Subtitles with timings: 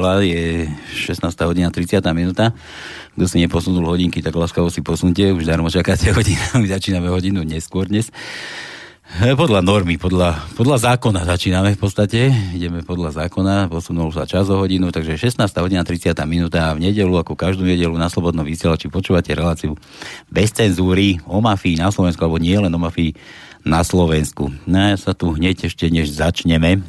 [0.00, 0.64] Nedela, je
[0.96, 1.28] 16.
[1.44, 2.00] hodina 30.
[2.16, 2.56] minúta.
[3.12, 5.28] Kto si neposunul hodinky, tak láskavo si posunte.
[5.28, 6.40] Už darmo čakáte hodinu.
[6.56, 8.08] My začíname hodinu neskôr dnes.
[9.20, 12.32] E, podľa normy, podľa, podľa zákona začíname v podstate.
[12.32, 15.36] Ideme podľa zákona, posunul sa čas o hodinu, takže 16.
[15.60, 16.16] hodina 30.
[16.24, 19.76] minúta v nedelu, ako každú nedelu na Slobodnom vysielači počúvate reláciu
[20.32, 23.12] bez cenzúry o mafii na Slovensku, alebo nie len o mafii
[23.68, 24.48] na Slovensku.
[24.64, 26.80] No ja sa tu hneď ešte než začneme,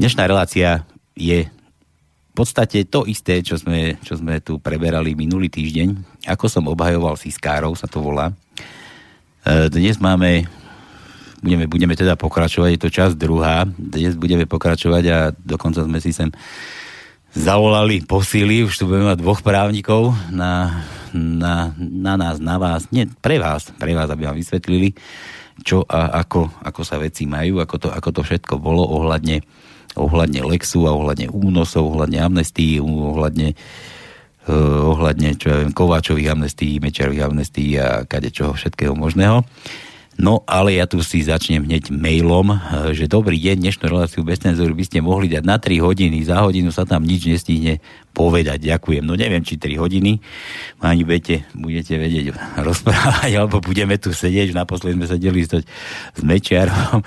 [0.00, 1.46] Dnešná relácia je
[2.32, 6.00] v podstate to isté, čo sme, čo sme tu preberali minulý týždeň.
[6.32, 8.32] Ako som obhajoval Siskárov, sa to volá.
[9.44, 10.48] E, dnes máme,
[11.44, 13.68] budeme, budeme teda pokračovať, je to čas druhá.
[13.68, 16.32] Dnes budeme pokračovať a dokonca sme si sem
[17.36, 23.12] zavolali posily, už tu budeme mať dvoch právnikov na, na, na nás, na vás, nie,
[23.20, 24.96] pre vás, pre vás, aby vám vysvetlili,
[25.60, 29.44] čo a ako, ako sa veci majú, ako to, ako to všetko bolo ohľadne
[29.96, 33.52] ohľadne Lexu a ohľadne únosov, ohľadne amnestii, ohľadne
[34.48, 39.46] uh, ohľadne, čo ja viem, Kováčových amnestí, Mečarových amnestí a kade čoho všetkého možného.
[40.12, 44.44] No, ale ja tu si začnem hneď mailom, uh, že dobrý deň, dnešnú reláciu bez
[44.44, 47.80] cenzury by ste mohli dať na 3 hodiny, za hodinu sa tam nič nestihne
[48.12, 48.60] povedať.
[48.60, 49.08] Ďakujem.
[49.08, 50.20] No neviem, či 3 hodiny,
[50.84, 52.36] ani budete, budete vedieť
[52.68, 57.00] rozprávať, alebo budeme tu sedieť, naposledy sme sedeli s Mečiarom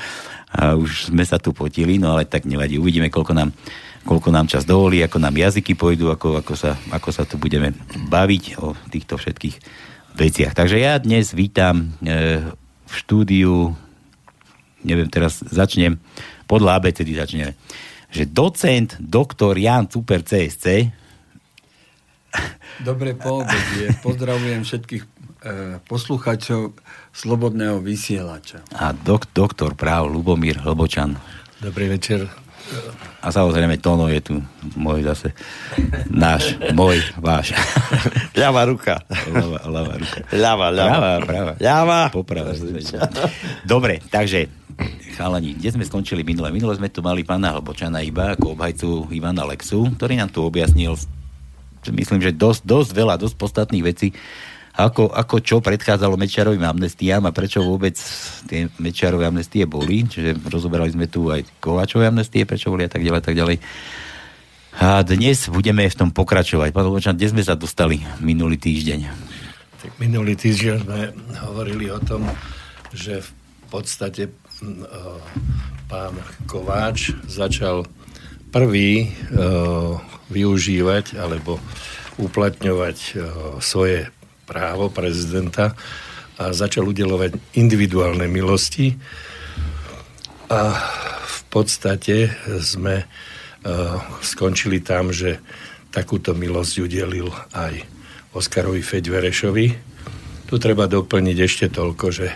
[0.55, 3.51] a už sme sa tu potili, no ale tak nevadí, uvidíme, koľko nám,
[4.07, 7.75] koľko nám čas dovolí, ako nám jazyky pôjdu, ako, ako, sa, ako sa tu budeme
[8.07, 9.55] baviť o týchto všetkých
[10.15, 10.55] veciach.
[10.55, 12.39] Takže ja dnes vítam e,
[12.87, 13.75] v štúdiu,
[14.87, 15.99] neviem, teraz začnem,
[16.47, 17.59] podľa ABCD začneme,
[18.07, 20.87] že docent, doktor Jan Super CSC.
[22.79, 23.91] Dobré poobedie.
[23.99, 25.09] Pozdravujem všetkých e,
[25.83, 26.79] posluchačov
[27.15, 28.59] Slobodného vysielača.
[28.75, 31.15] A dok, doktor práv Lubomír Hlbočan.
[31.63, 32.27] Dobrý večer.
[33.23, 34.33] A samozrejme Tono je tu
[34.75, 35.31] môj zase.
[36.11, 37.55] Náš, môj, váš.
[38.39, 38.99] Ľavá ruka.
[39.31, 40.19] Ľavá, ľavá ruka.
[41.23, 41.53] Práva.
[41.55, 42.01] Ľavá.
[42.11, 42.51] Poprava.
[43.63, 44.51] Dobre, takže
[45.15, 46.51] chalani, kde sme skončili minule?
[46.51, 50.99] Minule sme tu mali pána Hlbočana iba ako obhajcu Ivana Lexu, ktorý nám tu objasnil
[51.85, 54.09] myslím, že dosť, dosť veľa, dosť podstatných vecí
[54.75, 57.95] ako, ako čo predchádzalo Mečiarovým amnestiám a prečo vôbec
[58.47, 60.03] tie Mečiarové amnestie boli.
[60.03, 63.57] Čiže rozoberali sme tu aj Kováčové amnestie, prečo boli a tak ďalej, tak ďalej.
[64.75, 66.75] A dnes budeme v tom pokračovať.
[66.75, 68.99] Pán Lobočan, kde sme sa dostali minulý týždeň?
[69.79, 71.15] Tak minulý týždeň sme
[71.47, 72.27] hovorili o tom,
[72.91, 73.31] že v
[73.71, 74.35] podstate
[75.87, 76.19] pán
[76.51, 77.87] Kováč začal
[78.51, 79.15] prvý
[80.27, 81.59] využívať alebo
[82.15, 82.97] uplatňovať
[83.59, 84.11] svoje
[84.45, 85.73] právo prezidenta
[86.37, 88.93] a začal udelovať individuálne milosti.
[90.51, 90.61] A
[91.25, 92.29] v podstate
[92.61, 95.41] sme uh, skončili tam, že
[95.89, 97.81] takúto milosť udelil aj
[98.35, 99.65] Oskarovi Feďverešovi.
[100.45, 102.27] Tu treba doplniť ešte toľko, že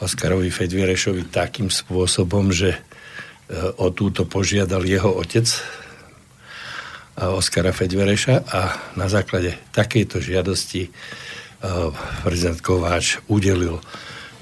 [0.00, 5.44] Oskarovi Feďverešovi takým spôsobom, že uh, o túto požiadal jeho otec,
[7.14, 8.60] Oskara Fedvereša a
[8.98, 10.90] na základe takejto žiadosti
[12.26, 13.78] prezident Kováč udelil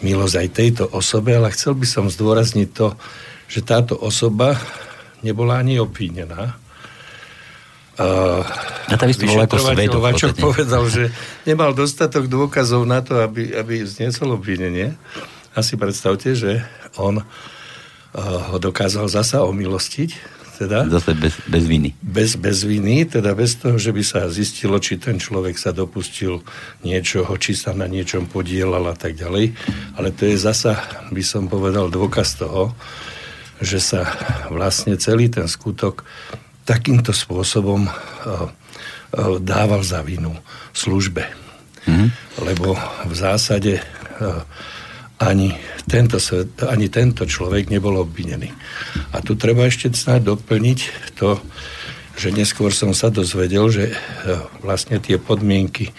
[0.01, 2.97] milosť aj tejto osobe, ale chcel by som zdôrazniť to,
[3.47, 4.57] že táto osoba
[5.21, 6.59] nebola ani obvinená.
[8.89, 9.05] A tá
[10.33, 10.41] svedok.
[10.43, 11.13] povedal, že
[11.45, 14.97] nemal dostatok dôkazov na to, aby, aby zniesol obvinenie.
[15.53, 16.65] Asi predstavte, že
[16.97, 17.21] on
[18.17, 20.87] ho dokázal zasa omilostiť teda.
[20.87, 21.91] Zase bez, bez viny.
[21.99, 26.47] Bez, bez viny, teda bez toho, že by sa zistilo, či ten človek sa dopustil
[26.87, 29.59] niečoho, či sa na niečom podielal a tak ďalej.
[29.99, 30.79] Ale to je zasa,
[31.11, 32.73] by som povedal, dôkaz toho,
[33.63, 34.07] že sa
[34.51, 36.07] vlastne celý ten skutok
[36.63, 38.47] takýmto spôsobom uh, uh,
[39.43, 40.35] dával za vinu
[40.75, 41.27] službe.
[41.87, 42.09] Mm-hmm.
[42.47, 44.47] Lebo v zásade uh,
[45.23, 45.55] ani
[45.87, 46.19] tento,
[46.67, 48.51] ani tento človek nebol obvinený.
[49.15, 50.79] A tu treba ešte snáď doplniť
[51.15, 51.39] to,
[52.19, 53.95] že neskôr som sa dozvedel, že e,
[54.61, 55.95] vlastne tie podmienky,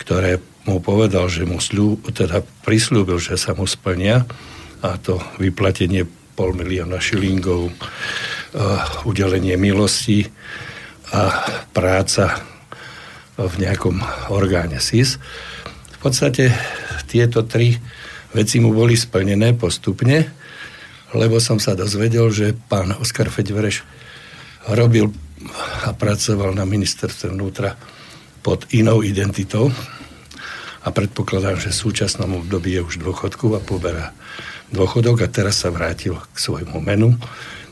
[0.00, 4.24] ktoré mu povedal, že mu slú, teda prislúbil, že sa mu splnia,
[4.84, 6.04] a to vyplatenie
[6.36, 7.72] pol milióna šilingov, uh,
[9.08, 10.28] udelenie milosti
[11.14, 12.42] a práca
[13.38, 15.16] v nejakom orgáne SIS.
[15.94, 16.52] V podstate
[17.08, 17.80] tieto tri
[18.34, 20.26] veci mu boli splnené postupne,
[21.14, 23.86] lebo som sa dozvedel, že pán Oskar Feďvereš
[24.74, 25.14] robil
[25.86, 27.78] a pracoval na ministerstve vnútra
[28.42, 29.70] pod inou identitou
[30.84, 34.12] a predpokladám, že v súčasnom období je už dôchodku a poberá
[34.74, 37.16] dôchodok a teraz sa vrátil k svojmu menu.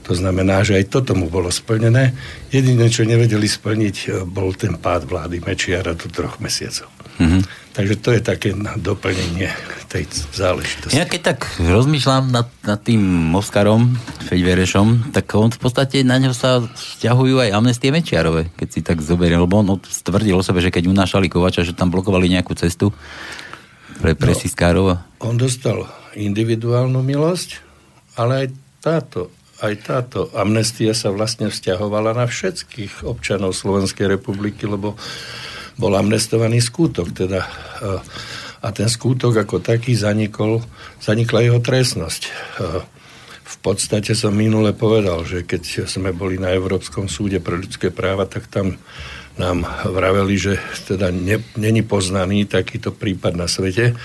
[0.06, 2.14] To znamená, že aj toto mu bolo splnené.
[2.50, 6.90] Jediné, čo nevedeli splniť, bol ten pád vlády Mečiara do troch mesiacov.
[7.22, 7.42] Mm-hmm.
[7.72, 9.48] Takže to je také doplnenie
[9.88, 10.96] tej záležitosti.
[10.96, 13.96] Ja keď tak rozmýšľam nad, nad tým Moskarom,
[14.28, 19.04] Feďverešom, tak on v podstate na ňo sa vzťahujú aj amnestie Mečiarove, keď si tak
[19.04, 22.92] zoberie, lebo on stvrdil o sebe, že keď unášali Kovača, že tam blokovali nejakú cestu
[24.00, 25.84] pre, pre no, On dostal
[26.16, 27.60] individuálnu milosť,
[28.16, 28.46] ale aj
[28.80, 29.20] táto
[29.62, 34.98] aj táto amnestia sa vlastne vzťahovala na všetkých občanov Slovenskej republiky, lebo
[35.76, 37.12] bol amnestovaný skútok.
[37.12, 37.46] Teda,
[38.62, 40.62] a ten skútok ako taký zanikol,
[41.02, 42.22] zanikla jeho trestnosť.
[43.42, 48.24] V podstate som minule povedal, že keď sme boli na Európskom súde pre ľudské práva,
[48.24, 48.80] tak tam
[49.36, 53.96] nám vraveli, že teda ne, není poznaný takýto prípad na svete.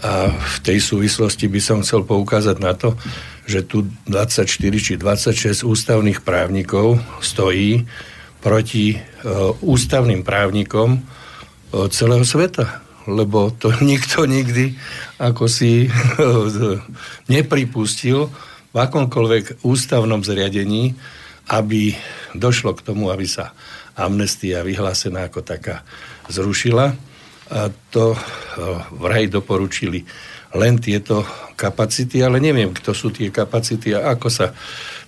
[0.00, 2.96] A v tej súvislosti by som chcel poukázať na to,
[3.44, 4.48] že tu 24
[4.80, 7.84] či 26 ústavných právnikov stojí
[8.40, 12.82] proti uh, ústavným právnikom uh, celého sveta.
[13.08, 14.76] Lebo to nikto nikdy
[15.20, 16.80] ako si uh,
[17.32, 18.32] nepripustil
[18.70, 20.94] v akomkoľvek ústavnom zriadení,
[21.50, 21.94] aby
[22.32, 23.50] došlo k tomu, aby sa
[23.98, 25.82] amnestia vyhlásená ako taká
[26.30, 26.94] zrušila.
[27.50, 28.14] A to
[28.94, 30.06] vraj doporučili
[30.54, 34.50] len tieto kapacity, ale neviem, kto sú tie kapacity a ako sa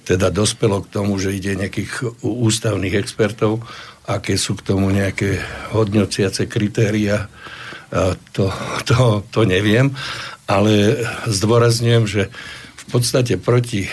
[0.02, 3.62] teda dospelo k tomu, že ide nejakých ústavných expertov,
[4.06, 5.38] aké sú k tomu nejaké
[5.70, 7.30] hodnociace kritéria,
[8.32, 8.48] to,
[8.88, 9.94] to, to neviem,
[10.48, 12.22] ale zdôrazňujem, že
[12.74, 13.86] v podstate proti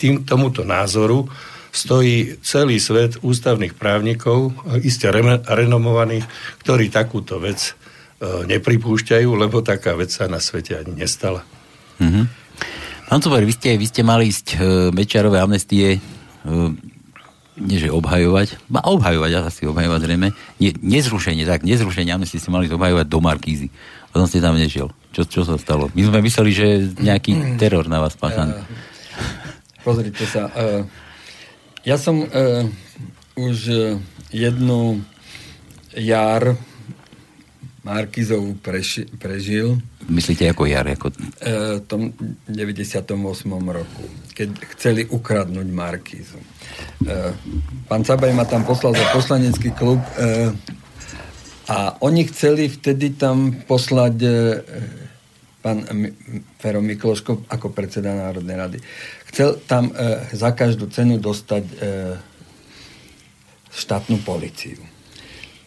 [0.00, 1.30] tým, tomuto názoru
[1.70, 5.06] stojí celý svet ústavných právnikov, iste
[5.46, 6.26] renomovaných,
[6.64, 7.78] ktorí takúto vec
[8.22, 11.42] E, nepripúšťajú, lebo taká vec sa na svete ani nestala.
[11.98, 12.24] Mm-hmm.
[13.12, 16.48] Pán Cuber, vy ste, vy ste mali ísť e, Mečarové amnestie e,
[17.60, 22.72] nie že obhajovať, ma obhajovať, asi obhajovať zrejme, nie, nezrušenie, tak, nezrušenie amnestie ste mali
[22.72, 23.68] obhajovať do Markízy.
[24.08, 24.88] Potom ste tam nešiel.
[25.12, 25.92] Čo, čo sa stalo?
[25.92, 26.66] My sme mysleli, že
[27.04, 28.56] nejaký teror na vás páchaný.
[28.56, 28.64] Uh,
[29.84, 30.80] pozrite sa, uh,
[31.84, 32.64] ja som uh,
[33.36, 33.92] už
[34.32, 35.04] jednu
[36.00, 36.56] jar
[37.82, 39.74] Markizov preši, prežil.
[40.06, 40.86] Myslíte ako jar?
[40.86, 41.10] Ako...
[41.42, 42.14] E, v tom
[42.46, 43.10] 98.
[43.50, 44.02] roku,
[44.38, 44.48] keď
[44.78, 46.38] chceli ukradnúť Markizu.
[46.38, 47.34] E,
[47.90, 50.54] pán Cabaj ma tam poslal za poslanecký klub e,
[51.66, 54.30] a oni chceli vtedy tam poslať e,
[55.58, 55.82] pán
[56.62, 58.78] Fero Mikloško ako predseda Národnej rady.
[59.34, 61.74] Chcel tam e, za každú cenu dostať e,
[63.74, 64.91] štátnu policiu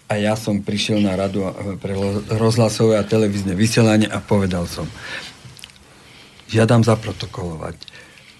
[0.05, 1.49] a ja som prišiel na radu
[1.81, 1.97] pre
[2.29, 4.85] rozhlasové a televízne vysielanie a povedal som,
[6.49, 7.75] žiadam zaprotokolovať,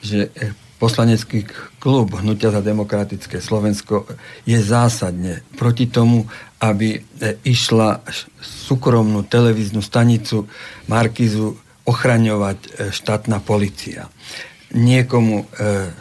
[0.06, 1.50] že eh, poslanecký
[1.82, 4.06] klub Hnutia za demokratické Slovensko
[4.46, 6.30] je zásadne proti tomu,
[6.62, 8.06] aby eh, išla
[8.42, 10.46] súkromnú televíznu stanicu
[10.86, 14.10] Markizu ochraňovať eh, štátna policia.
[14.76, 15.48] Niekomu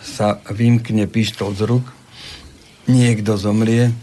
[0.02, 1.84] sa vymkne pištol z ruk,
[2.90, 3.94] niekto zomrie,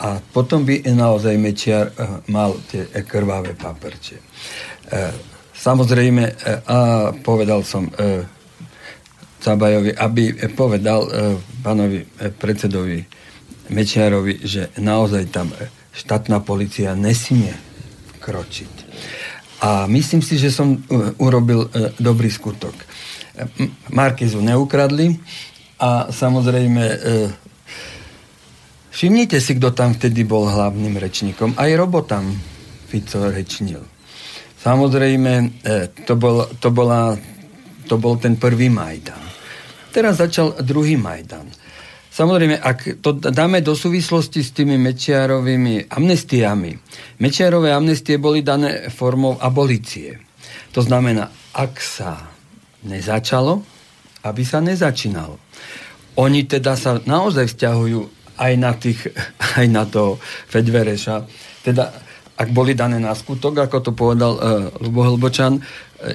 [0.00, 4.16] a potom by naozaj Mečiar uh, mal tie krvavé paprče.
[4.16, 5.12] Uh,
[5.52, 6.24] samozrejme,
[6.64, 7.84] a povedal som
[9.40, 11.04] Cabajovi, aby povedal
[11.60, 12.08] pánovi
[12.40, 13.04] predsedovi
[13.68, 15.52] Mečiarovi, že naozaj tam
[15.92, 17.52] štátna policia nesmie
[18.24, 18.72] kročiť.
[19.60, 20.80] A myslím si, že som
[21.20, 21.68] urobil
[22.00, 22.72] dobrý skutok.
[23.92, 25.20] Markizu neukradli
[25.76, 26.84] a samozrejme
[28.90, 31.54] Všimnite si, kto tam vtedy bol hlavným rečníkom.
[31.54, 32.34] Aj robotam
[32.90, 33.82] Fico rečnil.
[34.60, 35.32] Samozrejme,
[35.62, 37.14] e, to bol, to, bola,
[37.86, 39.22] to bol ten prvý Majdan.
[39.94, 41.48] Teraz začal druhý Majdan.
[42.10, 46.74] Samozrejme, ak to dáme do súvislosti s tými Mečiarovými amnestiami,
[47.22, 50.18] Mečiarové amnestie boli dané formou abolície.
[50.74, 52.28] To znamená, ak sa
[52.84, 53.62] nezačalo,
[54.26, 55.38] aby sa nezačínalo.
[56.20, 59.04] Oni teda sa naozaj vzťahujú aj na, tých,
[59.60, 60.16] aj na to
[60.48, 61.28] Fedvereša.
[61.60, 61.92] Teda,
[62.40, 64.40] ak boli dané na skutok, ako to povedal uh,
[64.80, 65.64] Lubo Hlbočan, uh,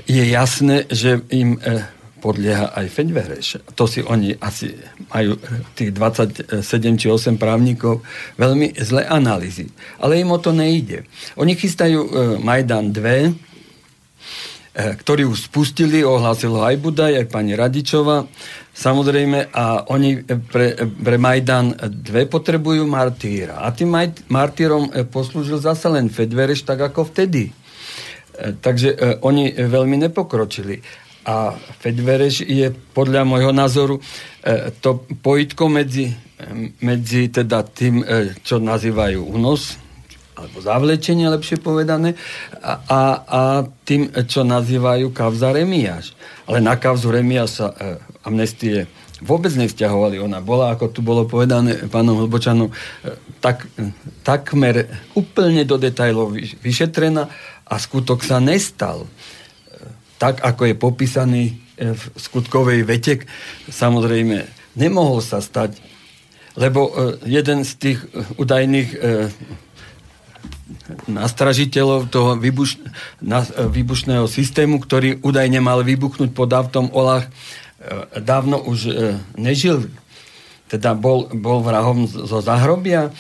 [0.10, 1.86] je jasné, že im uh,
[2.17, 3.48] podlieha aj Fedvereš.
[3.77, 4.74] To si oni asi
[5.13, 5.38] majú
[5.77, 6.58] tých 27
[6.98, 8.01] či 8 právnikov
[8.41, 9.70] veľmi zlé analýzy.
[10.01, 11.05] Ale im o to nejde.
[11.38, 12.01] Oni chystajú
[12.41, 13.55] Majdan 2,
[14.75, 18.27] ktorý už spustili, ohlásil ho aj Budaj, aj pani Radičova.
[18.75, 20.20] Samozrejme, a oni
[20.51, 21.72] pre, pre Majdan
[22.03, 23.63] dve potrebujú martýra.
[23.63, 23.96] A tým
[24.27, 27.55] martýrom poslúžil zase len Fedvereš, tak ako vtedy.
[28.36, 30.84] Takže oni veľmi nepokročili.
[31.25, 33.98] a Fedvereš je podľa môjho názoru
[34.79, 36.13] to pojitko medzi,
[36.86, 38.05] medzi teda tým,
[38.46, 39.82] čo nazývajú únos,
[40.36, 42.20] alebo zavlečenie, lepšie povedané,
[42.60, 43.39] a, a, a
[43.88, 46.12] tým, čo nazývajú kavza Remiáš.
[46.44, 47.75] Ale na kavzu Remiáš sa e,
[48.27, 48.92] amnestie
[49.24, 50.20] vôbec nevzťahovali.
[50.20, 52.74] Ona bola, ako tu bolo povedané pánom Hlbočanom, e,
[53.39, 53.63] tak,
[54.27, 57.32] takmer úplne do detajlov vyšetrená
[57.65, 59.08] a skutok sa nestal.
[59.08, 59.10] E,
[60.20, 61.54] tak, ako je popísaný e,
[61.96, 63.24] v skutkovej vete,
[63.72, 64.44] samozrejme
[64.75, 65.80] nemohol sa stať,
[66.56, 66.88] lebo
[67.27, 68.00] jeden z tých
[68.39, 68.89] údajných
[71.10, 72.77] nastražiteľov toho výbuš,
[73.24, 77.25] na, výbušného systému, ktorý údajne mal vybuchnúť pod autom Olach,
[77.86, 78.92] E, dávno už e,
[79.38, 79.86] nežil,
[80.65, 83.13] teda bol, bol vrahom zo zahrobia,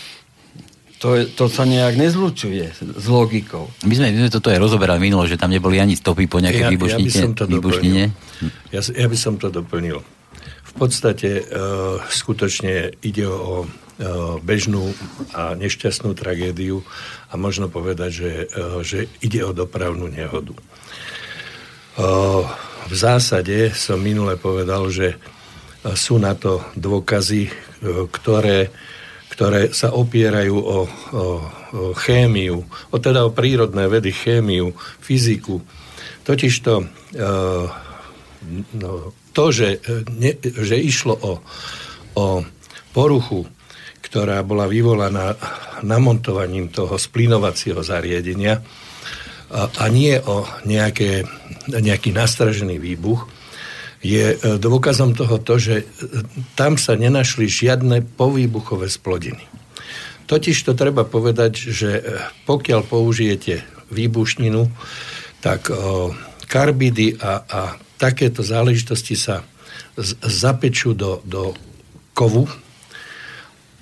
[0.97, 3.69] to, je, to sa nejak nezlučuje s logikou.
[3.85, 6.65] My sme, my sme toto aj rozoberali minulo, že tam neboli ani stopy po nejakej
[6.65, 7.05] ja, výbušnine.
[7.05, 8.03] Ja by som to výbušnine.
[8.73, 10.01] Ja, ja by som to doplnil.
[10.65, 13.69] V podstate uh, skutočne ide o
[14.43, 14.91] bežnú
[15.31, 16.83] a nešťastnú tragédiu
[17.31, 20.51] a možno povedať, že, uh, že ide o dopravnú nehodu.
[21.95, 22.43] Uh,
[22.85, 25.17] v zásade som minule povedal, že e,
[25.97, 27.51] sú na to dôkazy, e,
[28.13, 28.69] ktoré,
[29.33, 31.25] ktoré sa opierajú o, o, o
[31.97, 32.61] chémiu,
[32.93, 35.65] o teda o prírodné vedy, chémiu, fyziku.
[36.21, 36.85] Totižto e,
[38.77, 38.91] no,
[39.33, 39.81] to, že,
[40.13, 41.33] ne, že išlo o,
[42.21, 42.25] o
[42.93, 43.49] poruchu,
[44.15, 45.35] ktorá bola vyvolaná
[45.83, 48.63] namontovaním toho splinovacieho zariadenia,
[49.51, 51.27] a nie o nejaké,
[51.67, 53.27] nejaký nastražený výbuch,
[53.99, 55.85] je e, dôkazom toho to, že e,
[56.55, 59.43] tam sa nenašli žiadne povýbuchové splodiny.
[60.31, 62.01] Totiž to treba povedať, že e,
[62.47, 64.71] pokiaľ použijete výbušninu,
[65.43, 65.69] tak
[66.49, 67.61] karbidy a, a
[68.01, 69.45] takéto záležitosti sa
[69.93, 71.53] z, zapečú do, do
[72.17, 72.49] kovu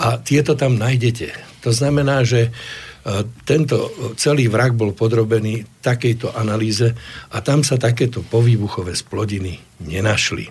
[0.03, 1.31] a tieto tam nájdete.
[1.63, 2.51] To znamená, že
[3.43, 6.87] tento celý vrak bol podrobený takejto analýze
[7.31, 10.47] a tam sa takéto povýbuchové splodiny nenašli.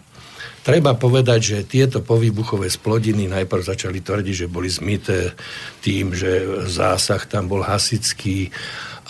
[0.62, 5.34] Treba povedať, že tieto povýbuchové splodiny najprv začali tvrdiť, že boli zmité
[5.82, 8.52] tým, že zásah tam bol hasický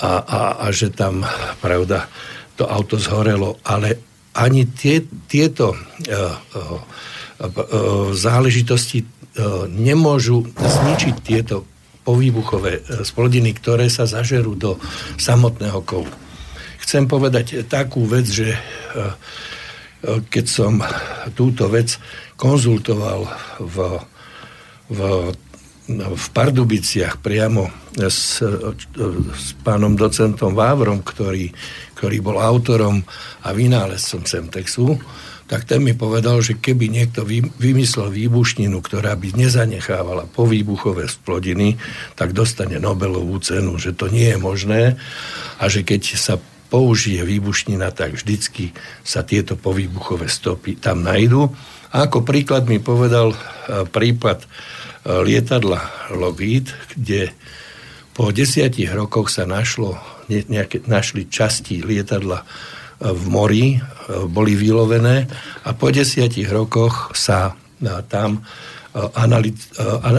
[0.01, 1.27] a, a, a že tam,
[1.61, 2.09] pravda,
[2.57, 4.01] to auto zhorelo, ale
[4.33, 6.81] ani tie, tieto uh, uh,
[7.37, 7.53] uh,
[8.17, 9.05] záležitosti
[9.73, 11.65] nemôžu zničiť tieto
[12.03, 14.79] povýbuchové e, splodiny, ktoré sa zažerú do
[15.19, 16.11] samotného kovu.
[16.83, 19.03] Chcem povedať takú vec, že e, e,
[20.27, 20.83] keď som
[21.39, 21.95] túto vec
[22.35, 23.31] konzultoval
[23.63, 23.77] v,
[24.91, 25.01] v,
[25.87, 31.55] v Pardubiciach priamo s, s pánom docentom Vávrom, ktorý,
[31.95, 32.99] ktorý bol autorom
[33.47, 34.99] a vynálezcom Semtexu,
[35.53, 37.29] tak ten mi povedal, že keby niekto
[37.61, 41.77] vymyslel výbušninu, ktorá by nezanechávala povýbuchové splodiny,
[42.17, 44.97] tak dostane Nobelovú cenu, že to nie je možné
[45.61, 46.41] a že keď sa
[46.73, 48.73] použije výbušnina, tak vždycky
[49.05, 51.53] sa tieto povýbuchové stopy tam nájdú.
[51.93, 53.39] A ako príklad mi povedal e,
[53.85, 54.47] prípad e,
[55.05, 57.29] lietadla Lockheed, kde
[58.17, 60.01] po desiatich rokoch sa našlo,
[60.33, 62.41] nejaké, našli časti lietadla
[63.03, 63.79] v mori, e,
[64.31, 65.27] boli vylovené
[65.67, 67.53] a po desiatich rokoch sa e,
[68.07, 68.41] tam e,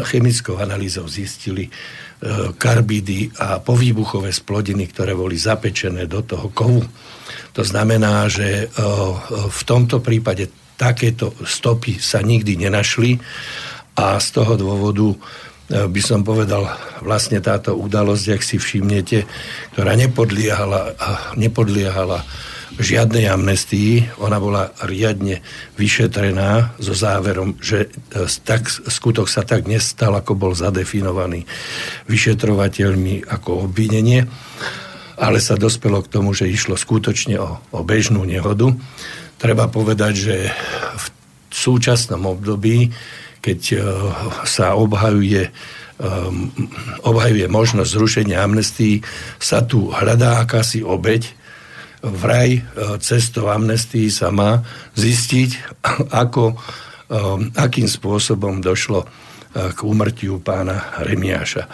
[0.04, 1.72] chemickou analýzou zistili
[2.56, 6.80] karbidy a povýbuchové splodiny, ktoré boli zapečené do toho kovu.
[7.52, 8.72] To znamená, že
[9.52, 10.48] v tomto prípade
[10.80, 13.20] takéto stopy sa nikdy nenašli
[14.00, 15.20] a z toho dôvodu
[15.68, 16.64] by som povedal,
[17.04, 19.28] vlastne táto udalosť, ak si všimnete,
[19.76, 20.96] ktorá nepodliehala,
[21.36, 22.24] nepodliehala
[22.82, 24.18] žiadnej amnestii.
[24.22, 25.46] Ona bola riadne
[25.78, 31.46] vyšetrená so záverom, že e, tak, skutok sa tak nestal, ako bol zadefinovaný
[32.10, 34.26] vyšetrovateľmi ako obvinenie,
[35.22, 38.74] ale sa dospelo k tomu, že išlo skutočne o, o bežnú nehodu.
[39.38, 40.36] Treba povedať, že
[40.98, 41.06] v
[41.54, 42.90] súčasnom období,
[43.44, 43.78] keď e,
[44.50, 45.54] sa obhajuje
[46.02, 46.50] um,
[47.06, 49.04] obhajuje možnosť zrušenia amnestii,
[49.38, 51.43] sa tu hľadá akási obeď,
[52.04, 52.62] vraj e,
[53.00, 54.60] cestou amnestii sa má
[55.00, 55.82] zistiť,
[56.24, 56.56] ako, e,
[57.56, 59.08] akým spôsobom došlo e,
[59.72, 61.66] k úmrtiu pána Remiáša.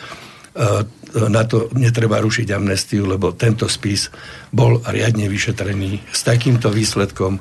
[1.29, 4.11] Na to netreba rušiť amnestiu, lebo tento spis
[4.51, 7.39] bol riadne vyšetrený s takýmto výsledkom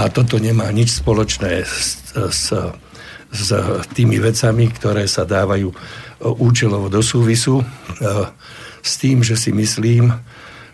[0.00, 2.48] a toto nemá nič spoločné s, s,
[3.28, 3.48] s
[3.92, 5.68] tými vecami, ktoré sa dávajú
[6.24, 7.60] účelovo do súvisu,
[8.80, 10.08] s tým, že si myslím,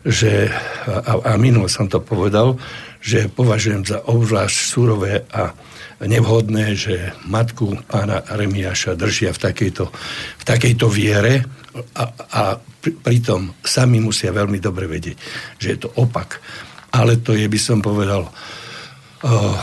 [0.05, 0.49] že,
[0.89, 2.57] a, a minul som to povedal,
[3.01, 5.53] že považujem za obzvlášť surové a
[6.01, 9.85] nevhodné, že matku pána Remiáša držia v takejto,
[10.41, 11.45] v takejto viere
[11.97, 12.43] a, a
[12.81, 15.17] pritom sami musia veľmi dobre vedieť,
[15.61, 16.41] že je to opak.
[16.91, 19.55] Ale to je, by som povedal, uh,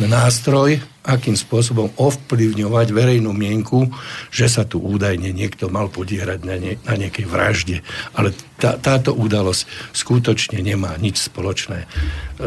[0.00, 3.92] nástroj, akým spôsobom ovplyvňovať verejnú mienku,
[4.32, 7.76] že sa tu údajne niekto mal podierať na, ne, na nejakej vražde.
[8.16, 11.86] Ale tá, táto udalosť skutočne nemá nič spoločné e,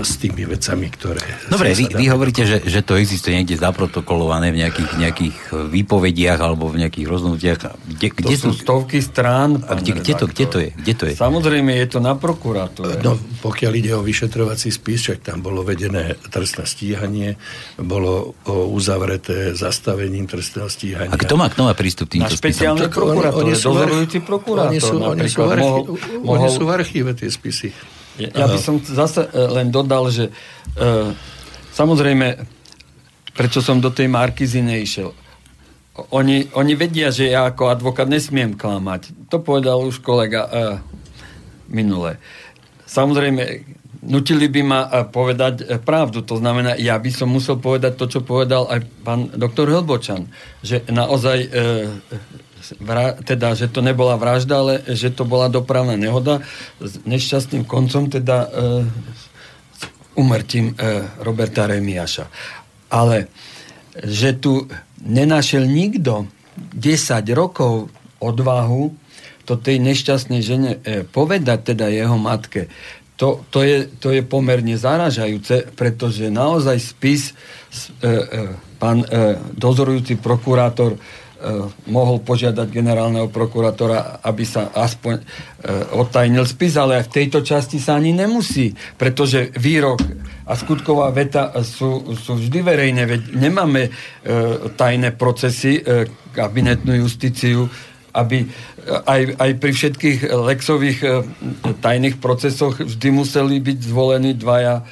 [0.02, 1.22] s tými vecami, ktoré...
[1.54, 5.36] Dobre, vy, vy hovoríte, že, že to existuje niekde zaprotokolované v nejakých, nejakých
[5.70, 7.58] výpovediach alebo v nejakých rozhodnutiach.
[7.86, 9.62] Kde, kde to sú stovky strán.
[9.70, 10.70] A kde, kde, to, kde, to je?
[10.74, 11.14] kde to je?
[11.14, 13.04] Samozrejme, je to na prokuratúre.
[13.06, 17.38] No, pokiaľ ide o vyšetrovací spis, však tam bolo vedené trestné stíhanie,
[17.78, 21.12] bolo uzavreté zastavením trestného stíhania.
[21.12, 24.72] A kto má, kto má prístup týmto Na špeciálne prokurátor, dozorujúci prokurátor.
[24.72, 25.82] Oni sú, oni sú, archi- mohol,
[26.24, 26.36] mohol...
[26.40, 27.70] oni sú v archíve tie spisy.
[28.18, 31.14] Ja, ja by som zase e, len dodal, že uh,
[31.76, 32.42] samozrejme,
[33.38, 35.14] prečo som do tej Markizy neišiel.
[36.14, 39.14] Oni, oni vedia, že ja ako advokát nesmiem klamať.
[39.34, 40.54] To povedal už kolega uh,
[41.70, 42.18] minule.
[42.86, 43.42] Samozrejme,
[44.08, 46.24] nutili by ma eh, povedať eh, pravdu.
[46.24, 50.32] To znamená, ja by som musel povedať to, čo povedal aj pán doktor Helbočan,
[50.64, 51.50] že naozaj e,
[52.80, 56.44] vra, teda, že to nebola vražda, ale že to bola dopravná nehoda
[56.82, 58.50] s nešťastným koncom, teda e,
[60.18, 62.26] umrtím e, Roberta Remiaša.
[62.92, 63.30] Ale
[63.98, 64.66] že tu
[65.04, 68.94] nenašiel nikto 10 rokov odvahu
[69.48, 72.68] to tej nešťastnej žene e, povedať teda jeho matke,
[73.18, 77.34] to, to, je, to je pomerne zaražajúce, pretože naozaj spis e,
[78.06, 78.14] e,
[78.78, 81.00] pán e, dozorujúci prokurátor e,
[81.90, 85.24] mohol požiadať generálneho prokurátora, aby sa aspoň e,
[85.98, 89.98] odtajnil spis, ale aj v tejto časti sa ani nemusí, pretože výrok
[90.48, 93.92] a skutková veta sú, sú vždy verejné, veď nemáme e,
[94.78, 96.06] tajné procesy, e,
[96.38, 97.66] kabinetnú justíciu,
[98.18, 98.50] aby
[99.06, 101.10] aj, aj pri všetkých lexových e,
[101.78, 104.84] tajných procesoch vždy museli byť zvolení dvaja e,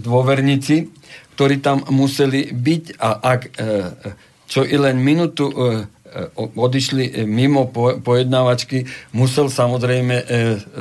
[0.00, 0.88] dôverníci,
[1.36, 3.42] ktorí tam museli byť a ak
[4.46, 5.50] čo i len minútu
[6.38, 7.66] odišli mimo
[7.98, 8.86] pojednávačky,
[9.18, 10.14] musel samozrejme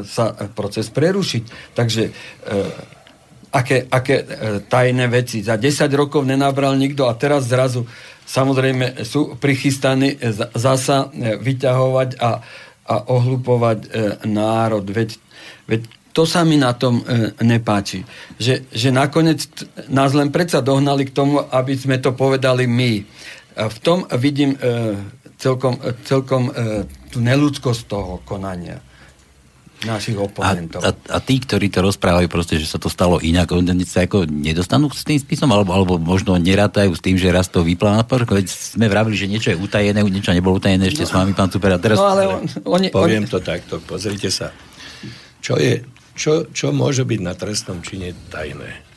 [0.06, 1.74] sa proces prerušiť.
[1.74, 2.04] Takže
[3.54, 4.26] aké, aké
[4.66, 5.46] tajné veci.
[5.46, 7.86] Za 10 rokov nenabral nikto a teraz zrazu
[8.26, 10.18] samozrejme sú prichystaní
[10.56, 12.32] zasa e, vyťahovať a,
[12.88, 13.88] a ohlupovať e,
[14.28, 14.84] národ.
[14.84, 15.20] Veď,
[15.68, 15.82] veď
[16.16, 18.02] to sa mi na tom e, nepáči.
[18.40, 19.46] Že, že nakoniec
[19.92, 23.04] nás len predsa dohnali k tomu, aby sme to povedali my.
[23.54, 24.98] V tom vidím e,
[25.38, 26.52] celkom, e, celkom e,
[27.12, 28.82] tú neludskosť toho konania
[29.86, 30.80] našich oponentov.
[30.84, 34.08] A, a, a tí, ktorí to rozprávajú proste, že sa to stalo inak, oni sa
[34.08, 38.02] ako nedostanú s tým spisom, alebo, alebo možno nerátajú s tým, že raz to vypláva
[38.02, 41.32] na Veď sme vravili, že niečo je utajené, niečo nebolo utajené ešte no, s vami,
[41.36, 41.76] pán Super.
[41.76, 41.98] A teraz...
[42.00, 43.32] No ale on, oni, Poviem oni...
[43.32, 44.56] to takto, pozrite sa.
[45.44, 45.84] Čo, je,
[46.16, 48.94] čo, čo môže byť na trestnom čine tajné?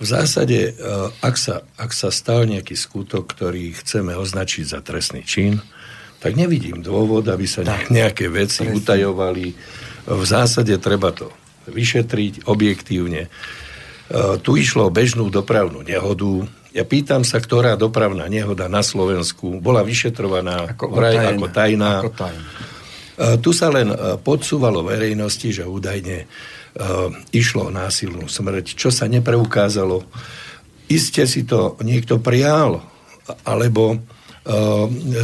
[0.00, 5.28] V zásade, e, ak sa, ak sa stal nejaký skutok, ktorý chceme označiť za trestný
[5.28, 5.60] čin,
[6.20, 8.76] tak nevidím dôvod, aby sa nejaké veci Presne.
[8.76, 9.46] utajovali,
[10.06, 11.28] v zásade treba to
[11.68, 13.26] vyšetriť objektívne.
[13.26, 13.30] E,
[14.42, 16.48] tu išlo o bežnú dopravnú nehodu.
[16.74, 21.92] Ja pýtam sa, ktorá dopravná nehoda na Slovensku bola vyšetrovaná ako, vraj, tajná, ako tajná.
[22.00, 22.48] Ako tajná.
[22.50, 26.26] E, tu sa len e, podsúvalo verejnosti, že údajne
[27.34, 30.06] išlo o násilnú smrť, čo sa nepreukázalo.
[30.86, 32.78] Iste si to niekto prijal,
[33.42, 33.98] alebo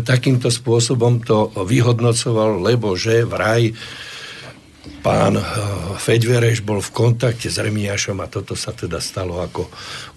[0.02, 3.70] takýmto spôsobom to vyhodnocoval, lebo že vraj
[5.06, 5.46] pán eh,
[5.94, 9.70] Feďvereš bol v kontakte s Remiášom a toto sa teda stalo ako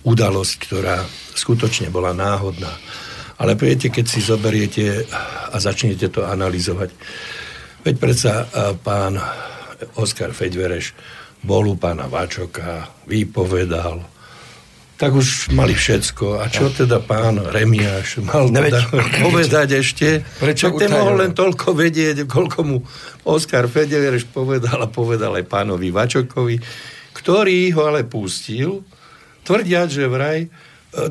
[0.10, 1.06] udalosť, ktorá
[1.38, 2.74] skutočne bola náhodná.
[3.38, 5.08] Ale viete, keď si zoberiete
[5.54, 6.90] a začnete to analyzovať,
[7.86, 9.22] veď predsa eh, pán
[10.02, 10.98] Oskar Feďvereš
[11.46, 14.04] bol u pána Vačoka, vypovedal,
[15.00, 16.44] tak už mali všetko.
[16.44, 18.84] A čo teda pán Remiáš mal teda
[19.26, 20.28] povedať ešte?
[20.44, 22.78] Prečo ten mohol len toľko vedieť, koľko mu
[23.24, 26.60] Oskar Federer povedal a povedal aj pánovi Vačokovi,
[27.16, 28.84] ktorý ho ale pustil,
[29.48, 30.50] tvrdiať, že vraj e,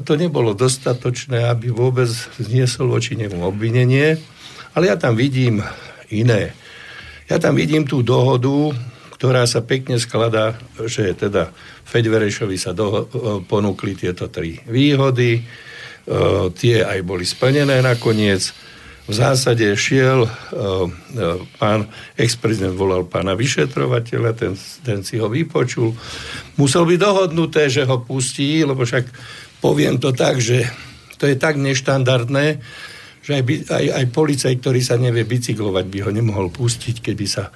[0.05, 4.21] to nebolo dostatočné, aby vôbec zniesol voči nemu obvinenie,
[4.77, 5.65] ale ja tam vidím
[6.13, 6.53] iné.
[7.25, 8.77] Ja tam vidím tú dohodu,
[9.19, 10.55] ktorá sa pekne skladá,
[10.87, 11.51] že teda
[11.91, 13.11] Feďverešovi sa do,
[13.51, 15.43] ponúkli tieto tri výhody, e,
[16.55, 18.55] tie aj boli splnené nakoniec.
[19.09, 20.29] v zásade šiel,
[21.57, 24.53] pán ex-prezident volal pána vyšetrovateľa, ten,
[24.85, 25.97] ten si ho vypočul.
[26.61, 29.09] Musel byť dohodnuté, že ho pustí, lebo však
[29.65, 30.69] poviem to tak, že
[31.17, 32.61] to je tak neštandardné,
[33.25, 37.49] že aj, aj, aj policaj, ktorý sa nevie bicyklovať, by ho nemohol pustiť, keby sa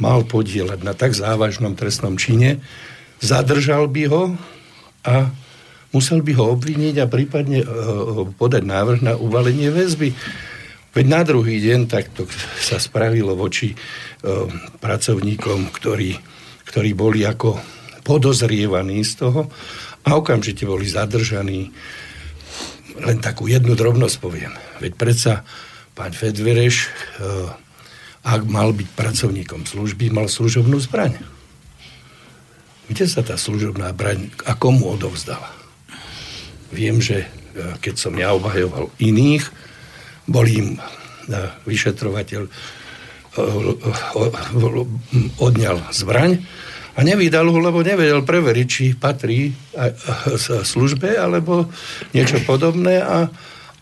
[0.00, 2.64] mal podielať na tak závažnom trestnom čine.
[3.20, 4.22] Zadržal by ho
[5.04, 5.28] a
[5.92, 10.16] musel by ho obviniť a prípadne uh, podať návrh na uvalenie väzby.
[10.90, 12.26] Veď na druhý deň takto
[12.58, 14.48] sa spravilo voči uh,
[14.80, 16.16] pracovníkom, ktorí,
[16.66, 17.60] ktorí boli ako
[18.02, 19.52] podozrievaní z toho
[20.08, 21.68] a okamžite boli zadržaní
[23.00, 24.52] len takú jednu drobnosť poviem.
[24.80, 25.32] Veď predsa
[25.94, 26.88] pán Fedvereš,
[28.20, 31.16] ak mal byť pracovníkom služby, mal služobnú zbraň.
[32.90, 35.48] Kde sa tá služobná zbraň a komu odovzdala?
[36.74, 39.44] Viem, že eh, keď som ja obhajoval iných,
[40.28, 42.50] bol im eh, vyšetrovateľ
[45.38, 46.42] odňal zbraň
[46.98, 49.54] a nevydal ho, lebo nevedel preveriť, či patrí
[50.66, 51.70] službe alebo
[52.10, 52.98] niečo podobné.
[52.98, 53.30] A,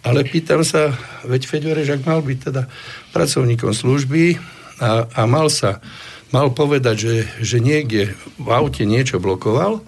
[0.09, 0.97] ale pýtam sa,
[1.29, 2.64] veď Feďoreš, ak mal byť teda
[3.12, 4.40] pracovníkom služby
[4.81, 5.85] a, a mal sa
[6.33, 9.81] mal povedať, že, že niekde v aute niečo blokoval,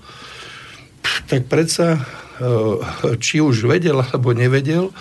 [1.29, 2.01] tak predsa e,
[3.21, 4.93] či už vedel alebo nevedel,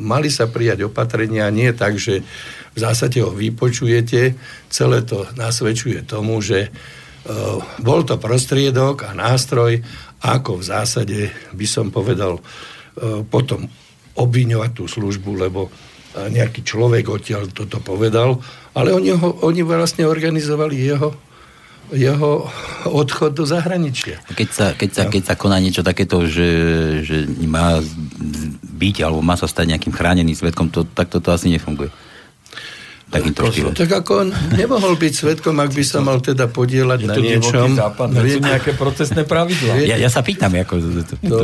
[0.00, 2.24] mali sa prijať opatrenia nie tak, že
[2.72, 4.32] v zásade ho vypočujete,
[4.72, 6.70] celé to nasvedčuje tomu, že e,
[7.84, 9.78] bol to prostriedok a nástroj,
[10.24, 11.18] ako v zásade
[11.52, 12.40] by som povedal
[13.28, 13.66] potom
[14.16, 15.70] obviňovať tú službu, lebo e,
[16.28, 18.36] nejaký človek odtiaľ toto povedal,
[18.76, 21.10] ale oni, ho, oni vlastne organizovali jeho
[21.92, 22.48] jeho
[22.88, 24.16] odchod do zahraničia.
[24.32, 26.48] Keď sa, keď sa, keď sa koná niečo takéto, že,
[27.04, 27.84] že má
[28.64, 31.92] byť alebo má sa stať nejakým chráneným svetkom, to, tak toto asi nefunguje
[33.12, 33.76] takýmto štýlom.
[33.76, 37.68] Tak ako on nemohol byť svetkom, ak by sa mal teda podielať je na niečom.
[37.76, 39.84] Západ, no, sú nejaké procesné pravidlá.
[39.84, 40.74] Ja, ja sa pýtam, ako...
[41.28, 41.36] To,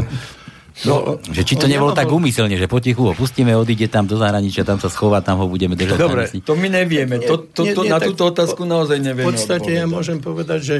[0.86, 4.62] No, že či to nebolo tak úmyselne, že potichu ho pustíme, odíde tam do zahraničia,
[4.62, 5.98] tam sa schová, tam ho budeme držať.
[5.98, 7.18] Dobre, to my nevieme.
[7.26, 9.26] To, to, to, nie, nie, na túto otázku po, naozaj nevieme.
[9.26, 9.82] V podstate odpovedať.
[9.82, 10.76] ja môžem povedať, že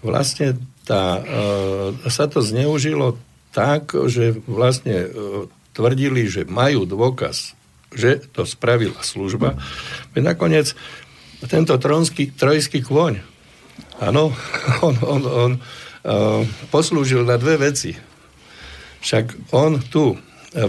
[0.00, 0.56] vlastne
[0.88, 3.20] tá, uh, sa to zneužilo
[3.52, 5.44] tak, že vlastne uh,
[5.76, 7.52] tvrdili, že majú dôkaz
[7.92, 9.60] že to spravila služba.
[10.16, 10.72] Veď nakoniec
[11.44, 13.20] tento tronský, trojský kôň,
[14.00, 14.32] áno,
[14.86, 16.40] on, on, on uh,
[16.72, 17.94] poslúžil na dve veci.
[19.02, 20.18] Však on tu uh,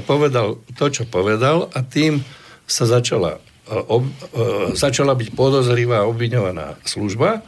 [0.04, 2.26] povedal to, čo povedal a tým
[2.66, 7.46] sa začala, uh, ob, uh, začala byť podozrivá a obviňovaná služba,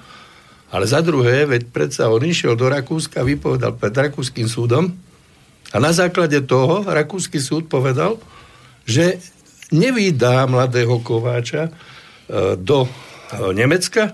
[0.76, 4.92] ale za druhé, veď predsa on išiel do Rakúska, vypovedal pred Rakúskym súdom
[5.72, 8.20] a na základe toho Rakúsky súd povedal,
[8.86, 9.18] že
[9.74, 11.72] nevydá mladého Kováča e,
[12.60, 12.90] do e,
[13.56, 14.14] Nemecka,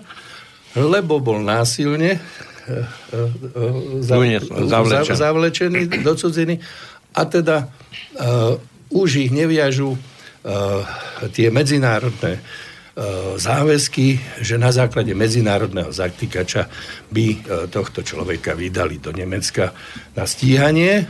[0.78, 2.24] lebo bol násilne
[2.72, 5.18] e, zavlečený.
[5.18, 6.56] zavlečený do cudziny
[7.12, 7.68] a teda
[8.88, 10.00] už ich neviažu
[11.36, 12.40] tie medzinárodné
[13.36, 16.68] záväzky, že na základe medzinárodného zaktýkača
[17.12, 17.26] by
[17.72, 19.76] tohto človeka vydali do Nemecka
[20.16, 21.08] na stíhanie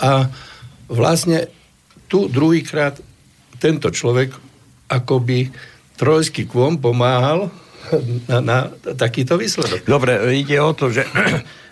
[0.00, 0.28] a
[0.88, 1.48] vlastne
[2.08, 3.00] tu druhýkrát
[3.56, 4.36] tento človek
[4.88, 5.48] akoby
[5.96, 7.48] trojský kvom pomáhal
[8.30, 8.58] na, na
[8.94, 9.84] takýto výsledok.
[9.84, 11.02] Dobre, ide o to, že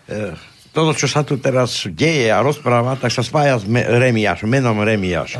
[0.75, 4.79] toto, čo sa tu teraz deje a rozpráva, tak sa spája s me- Remiáš, menom
[4.83, 5.39] Remiáš.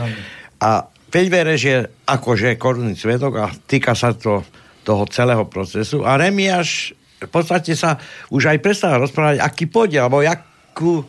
[0.61, 4.47] A Feďvereš je akože korunný svetok a týka sa to
[4.87, 6.07] toho celého procesu.
[6.07, 8.01] A Remiáš v podstate sa
[8.33, 11.05] už aj prestáva rozprávať, aký podiel, alebo jakú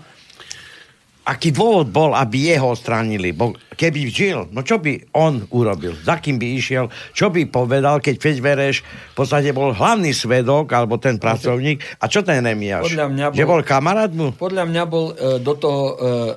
[1.21, 3.29] aký dôvod bol, aby jeho odstránili?
[3.29, 5.93] Bo keby žil, no čo by on urobil?
[6.01, 6.89] Za kým by išiel?
[7.13, 12.01] Čo by povedal, keď Feď Vereš v podstate bol hlavný svedok, alebo ten pracovník?
[12.01, 12.89] A čo ten Remiáš?
[12.89, 14.34] Podľa mňa bol, že bol kamarát mu?
[14.34, 15.93] Podľa mňa bol e, do toho e,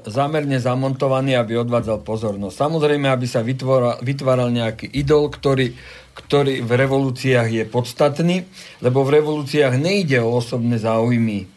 [0.08, 2.54] zámerne zamontovaný, aby odvádzal pozornosť.
[2.54, 5.72] Samozrejme, aby sa vytvoral, vytváral nejaký idol, ktorý
[6.14, 8.46] ktorý v revolúciách je podstatný,
[8.78, 11.53] lebo v revolúciách nejde o osobné záujmy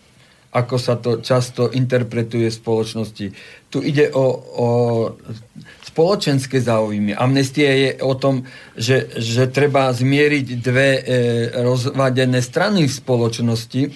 [0.57, 3.27] ako sa to často interpretuje v spoločnosti.
[3.69, 4.25] Tu ide o,
[4.57, 4.67] o
[5.85, 7.13] spoločenské záujmy.
[7.13, 11.01] Amnestia je o tom, že, že treba zmieriť dve e,
[11.61, 13.89] rozvadené strany v spoločnosti, e,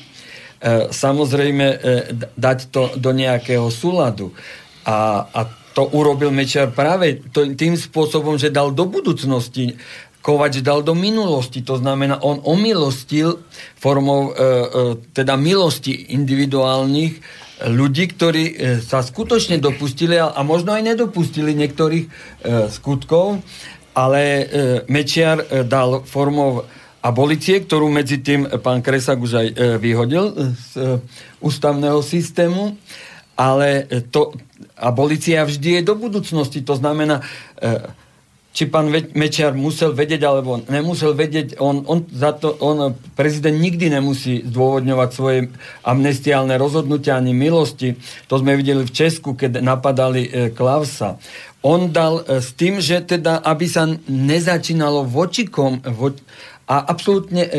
[0.94, 1.78] samozrejme e,
[2.38, 4.30] dať to do nejakého súladu.
[4.86, 9.80] A, a to urobil Mečiar práve tým spôsobom, že dal do budúcnosti
[10.22, 13.42] Kovač dal do minulosti, to znamená, on omilostil
[13.74, 14.46] formou e, e,
[15.18, 17.20] teda milosti individuálnych e,
[17.74, 18.54] ľudí, ktorí e,
[18.86, 22.10] sa skutočne dopustili a, a možno aj nedopustili niektorých e,
[22.70, 23.42] skutkov,
[23.98, 24.44] ale e,
[24.86, 26.70] Mečiar e, dal formou
[27.02, 30.82] abolície, ktorú medzi tým pán Kresak už aj e, vyhodil z e,
[31.42, 32.78] ústavného systému,
[33.34, 34.38] ale e, to,
[34.78, 36.62] abolícia vždy je do budúcnosti.
[36.62, 37.26] To znamená,
[37.58, 37.90] e,
[38.52, 43.88] či pán Mečiar musel vedieť, alebo nemusel vedieť, on, on, za to, on prezident nikdy
[43.88, 45.40] nemusí zdôvodňovať svoje
[45.88, 47.96] amnestiálne rozhodnutia ani milosti.
[48.28, 51.16] To sme videli v Česku, keď napadali e, Klausa.
[51.64, 56.12] On dal e, s tým, že teda, aby sa nezačínalo vočikom vo,
[56.68, 57.52] a absolútne e,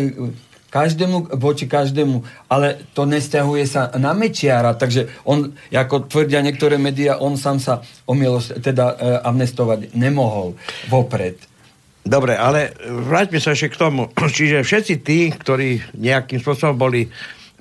[0.72, 7.20] každému, voči každému, ale to nesťahuje sa na Mečiara, takže on, ako tvrdia niektoré médiá,
[7.20, 10.56] on sám sa o milosť, teda e, amnestovať nemohol
[10.88, 11.36] vopred.
[12.02, 14.08] Dobre, ale vráťme sa ešte k tomu.
[14.40, 17.12] Čiže všetci tí, ktorí nejakým spôsobom boli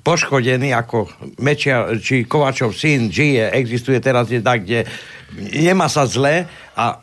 [0.02, 1.06] poškodení, ako
[1.38, 4.82] Mečia, či Kovačov syn žije, existuje teraz je tak, kde
[5.38, 6.98] nemá sa zle a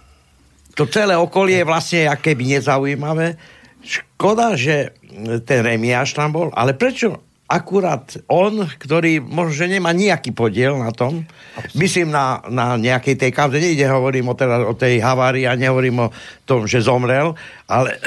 [0.75, 3.39] to celé okolie je vlastne aké by nezaujímavé.
[3.79, 4.98] Škoda, že
[5.43, 11.25] ten Remiáš tam bol, ale prečo akurát on, ktorý možno, nemá nejaký podiel na tom,
[11.57, 11.77] Absolutne.
[11.81, 16.07] myslím na, na nejakej tej kauze, nejde hovorím o, teda, o tej havárii a nehovorím
[16.07, 16.13] o
[16.45, 17.33] tom, že zomrel,
[17.65, 17.97] ale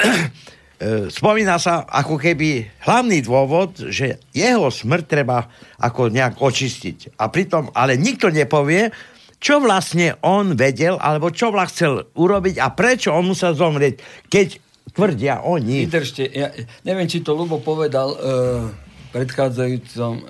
[0.79, 5.51] e, spomína sa ako keby hlavný dôvod, že jeho smrť treba
[5.83, 7.19] ako nejak očistiť.
[7.19, 8.95] A pritom, ale nikto nepovie,
[9.43, 13.99] čo vlastne on vedel, alebo čo vlastne chcel urobiť a prečo on musel zomrieť,
[14.31, 14.63] keď
[14.93, 15.89] Tvrdia oni.
[15.89, 16.53] Vydržte, ja
[16.85, 20.25] neviem, či to Lubo povedal v predchádzajúcom uh,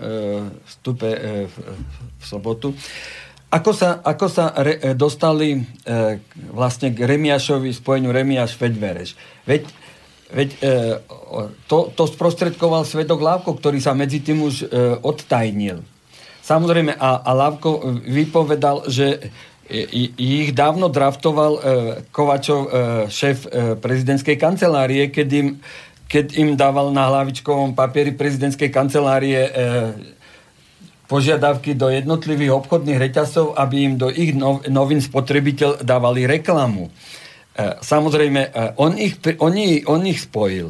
[0.66, 1.55] vstupe uh, v,
[2.18, 2.75] v sobotu.
[3.46, 6.18] Ako sa, ako sa re, dostali uh,
[6.51, 9.14] vlastne k Remiašovi, spojeniu Remiaš-Fedvereš?
[9.46, 9.70] Veď,
[10.35, 10.98] veď uh,
[11.70, 15.83] to, to sprostredkoval Svedok Lávko, ktorý sa medzi tým už uh, odtajnil.
[16.42, 19.31] Samozrejme, a, a Lávko vypovedal, že
[19.72, 21.61] ich dávno draftoval e,
[22.12, 22.70] Kovačov e,
[23.08, 25.48] šéf e, prezidentskej kancelárie, keď im,
[26.04, 29.48] keď im dával na hlavičkovom papieri prezidentskej kancelárie
[31.08, 34.37] požiadavky do jednotlivých obchodných reťazov, aby im do ich
[34.68, 36.92] novín spotrebiteľ dávali reklamu.
[37.80, 40.68] Samozrejme, on ich, on, ich, on ich spojil.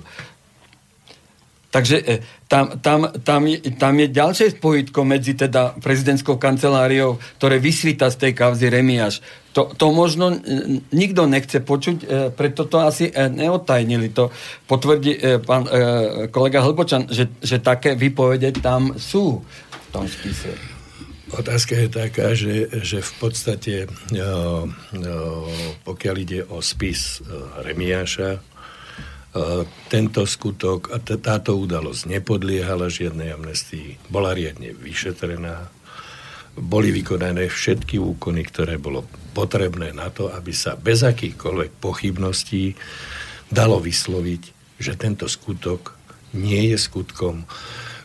[1.75, 3.43] Takže e, tam, tam, tam,
[3.81, 9.25] tam je ďalšie spojitko medzi teda prezidentskou kanceláriou, ktoré vysvíta z tej kauzy Remiáš.
[9.57, 10.33] To, to možno
[10.93, 14.13] nikto nechce počuť, e, preto to asi e, neotajnili.
[14.13, 14.29] To
[14.69, 15.65] potvrdí pán
[16.29, 20.53] kolega Hlbočan, že, že také vypovede tam sú v tom spise.
[21.33, 23.75] Otázka je taká, že, že v podstate,
[25.81, 27.25] pokiaľ ide o spis
[27.65, 28.52] Remiáša, E,
[29.89, 35.73] tento skutok a táto udalosť nepodliehala žiadnej amnestii, bola riadne vyšetrená,
[36.53, 42.77] boli vykonané všetky úkony, ktoré bolo potrebné na to, aby sa bez akýchkoľvek pochybností
[43.49, 44.43] dalo vysloviť,
[44.77, 45.97] že tento skutok
[46.37, 47.49] nie je skutkom,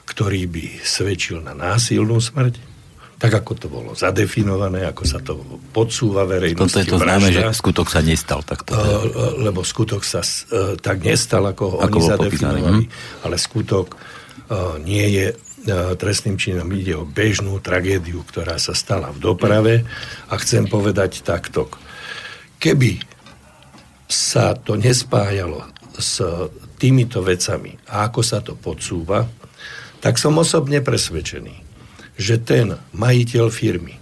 [0.07, 2.55] ktorý by svedčil na násilnú smrť,
[3.17, 5.41] tak ako to bolo zadefinované, ako sa to
[5.73, 6.69] podsúva verejnosti.
[6.69, 8.45] Toto je to známe, že skutok sa nestal.
[8.45, 12.91] Tak to uh, lebo skutok sa uh, tak nestal, ako ho ako oni zadefinovali, hm?
[13.25, 13.97] ale skutok
[14.87, 15.35] nie je
[15.99, 19.83] trestným činom, ide o bežnú tragédiu, ktorá sa stala v doprave
[20.31, 21.67] a chcem povedať takto.
[22.55, 23.03] Keby
[24.07, 25.67] sa to nespájalo
[25.99, 26.23] s
[26.79, 29.27] týmito vecami a ako sa to podsúva,
[29.99, 31.66] tak som osobne presvedčený,
[32.17, 33.95] že ten majiteľ firmy,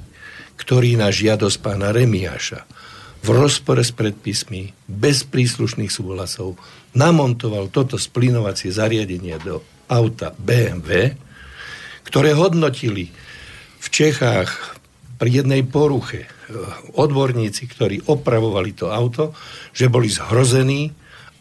[0.56, 2.64] ktorý na žiadosť pána Remiáša
[3.26, 6.56] v rozpore s predpismi, bez príslušných súhlasov,
[6.96, 11.18] namontoval toto splinovacie zariadenie do auta BMW,
[12.08, 13.12] ktoré hodnotili
[13.82, 14.80] v Čechách
[15.20, 16.30] pri jednej poruche eh,
[16.96, 19.36] odborníci, ktorí opravovali to auto,
[19.76, 20.94] že boli zhrození,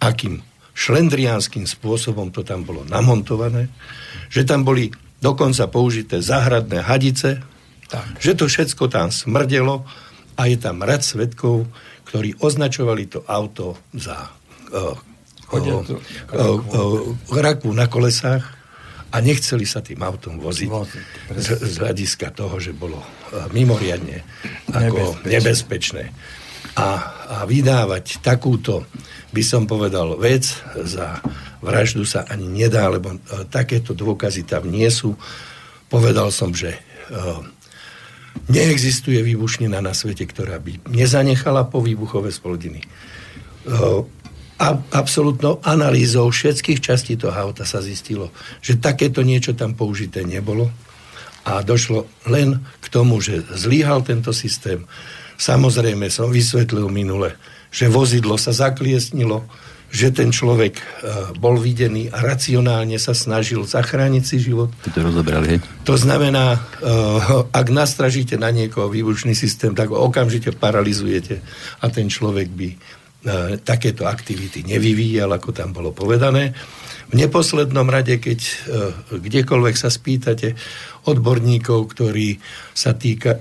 [0.03, 0.43] akým
[0.75, 3.71] šlendriánským spôsobom to tam bolo namontované,
[4.27, 4.91] že tam boli
[5.25, 7.41] dokonca použité zahradné hadice,
[7.89, 8.05] tak.
[8.21, 9.89] že to všetko tam smrdelo
[10.37, 11.65] a je tam rad svetkov,
[12.05, 14.29] ktorí označovali to auto za
[14.77, 15.81] uh, uh,
[16.37, 17.01] uh,
[17.33, 18.45] raku na kolesách
[19.15, 20.71] a nechceli sa tým autom voziť
[21.33, 24.21] z, z hľadiska toho, že bolo uh, mimoriadne
[24.69, 25.33] ako nebezpečné.
[25.33, 26.05] nebezpečné.
[26.75, 26.89] A,
[27.25, 28.83] a vydávať takúto,
[29.31, 30.43] by som povedal, vec
[30.83, 31.23] za
[31.65, 35.17] vraždu sa ani nedá, lebo uh, takéto dôkazy tam nie sú.
[35.89, 37.41] Povedal som, že uh,
[38.53, 42.85] neexistuje výbušnina na svete, ktorá by nezanechala po výbuchové splodiny.
[43.65, 44.05] Uh,
[44.55, 48.31] a absolútnou analýzou všetkých častí toho auta sa zistilo,
[48.63, 50.71] že takéto niečo tam použité nebolo
[51.43, 54.87] a došlo len k tomu, že zlíhal tento systém.
[55.37, 57.35] Samozrejme som vysvetlil minule,
[57.75, 59.43] že vozidlo sa zakliesnilo,
[59.95, 64.75] že ten človek uh, bol videný a racionálne sa snažil zachrániť si život.
[64.83, 65.59] Ty to rozobrali, hej?
[65.87, 71.39] To znamená, uh, ak nastražíte na niekoho výbušný systém, tak ho okamžite paralizujete
[71.79, 72.79] a ten človek by uh,
[73.63, 76.51] takéto aktivity nevyvíjal, ako tam bolo povedané.
[77.05, 78.41] V neposlednom rade, keď
[79.13, 80.57] kdekoľvek sa spýtate
[81.07, 82.41] odborníkov, ktorí
[82.73, 83.39] sa týka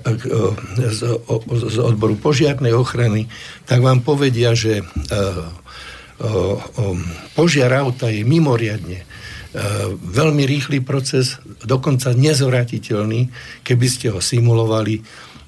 [0.78, 1.00] z,
[1.80, 3.26] odboru požiarnej ochrany,
[3.64, 4.84] tak vám povedia, že
[7.34, 9.06] požiar auta je mimoriadne e,
[9.98, 13.28] veľmi rýchly proces, dokonca nezvratiteľný,
[13.66, 15.02] keby ste ho simulovali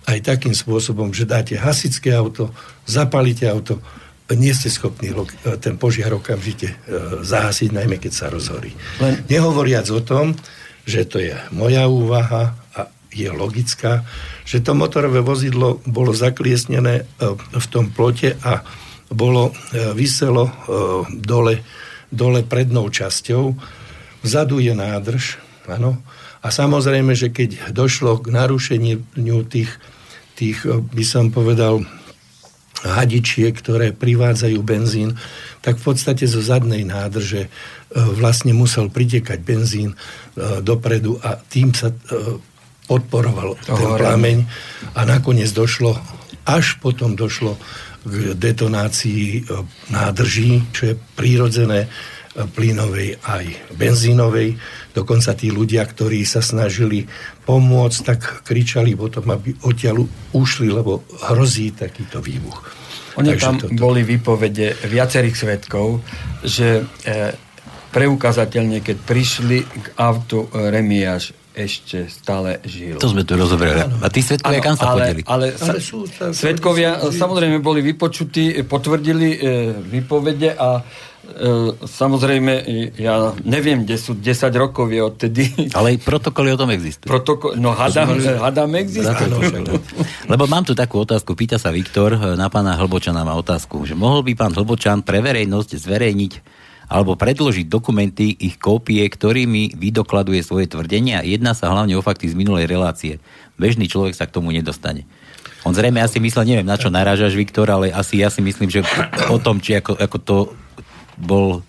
[0.06, 2.50] aj takým spôsobom, že dáte hasické auto,
[2.86, 3.82] zapalíte auto,
[4.34, 5.14] nie ste schopní
[5.62, 6.76] ten požiar okamžite e,
[7.22, 8.74] zahasiť, najmä keď sa rozhorí.
[8.98, 10.34] Len nehovoriac o tom,
[10.82, 14.02] že to je moja úvaha a je logická,
[14.42, 18.66] že to motorové vozidlo bolo zakliesnené e, v tom plote a
[19.10, 20.52] bolo, e, vyselo e,
[21.14, 21.62] dole,
[22.10, 23.54] dole prednou časťou,
[24.22, 25.38] vzadu je nádrž,
[25.70, 26.02] áno,
[26.42, 29.70] a samozrejme, že keď došlo k narušeniu tých,
[30.38, 31.82] tých e, by som povedal,
[32.76, 35.16] hadičiek, ktoré privádzajú benzín,
[35.64, 37.48] tak v podstate zo zadnej nádrže
[37.90, 39.96] vlastne musel pritekať benzín
[40.60, 41.90] dopredu a tým sa
[42.86, 44.38] podporoval ten plameň.
[44.92, 45.98] A nakoniec došlo,
[46.46, 47.58] až potom došlo
[48.06, 49.40] k detonácii e,
[49.90, 51.88] nádrží, čo je prírodzené e,
[52.46, 54.54] plynovej aj benzínovej.
[54.94, 57.10] Dokonca tí ľudia, ktorí sa snažili
[57.44, 62.62] pomôcť, tak kričali potom, aby odtiaľ ušli, lebo hrozí takýto výbuch.
[63.18, 63.74] Oni Takže tam toto...
[63.74, 66.04] boli výpovede viacerých svetkov,
[66.46, 67.34] že e,
[67.90, 73.00] preukazateľne, keď prišli k autu Remiáš ešte stále žil.
[73.00, 73.88] To sme tu rozobrali.
[74.04, 78.60] A tí svetkovia kam sa ale, Ale, ale sú, sa, svetkovia sú, samozrejme boli vypočutí,
[78.68, 79.38] potvrdili e,
[79.80, 82.52] výpovede a e, samozrejme
[83.00, 85.42] ja neviem, kde sú 10 rokov je odtedy.
[85.72, 87.08] Ale protokoly o tom existujú.
[87.08, 89.40] Protokol, no hadám, hadám existujú.
[90.28, 93.96] Lebo mám tu takú otázku, pýta sa Viktor, e, na pána Hlbočana má otázku, že
[93.96, 96.32] mohol by pán Hlbočan pre verejnosť zverejniť
[96.86, 101.26] alebo predložiť dokumenty, ich kópie, ktorými vydokladuje svoje tvrdenia.
[101.26, 103.18] Jedná sa hlavne o fakty z minulej relácie.
[103.58, 105.02] Bežný človek sa k tomu nedostane.
[105.66, 108.86] On zrejme asi myslel, neviem na čo narážaš, Viktor, ale asi ja si myslím, že
[109.26, 110.36] o tom, či ako, ako to
[111.18, 111.66] bol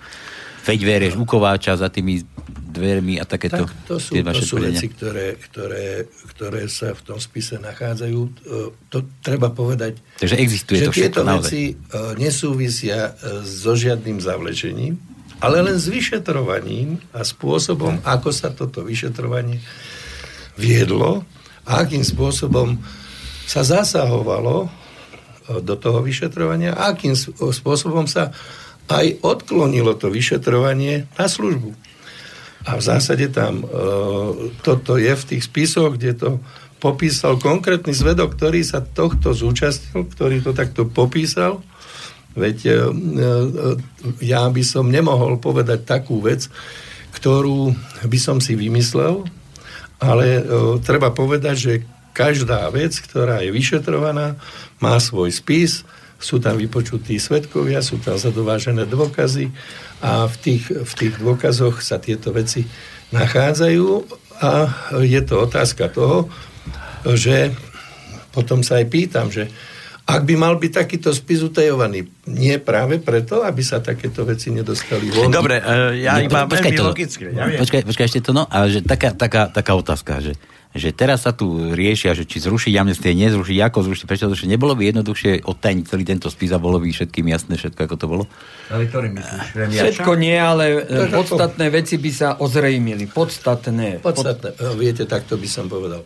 [0.62, 3.68] Feď Vereš u Kováča za tými dvermi a takéto.
[3.68, 8.20] Tak, to sú, to sú veci, ktoré, ktoré, ktoré sa v tom spise nachádzajú.
[8.88, 11.44] To treba povedať, Takže existuje že to všetko, tieto naozaj.
[11.44, 11.74] veci e,
[12.16, 14.96] nesúvisia e, so žiadnym zavlečením,
[15.44, 19.62] ale len s vyšetrovaním a spôsobom, ako sa toto vyšetrovanie
[20.58, 21.28] viedlo
[21.68, 22.80] a akým spôsobom
[23.44, 24.68] sa zasahovalo e,
[25.60, 27.14] do toho vyšetrovania a akým
[27.52, 28.32] spôsobom sa
[28.88, 31.87] aj odklonilo to vyšetrovanie na službu.
[32.68, 33.66] A v zásade tam e,
[34.60, 36.30] toto je v tých spisoch, kde to
[36.78, 41.64] popísal konkrétny zvedok, ktorý sa tohto zúčastnil, ktorý to takto popísal.
[42.38, 42.78] Veď e, e,
[44.22, 46.46] ja by som nemohol povedať takú vec,
[47.18, 47.74] ktorú
[48.06, 49.26] by som si vymyslel,
[49.98, 50.42] ale e,
[50.86, 51.74] treba povedať, že
[52.14, 54.38] každá vec, ktorá je vyšetrovaná,
[54.78, 55.82] má svoj spis,
[56.18, 59.54] sú tam vypočutí svetkovia, sú tam zadovážené dôkazy
[60.02, 62.66] a v tých, v tých dôkazoch sa tieto veci
[63.10, 63.88] nachádzajú.
[64.38, 64.70] A
[65.02, 66.30] je to otázka toho,
[67.18, 67.50] že
[68.30, 69.50] potom sa aj pýtam, že
[70.08, 75.12] ak by mal byť takýto spis utajovaný, nie práve preto, aby sa takéto veci nedostali
[75.12, 75.28] von.
[75.28, 77.36] Dobre, uh, ja no, iba veľmi logické.
[77.36, 80.40] Ja počkaj, počkaj ešte to, no, ale že taká, taká, taká otázka, že
[80.78, 84.48] že teraz sa tu riešia, že či zrušiť amnestie, nezrušiť, ako zrušiť, prečo zrušiť.
[84.52, 88.06] Nebolo by jednoduchšie odtajniť celý tento spis a bolo by všetkým jasné všetko, ako to
[88.06, 88.24] bolo?
[88.70, 89.46] Ale ktorý myslíš?
[89.74, 91.74] Všetko nie, ale to podstatné to...
[91.74, 93.10] veci by sa ozrejmili.
[93.10, 94.06] Podstatné.
[94.06, 94.54] Podstatné.
[94.54, 94.78] Pod...
[94.78, 96.06] Viete, takto by som povedal.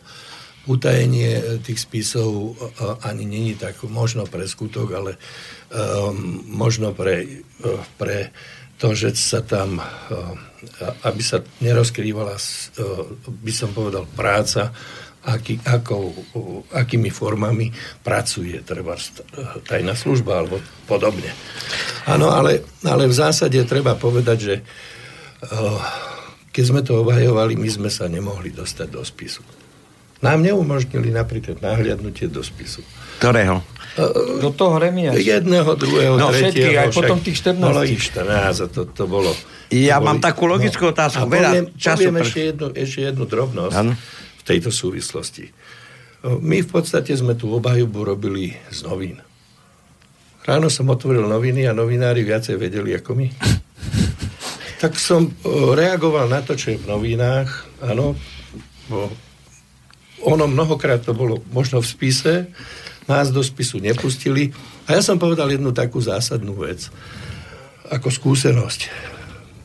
[0.70, 2.53] Utajenie tých spisov
[3.01, 5.12] ani není tak možno pre skutok, ale
[5.74, 7.41] um, možno pre,
[7.97, 8.30] pre
[8.78, 9.82] to, že sa tam
[11.03, 12.38] aby sa nerozkrývala,
[13.41, 14.70] by som povedal, práca,
[15.26, 16.14] aký, ako,
[16.74, 17.74] akými formami
[18.05, 18.97] pracuje treba
[19.66, 21.30] tajná služba alebo podobne.
[22.05, 24.55] Áno, ale, ale v zásade treba povedať, že
[26.53, 29.41] keď sme to obhajovali, my sme sa nemohli dostať do spisu.
[30.22, 32.86] Nám neumožnili napríklad nahliadnutie do spisu.
[33.18, 33.66] Ktorého?
[34.40, 35.12] Do toho remia.
[35.18, 36.54] Jedného, druhého, no, tretieho.
[36.54, 37.60] Všetkých, aj potom tých 14.
[37.60, 39.34] Bolo ich 14 a to, to bolo
[39.72, 41.24] ja mám takú logickú no, otázku.
[41.24, 42.24] A poviem, času poviem pre...
[42.28, 43.76] ešte, jednu, ešte jednu drobnosť.
[43.80, 43.96] Ano.
[43.96, 45.54] V v tejto súvislosti.
[46.26, 49.22] My v podstate sme tú obhajobu robili z novín.
[50.42, 53.28] Ráno som otvoril noviny a novinári viacej vedeli ako my.
[54.82, 55.30] Tak som
[55.78, 57.70] reagoval na to, čo je v novinách.
[57.86, 58.18] Áno,
[60.26, 62.34] ono mnohokrát to bolo možno v spise,
[63.10, 64.54] nás do spisu nepustili.
[64.86, 66.88] A ja som povedal jednu takú zásadnú vec,
[67.90, 68.88] ako skúsenosť.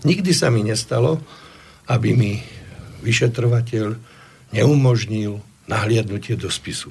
[0.02, 1.20] Nikdy sa mi nestalo,
[1.86, 2.32] aby mi
[3.04, 3.94] vyšetrovateľ
[4.54, 6.90] neumožnil nahliadnutie do spisu.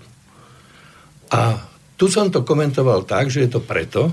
[1.32, 1.60] A
[1.96, 4.12] tu som to komentoval tak, že je to preto,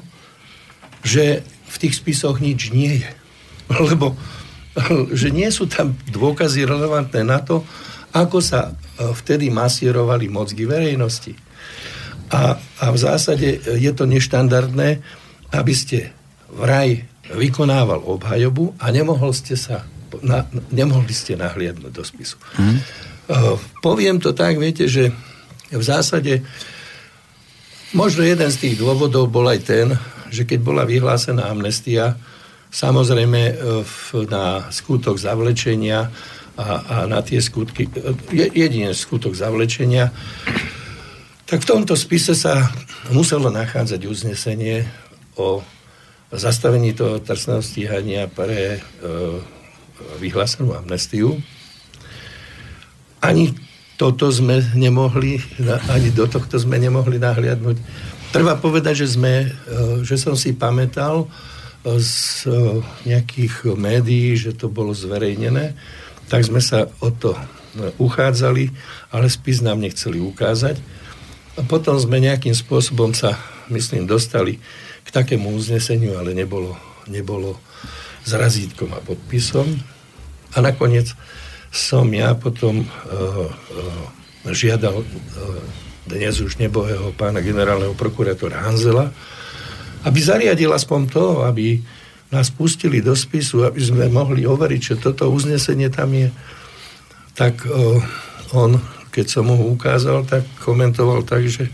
[1.03, 3.11] že v tých spisoch nič nie je.
[3.91, 4.15] Lebo
[5.13, 7.61] že nie sú tam dôkazy relevantné na to,
[8.13, 8.73] ako sa e,
[9.13, 11.33] vtedy masírovali mozgy verejnosti.
[12.33, 15.01] A, a v zásade je to neštandardné,
[15.53, 16.13] aby ste
[16.49, 19.85] vraj vykonával obhajobu a nemohol ste sa,
[20.25, 22.41] na, nemohli ste nahliadnúť do spisu.
[23.29, 25.13] Uh, poviem to tak, viete, že
[25.73, 26.45] v zásade
[27.93, 29.93] Možno jeden z tých dôvodov bol aj ten,
[30.33, 32.17] že keď bola vyhlásená amnestia,
[32.73, 33.55] samozrejme e,
[34.33, 36.09] na skutok zavlečenia
[36.57, 40.13] a, a na tie skutky, e, jediný skutok zavlečenia,
[41.49, 42.73] tak v tomto spise sa
[43.13, 44.89] muselo nachádzať uznesenie
[45.37, 45.61] o
[46.33, 48.81] zastavení toho trestného stíhania pre e,
[50.17, 51.37] vyhlásenú amnestiu.
[53.21, 53.53] Ani
[54.01, 55.39] toto sme nemohli,
[55.93, 57.79] ani do tohto sme nemohli nahliadnúť.
[58.33, 59.49] Treba povedať, že, sme, e,
[60.03, 61.29] že som si pamätal
[61.85, 65.77] e, z e, nejakých médií, že to bolo zverejnené,
[66.33, 67.37] tak sme sa o to
[68.01, 68.73] uchádzali,
[69.13, 70.81] ale spis nám nechceli ukázať.
[71.57, 73.37] A potom sme nejakým spôsobom sa,
[73.69, 74.57] myslím, dostali
[75.05, 76.73] k takému uzneseniu, ale nebolo,
[77.05, 77.61] nebolo
[78.25, 79.69] s razítkom a podpisom.
[80.57, 81.13] A nakoniec
[81.69, 84.05] som ja potom uh, uh,
[84.49, 85.07] žiadal uh,
[86.09, 89.13] dnes už nebohého pána generálneho prokurátora Hanzela,
[90.09, 91.85] aby zariadil aspoň to, aby
[92.33, 96.33] nás pustili do spisu, aby sme mohli overiť, že toto uznesenie tam je.
[97.37, 98.01] Tak uh,
[98.57, 98.81] on,
[99.13, 101.69] keď som mu ukázal, tak komentoval tak, že,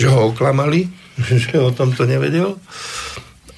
[0.00, 0.88] že ho oklamali,
[1.44, 2.56] že o tom to nevedel.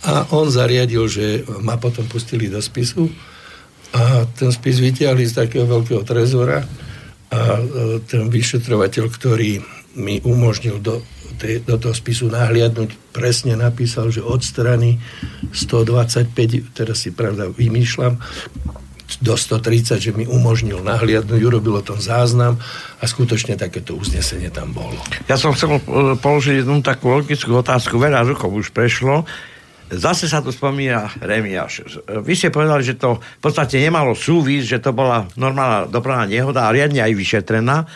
[0.03, 3.07] A on zariadil, že ma potom pustili do spisu
[3.95, 6.67] a ten spis vytiahli z takého veľkého trezora
[7.31, 7.63] a e,
[8.03, 9.63] ten vyšetrovateľ, ktorý
[9.95, 11.07] mi umožnil do,
[11.67, 15.03] do toho spisu nahliadnúť, presne napísal, že od strany
[15.51, 16.31] 125,
[16.73, 18.17] teraz si pravda vymýšľam,
[19.21, 22.57] do 130, že mi umožnil nahliadnúť, urobil o tom záznam
[22.97, 24.97] a skutočne takéto uznesenie tam bolo.
[25.29, 29.29] Ja som chcel e, položiť jednu takú logickú otázku, veľa rokov už prešlo,
[29.93, 31.85] Zase sa tu spomína Remiaš.
[32.25, 36.65] Vy ste povedali, že to v podstate nemalo súvis, že to bola normálna dopravná nehoda
[36.65, 37.85] a riadne aj vyšetrená.
[37.85, 37.87] E,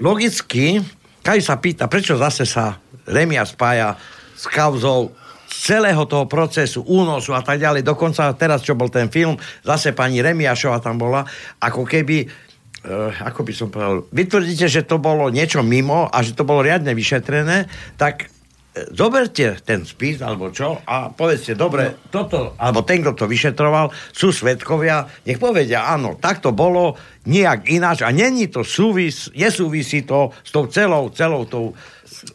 [0.00, 0.80] logicky,
[1.20, 3.94] keď sa pýta, prečo zase sa Remia spája
[4.34, 5.12] s kauzou
[5.50, 7.84] celého toho procesu, únosu a tak ďalej.
[7.84, 11.26] Dokonca teraz, čo bol ten film, zase pani Remiašova tam bola,
[11.60, 12.24] ako keby
[12.86, 16.64] uh, ako by som povedal, vytvrdíte, že to bolo niečo mimo a že to bolo
[16.64, 17.68] riadne vyšetrené,
[18.00, 18.30] tak
[18.70, 22.10] zoberte ten spis alebo čo a povedzte, dobre, no.
[22.10, 26.94] toto, alebo ten, kto to vyšetroval, sú svetkovia, nech povedia, áno, tak to bolo,
[27.26, 31.74] nejak ináč a není to súvis, nesúvisí to s tou celou, celou tou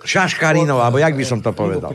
[0.04, 1.94] šaškarinou, alebo jak by som to povedal.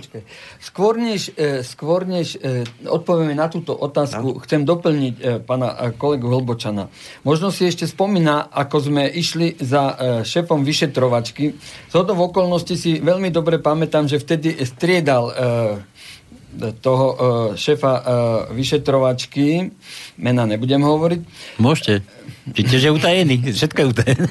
[0.63, 4.41] Skôr než, e, skôr než e, odpovieme na túto otázku, no.
[4.43, 6.89] chcem doplniť e, pana kolegu Hlbočana.
[7.27, 11.57] Možno si ešte spomína, ako sme išli za šéfom vyšetrovačky.
[11.91, 15.33] Z okolností si veľmi dobre pamätám, že vtedy striedal
[16.83, 17.19] toho uh,
[17.55, 18.05] šéfa uh,
[18.51, 19.71] vyšetrovačky,
[20.19, 21.21] mena nebudem hovoriť.
[21.63, 22.03] Môžete.
[22.51, 24.31] Čiže že utajený, všetko je utajené.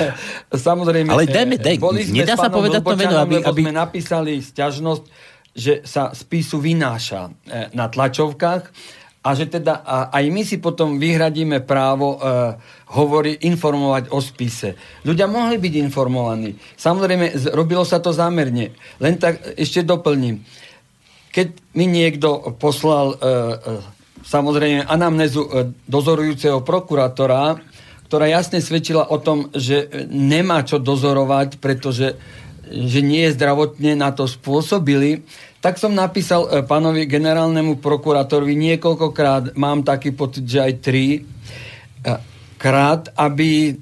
[0.70, 3.62] Samozrejme, Ale dajme, daj, boli sme nedá sa povedať to meno, aby, aby...
[3.68, 5.04] sme napísali sťažnosť,
[5.52, 7.28] že sa spisu vynáša
[7.76, 8.62] na tlačovkách
[9.22, 12.56] a že teda a, aj my si potom vyhradíme právo uh,
[12.96, 14.74] hovorí, informovať o spise.
[15.06, 16.56] Ľudia mohli byť informovaní.
[16.74, 18.74] Samozrejme, robilo sa to zámerne.
[18.98, 20.42] Len tak ešte doplním
[21.32, 23.26] keď mi niekto poslal e, e,
[24.20, 25.50] samozrejme anamnézu e,
[25.88, 27.56] dozorujúceho prokurátora,
[28.06, 32.20] ktorá jasne svedčila o tom, že nemá čo dozorovať, pretože
[32.72, 35.24] že nie je zdravotne na to spôsobili,
[35.64, 41.20] tak som napísal pánovi generálnemu prokurátorovi niekoľkokrát, mám taký pocit, že aj tri
[42.56, 43.76] krát, aby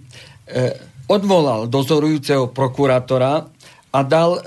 [1.06, 3.46] odvolal dozorujúceho prokurátora
[3.94, 4.42] a dal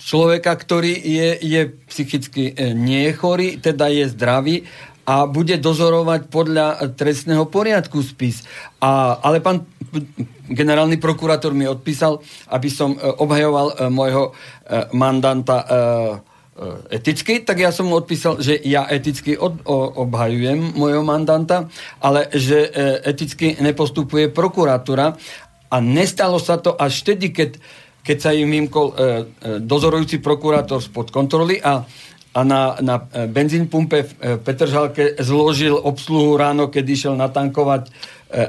[0.00, 1.60] človeka, ktorý je, je
[1.92, 3.12] psychicky nie
[3.60, 4.56] teda je zdravý
[5.04, 8.46] a bude dozorovať podľa trestného poriadku spis.
[8.80, 9.66] A, ale pán
[10.50, 14.32] generálny prokurátor mi odpísal, aby som e, obhajoval e, môjho e,
[14.94, 15.58] mandanta
[16.92, 21.72] eticky, tak ja som mu odpísal, že ja eticky od, o, obhajujem môjho mandanta,
[22.04, 22.68] ale že
[23.00, 25.16] eticky nepostupuje prokuratúra
[25.72, 27.56] a nestalo sa to až vtedy, keď,
[28.10, 29.04] keď sa im vymkol e, e,
[29.62, 31.86] dozorujúci prokurátor spod kontroly a
[32.30, 37.90] a na, na e, benzín pumpe v e, Petržalke zložil obsluhu ráno, keď išiel natankovať
[37.90, 37.90] e,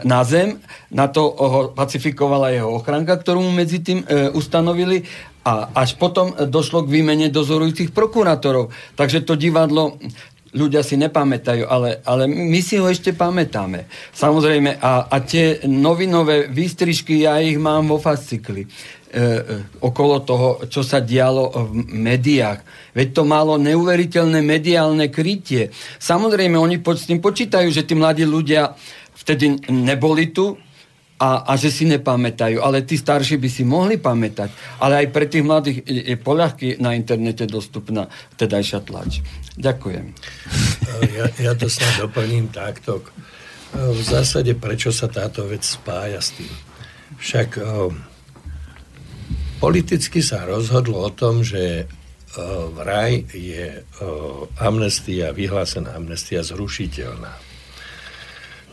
[0.05, 0.61] na zem.
[0.93, 4.05] Na to ho pacifikovala jeho ochranka, ktorú mu medzi tým
[4.37, 5.01] ustanovili
[5.41, 8.69] a až potom došlo k výmene dozorujúcich prokurátorov.
[8.93, 9.97] Takže to divadlo
[10.51, 13.87] ľudia si nepamätajú, ale, ale my si ho ešte pamätáme.
[14.11, 18.67] Samozrejme, a, a tie novinové výstrižky, ja ich mám vo fascikli.
[19.11, 19.43] E, e,
[19.83, 22.63] okolo toho, čo sa dialo v médiách.
[22.95, 25.67] Veď to malo neuveriteľné mediálne krytie.
[25.99, 28.71] Samozrejme, oni po, s tým počítajú, že tí mladí ľudia
[29.19, 30.55] vtedy neboli tu
[31.19, 32.63] a, a že si nepamätajú.
[32.63, 34.79] Ale tí starší by si mohli pamätať.
[34.79, 38.07] Ale aj pre tých mladých je poľahky na internete dostupná
[38.39, 39.19] tedajšia tlač.
[39.59, 40.05] Ďakujem.
[41.01, 43.01] Ja, ja to snad doplním takto.
[43.73, 46.51] V zásade, prečo sa táto vec spája s tým?
[47.17, 47.57] Však
[49.61, 51.85] Politicky sa rozhodlo o tom, že
[52.73, 53.85] v raj je
[54.57, 57.29] amnestia, vyhlásená amnestia zrušiteľná.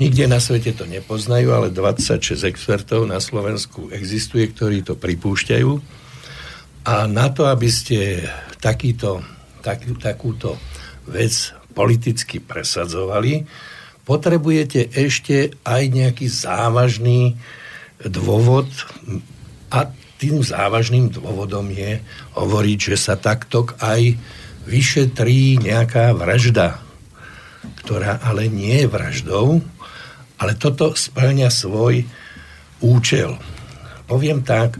[0.00, 5.70] Nikde na svete to nepoznajú, ale 26 expertov na Slovensku existuje, ktorí to pripúšťajú.
[6.88, 8.24] A na to, aby ste
[8.62, 9.20] takýto,
[9.60, 10.56] tak, takúto
[11.04, 13.44] vec politicky presadzovali,
[14.08, 17.36] potrebujete ešte aj nejaký závažný
[18.00, 18.70] dôvod
[19.68, 22.02] a tým závažným dôvodom je
[22.34, 24.18] hovoriť, že sa takto aj
[24.66, 26.82] vyšetrí nejaká vražda,
[27.82, 29.62] ktorá ale nie je vraždou,
[30.38, 32.04] ale toto splňa svoj
[32.82, 33.38] účel.
[34.10, 34.76] Poviem tak,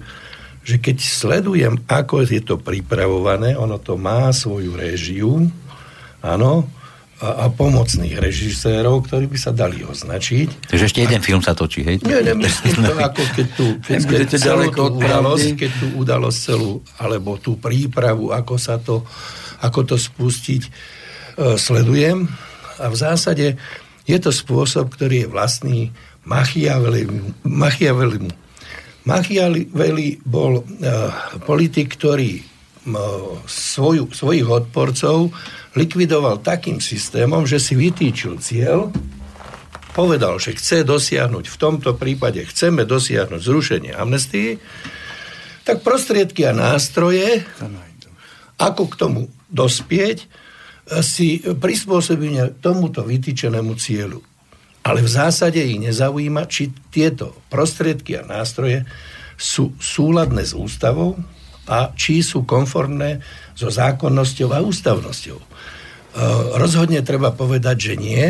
[0.67, 5.49] že keď sledujem, ako je to pripravované, ono to má svoju réžiu,
[6.21, 6.69] áno,
[7.19, 10.71] a, a pomocných režisérov, ktorí by sa dali označiť.
[10.71, 11.99] Takže ešte jeden a, film sa točí, hej?
[12.07, 16.73] Nie, nemyslím to ako keď tu, keď, keď celú tú udalosť, keď tú udalosť celú,
[17.03, 19.03] alebo tú prípravu, ako sa to,
[19.59, 20.71] ako to spustiť, e,
[21.59, 22.31] sledujem.
[22.79, 23.59] A v zásade
[24.07, 25.81] je to spôsob, ktorý je vlastný
[26.23, 27.43] Machiavellimu.
[27.43, 28.31] Machiavellimu.
[29.11, 30.65] Machiavelli bol e,
[31.43, 32.43] politik, ktorý e,
[33.43, 35.35] svoju, svojich odporcov
[35.79, 38.91] likvidoval takým systémom, že si vytýčil cieľ,
[39.95, 44.59] povedal, že chce dosiahnuť, v tomto prípade chceme dosiahnuť zrušenie amnestii,
[45.63, 47.47] tak prostriedky a nástroje,
[48.59, 50.27] ako k tomu dospieť,
[51.05, 54.25] si prispôsobenia tomuto vytýčenému cieľu.
[54.89, 58.89] Ale v zásade ich nezaujíma, či tieto prostriedky a nástroje
[59.37, 61.21] sú súladné s ústavou
[61.69, 63.21] a či sú konformné
[63.53, 65.39] so zákonnosťou a ústavnosťou.
[65.39, 68.27] Eh, rozhodne treba povedať, že nie,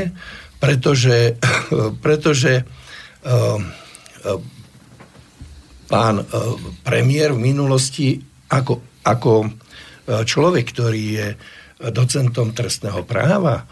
[0.60, 1.38] pretože,
[2.04, 2.66] pretože eh,
[3.24, 4.40] eh,
[5.88, 6.20] pán
[6.84, 8.20] premiér v minulosti
[8.52, 9.48] ako, ako
[10.04, 11.28] človek, ktorý je
[11.80, 13.64] docentom trestného práva,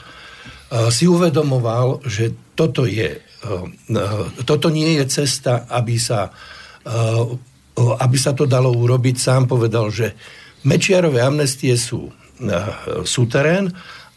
[0.89, 3.21] si uvedomoval, že toto, je,
[4.49, 6.33] toto nie je cesta, aby sa,
[7.77, 9.17] aby sa to dalo urobiť.
[9.21, 10.17] Sám povedal, že
[10.65, 12.11] Mečiarové amnestie sú
[13.05, 13.73] súterén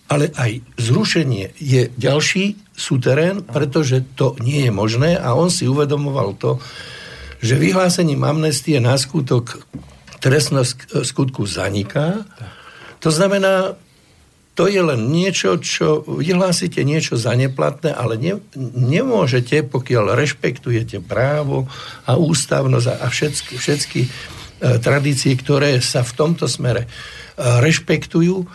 [0.09, 6.33] ale aj zrušenie je ďalší súterén, pretože to nie je možné a on si uvedomoval
[6.41, 6.57] to,
[7.39, 9.61] že vyhlásením amnestie na skutok
[10.19, 12.25] trestnosť skutku zaniká.
[13.05, 13.77] To znamená,
[14.59, 18.43] to je len niečo, čo vyhlásite niečo za neplatné, ale ne,
[18.75, 21.71] nemôžete, pokiaľ rešpektujete právo
[22.03, 24.09] a ústavnosť a všetky, všetky e,
[24.83, 26.91] tradície, ktoré sa v tomto smere
[27.39, 28.47] rešpektujú, um,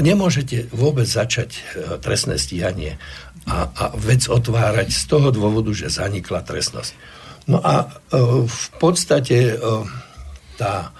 [0.00, 2.96] nemôžete vôbec začať uh, trestné stíhanie
[3.44, 6.96] a, a vec otvárať z toho dôvodu, že zanikla trestnosť.
[7.44, 7.92] No a
[8.48, 9.60] v podstate
[10.56, 10.96] tá,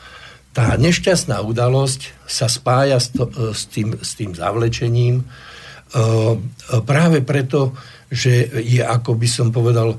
[0.54, 5.26] tá nešťastná udalosť sa spája s, to, s, tým, s tým zavlečením
[6.86, 7.74] práve preto,
[8.10, 9.98] že je, ako by som povedal,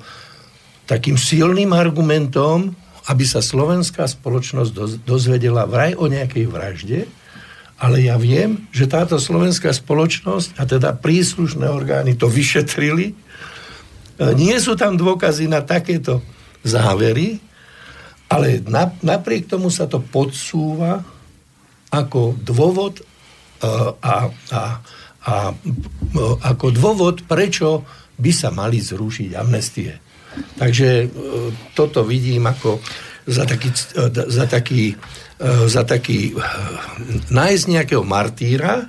[0.86, 2.76] takým silným argumentom,
[3.08, 4.72] aby sa slovenská spoločnosť
[5.06, 7.00] dozvedela vraj o nejakej vražde,
[7.76, 13.12] ale ja viem, že táto slovenská spoločnosť a teda príslušné orgány to vyšetrili.
[13.12, 13.16] E,
[14.40, 16.24] nie sú tam dôkazy na takéto
[16.64, 17.44] závery,
[18.32, 18.62] ale
[19.06, 21.02] napriek tomu sa to podsúva
[21.94, 23.04] ako dôvod e,
[24.02, 24.62] a, a, a
[25.26, 25.50] a
[26.54, 27.82] ako dôvod, prečo
[28.22, 29.98] by sa mali zrušiť amnestie.
[30.60, 31.08] Takže e,
[31.74, 32.78] toto vidím ako
[33.26, 36.38] za taký, e, za taký, e, za taký
[37.34, 38.86] nájsť nejakého martýra,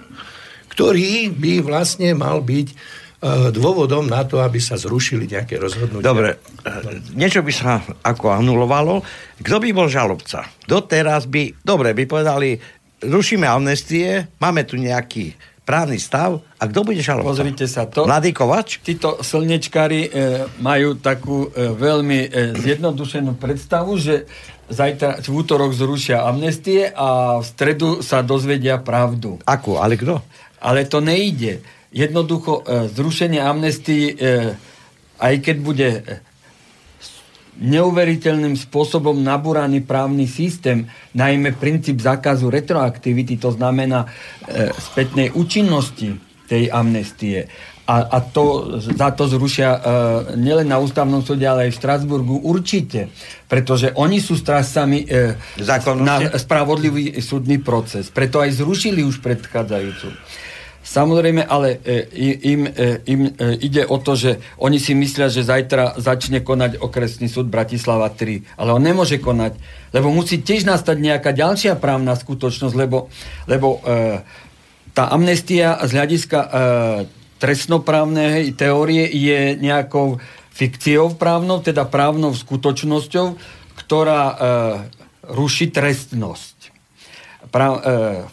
[0.69, 2.69] ktorý by vlastne mal byť
[3.51, 6.07] dôvodom na to, aby sa zrušili nejaké rozhodnutia.
[6.07, 6.39] Dobre,
[7.17, 9.03] niečo by sa ako anulovalo.
[9.41, 10.47] Kto by bol žalobca?
[10.65, 12.59] Doteraz by, dobre, by povedali,
[13.03, 17.27] rušíme amnestie, máme tu nejaký právny stav a kto bude žalovať?
[17.27, 18.07] Pozrite sa, to...
[18.07, 18.79] Mladý Kovač?
[18.87, 20.11] Títo slnečkári e,
[20.63, 24.31] majú takú e, veľmi e, zjednodušenú predstavu, že
[24.71, 29.43] zajtra, v útorok zrušia amnestie a v stredu sa dozvedia pravdu.
[29.43, 29.75] Akú?
[29.83, 30.23] Ale kto?
[30.63, 31.67] Ale to nejde.
[31.97, 34.15] Jednoducho e, zrušenie amnestii, e,
[35.17, 36.01] aj keď bude e,
[37.57, 40.85] neuveriteľným spôsobom nabúraný právny systém,
[41.17, 44.05] najmä princíp zákazu retroaktivity, to znamená
[44.77, 46.21] spätnej účinnosti
[46.53, 47.49] tej amnestie.
[47.87, 49.81] A, a to, za to zrušia e,
[50.43, 53.15] nielen na ústavnom súde, ale aj v Štrasburgu určite.
[53.47, 55.39] Pretože oni sú strážcami e,
[56.03, 58.11] na spravodlivý súdny proces.
[58.11, 60.09] Preto aj zrušili už predchádzajúcu.
[60.87, 62.07] Samozrejme, ale e,
[62.47, 66.79] im, e, im e, ide o to, že oni si myslia, že zajtra začne konať
[66.79, 68.55] okresný súd Bratislava 3.
[68.55, 69.59] Ale on nemôže konať,
[69.91, 73.11] lebo musí tiež nastať nejaká ďalšia právna skutočnosť, lebo,
[73.51, 73.83] lebo
[74.95, 76.39] tá amnestia z hľadiska
[77.43, 80.23] trestnoprávnej teórie je nejakou
[80.55, 83.27] fikciou právnou, teda právnou skutočnosťou,
[83.75, 84.23] ktorá
[85.27, 86.56] ruší trestnosť
[87.51, 87.81] pra, e,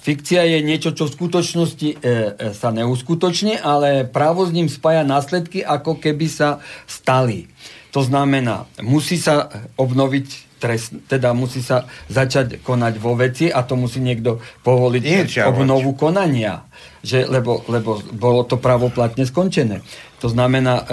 [0.01, 2.09] fikcia je niečo, čo v skutočnosti e, e,
[2.53, 7.49] sa neuskutočne, ale právo s ním spája následky, ako keby sa stali.
[7.93, 13.75] To znamená, musí sa obnoviť trest, teda musí sa začať konať vo veci a to
[13.75, 16.63] musí niekto povoliť Niečo, obnovu konania,
[17.03, 19.83] že, lebo, lebo bolo to pravoplatne skončené.
[20.23, 20.83] To znamená e,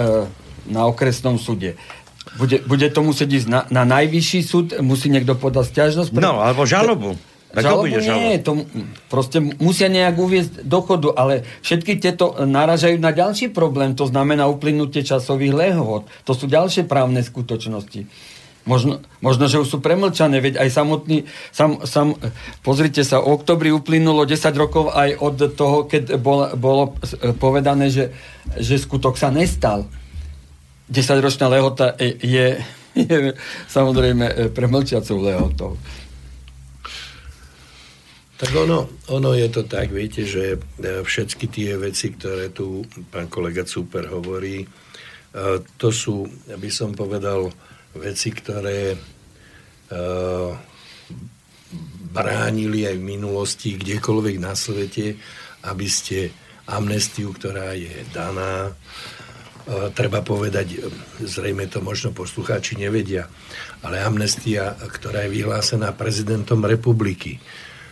[0.67, 1.79] na okresnom súde.
[2.35, 6.09] Bude, bude to musieť ísť na, na najvyšší súd, musí niekto podať stiažnosť.
[6.11, 6.21] Pre...
[6.21, 7.15] No, alebo žalobu.
[7.51, 8.63] Tak žalobu nie, to
[9.11, 14.47] proste musia nejak uviezť do chodu, ale všetky tieto naražajú na ďalší problém, to znamená
[14.47, 16.07] uplynutie časových lehôd.
[16.23, 18.07] To sú ďalšie právne skutočnosti.
[18.61, 22.13] Možno, možno, že už sú premlčané, veď aj samotný, sam, sam,
[22.61, 26.93] pozrite sa, o oktobri uplynulo 10 rokov aj od toho, keď bol, bolo
[27.41, 28.13] povedané, že,
[28.61, 29.89] že skutok sa nestal.
[30.93, 32.61] 10-ročná lehota je,
[33.09, 33.33] je
[33.65, 35.81] samozrejme premlčiacou lehotou.
[38.41, 42.81] Tak ono, ono je to tak, viete, že e, všetky tie veci, ktoré tu
[43.13, 44.67] pán kolega Super hovorí, e,
[45.77, 47.53] to sú, by som povedal,
[47.93, 48.99] veci, ktoré e,
[52.09, 55.21] bránili aj v minulosti kdekoľvek na svete,
[55.69, 56.33] aby ste
[56.65, 58.73] amnestiu, ktorá je daná,
[59.93, 60.81] treba povedať,
[61.21, 63.29] zrejme to možno poslucháči nevedia,
[63.85, 67.37] ale amnestia, ktorá je vyhlásená prezidentom republiky,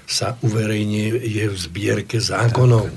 [0.10, 2.90] sa uverejní, je v zbierke zákonov.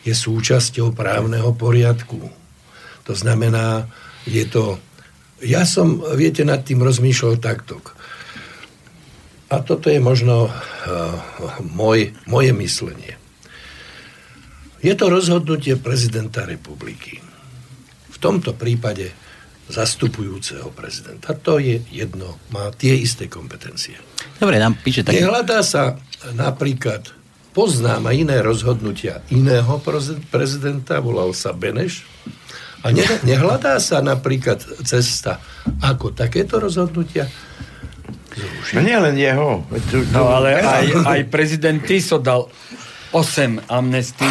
[0.00, 2.32] Je súčasťou právneho poriadku.
[3.04, 3.84] To znamená,
[4.24, 4.80] je to...
[5.44, 7.84] Ja som, viete, nad tým rozmýšľal takto.
[9.52, 10.52] A toto je možno uh,
[11.60, 13.20] môj, moje myslenie.
[14.80, 17.20] Je to rozhodnutie prezidenta republiky.
[18.08, 19.12] V tomto prípade
[19.68, 21.36] zastupujúceho prezidenta.
[21.36, 23.96] To je jedno, má tie isté kompetencie.
[24.40, 25.14] Dobre, nám píše tak...
[25.14, 26.00] Nehľadá sa
[26.36, 27.12] napríklad
[27.50, 29.80] poznám aj iné rozhodnutia iného
[30.30, 32.06] prezidenta, volal sa Beneš,
[32.80, 32.96] a
[33.28, 35.36] nehľadá sa napríklad cesta,
[35.84, 37.28] ako takéto rozhodnutia
[38.32, 38.74] zrušiť.
[38.76, 39.50] No nie len jeho.
[40.16, 42.48] No ale aj, aj prezident Tiso dal
[43.12, 44.30] 8 amnestí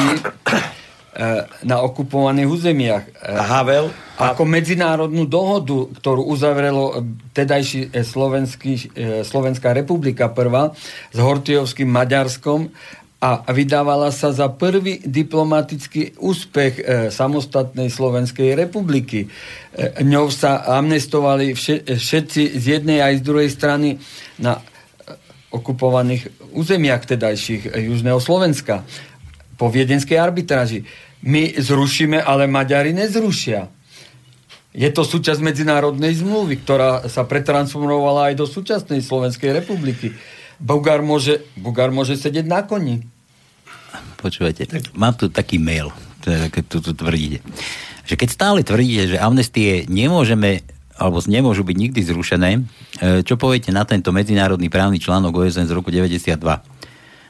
[1.67, 3.03] na okupovaných územiach.
[3.19, 3.91] A Havel?
[4.15, 7.03] Ako medzinárodnú dohodu, ktorú uzavrelo
[7.35, 8.71] tedajší eh, Slovenský,
[9.27, 10.71] Slovenská republika prvá
[11.11, 12.71] s Hortijovským Maďarskom
[13.19, 19.27] a vydávala sa za prvý diplomatický úspech e, samostatnej Slovenskej republiky.
[19.27, 23.99] E, ňou sa amnestovali vše, všetci z jednej aj z druhej strany
[24.39, 24.63] na
[25.51, 28.87] okupovaných územiach tedajších Južného Slovenska
[29.59, 30.87] po viedenskej arbitráži
[31.23, 33.67] my zrušíme, ale Maďari nezrušia.
[34.69, 40.13] Je to súčasť medzinárodnej zmluvy, ktorá sa pretransformovala aj do súčasnej Slovenskej republiky.
[40.61, 43.01] Bugár môže, Bugár môže sedieť na koni.
[44.21, 45.89] Počúvajte, mám tu taký mail,
[46.23, 47.41] keď tu, tu tvrdíte.
[48.05, 50.61] Že keď stále tvrdíte, že amnestie nemôžeme
[50.99, 52.61] alebo nemôžu byť nikdy zrušené, e,
[53.23, 56.35] čo poviete na tento medzinárodný právny článok OSN z roku 92?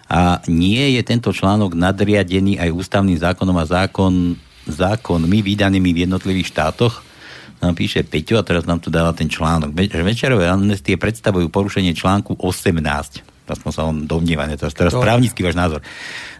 [0.09, 4.33] A nie je tento článok nadriadený aj ústavným zákonom a zákon,
[4.65, 7.05] zákonmi vydanými v jednotlivých štátoch?
[7.61, 9.75] Nám píše Peťo a teraz nám tu dáva ten článok.
[9.75, 14.55] Večerové amnestie predstavujú porušenie článku 18 aspoň sa on domníva, ne?
[14.55, 15.81] teraz, teraz právnický váš názor.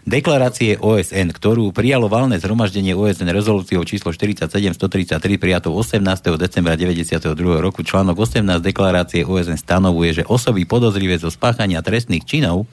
[0.06, 6.00] Deklarácie OSN, ktorú prijalo valné zhromaždenie OSN rezolúciou číslo 47-133 prijatou 18.
[6.38, 7.34] decembra 92.
[7.60, 12.64] roku, článok 18 deklarácie OSN stanovuje, že osoby podozrivé zo spáchania trestných činov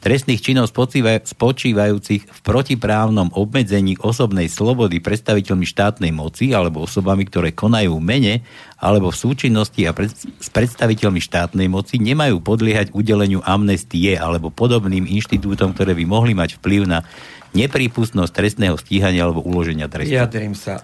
[0.00, 8.00] trestných činov spočívajúcich v protiprávnom obmedzení osobnej slobody predstaviteľmi štátnej moci alebo osobami, ktoré konajú
[8.00, 8.40] mene
[8.80, 15.04] alebo v súčinnosti a pred, s predstaviteľmi štátnej moci nemajú podliehať udeleniu amnestie alebo podobným
[15.04, 17.04] inštitútom, ktoré by mohli mať vplyv na
[17.52, 20.16] neprípustnosť trestného stíhania alebo uloženia trestu.
[20.16, 20.80] Vyjadrím sa.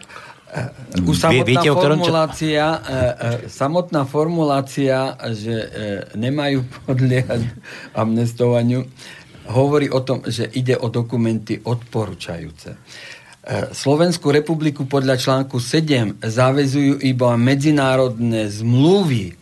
[1.05, 2.89] Už samotná Viete, formulácia, čo...
[2.89, 5.69] E, e, samotná formulácia, že e,
[6.17, 7.41] nemajú podliehať
[7.93, 8.89] amnestovaniu,
[9.53, 12.75] hovorí o tom, že ide o dokumenty odporúčajúce.
[13.71, 19.39] Slovenskú republiku podľa článku 7 zavezujú iba medzinárodné zmluvy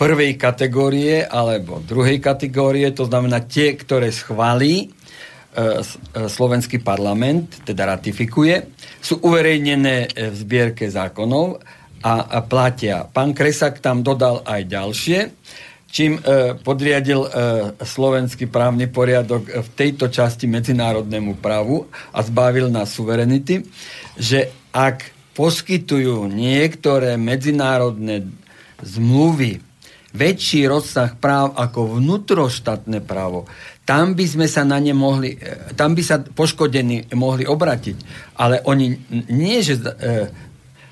[0.00, 4.96] prvej kategórie alebo druhej kategórie, to znamená tie, ktoré schválí
[6.28, 8.68] slovenský parlament, teda ratifikuje
[9.02, 11.62] sú uverejnené v zbierke zákonov
[12.02, 13.06] a, a platia.
[13.06, 15.18] Pán Kresak tam dodal aj ďalšie,
[15.88, 17.30] čím e, podriadil e,
[17.82, 23.64] slovenský právny poriadok v tejto časti medzinárodnému právu a zbavil nás suverenity,
[24.14, 28.26] že ak poskytujú niektoré medzinárodné
[28.82, 29.62] zmluvy
[30.12, 33.46] väčší rozsah práv ako vnútroštátne právo,
[33.88, 37.96] tam by sme sa na ne mohli, e, tam by sa poškodení mohli obratiť.
[38.36, 38.92] Ale oni
[39.32, 40.28] nie, že e,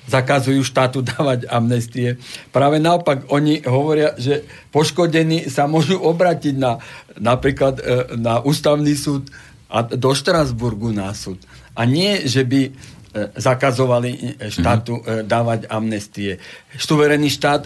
[0.09, 2.17] zakazujú štátu dávať amnestie.
[2.49, 4.41] Práve naopak, oni hovoria, že
[4.73, 6.81] poškodení sa môžu obratiť na
[7.21, 7.83] napríklad e,
[8.17, 9.29] na ústavný súd
[9.69, 11.37] a do Štrasburgu na súd.
[11.77, 12.73] A nie, že by
[13.17, 15.25] zakazovali štátu mm-hmm.
[15.25, 16.37] dávať amnestie.
[16.77, 17.65] Suverený štát,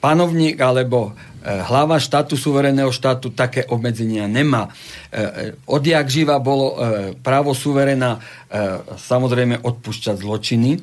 [0.00, 1.16] panovník alebo
[1.46, 4.66] E, hlava štátu, suverénneho štátu také obmedzenia nemá.
[4.66, 5.22] E, e,
[5.70, 6.74] odjak živa bolo
[7.22, 8.18] právo suverena
[8.96, 10.80] samozrejme odpúšťať zločiny.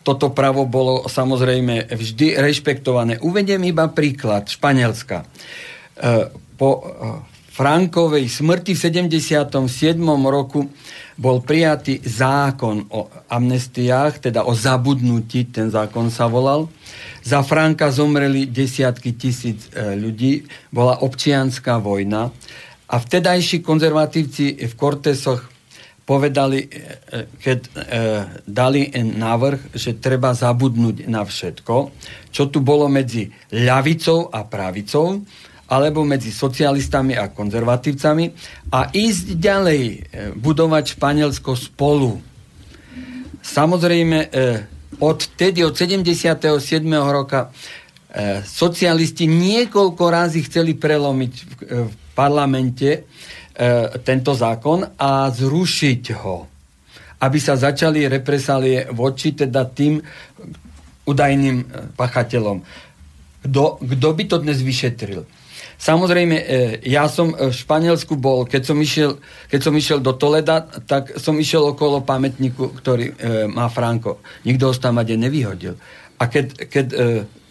[0.00, 3.20] Toto právo bolo samozrejme vždy rešpektované.
[3.20, 5.24] Uvediem iba príklad Španielska.
[6.56, 6.70] Po
[7.52, 9.52] Frankovej smrti v 77.
[10.28, 10.64] roku
[11.20, 16.72] bol prijatý zákon o amnestiách, teda o zabudnutí, ten zákon sa volal.
[17.20, 22.32] Za Franka zomreli desiatky tisíc e, ľudí, bola občianská vojna
[22.88, 25.44] a vtedajší konzervatívci v Cortesoch
[26.08, 26.78] povedali, e, e,
[27.36, 27.58] keď
[28.48, 31.76] dali návrh, že treba zabudnúť na všetko,
[32.32, 35.20] čo tu bolo medzi ľavicou a pravicou,
[35.70, 38.24] alebo medzi socialistami a konzervatívcami
[38.74, 39.82] a ísť ďalej,
[40.34, 42.18] budovať Španielsko spolu.
[43.38, 44.18] Samozrejme,
[45.00, 46.44] od tedy, od 77.
[47.08, 51.76] roka e, socialisti niekoľko razy chceli prelomiť v, e,
[52.12, 53.00] parlamente e,
[54.04, 56.36] tento zákon a zrušiť ho.
[57.20, 60.00] Aby sa začali represálie voči teda tým
[61.08, 61.66] údajným e,
[61.96, 62.58] pachateľom.
[63.80, 65.24] Kto by to dnes vyšetril?
[65.80, 66.44] Samozrejme, e,
[66.92, 69.16] ja som v Španielsku bol, keď som išiel,
[69.48, 73.14] keď som išiel do Toleda, tak som išiel okolo pamätníku, ktorý e,
[73.48, 74.20] má Franko.
[74.44, 75.80] Nikto ho tam nevyhodil.
[76.20, 76.96] A keď, keď e,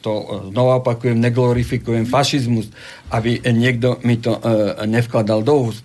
[0.05, 2.69] to znova opakujem, neglorifikujem fašizmus,
[3.09, 4.39] aby niekto mi to
[4.87, 5.83] nevkladal do úst.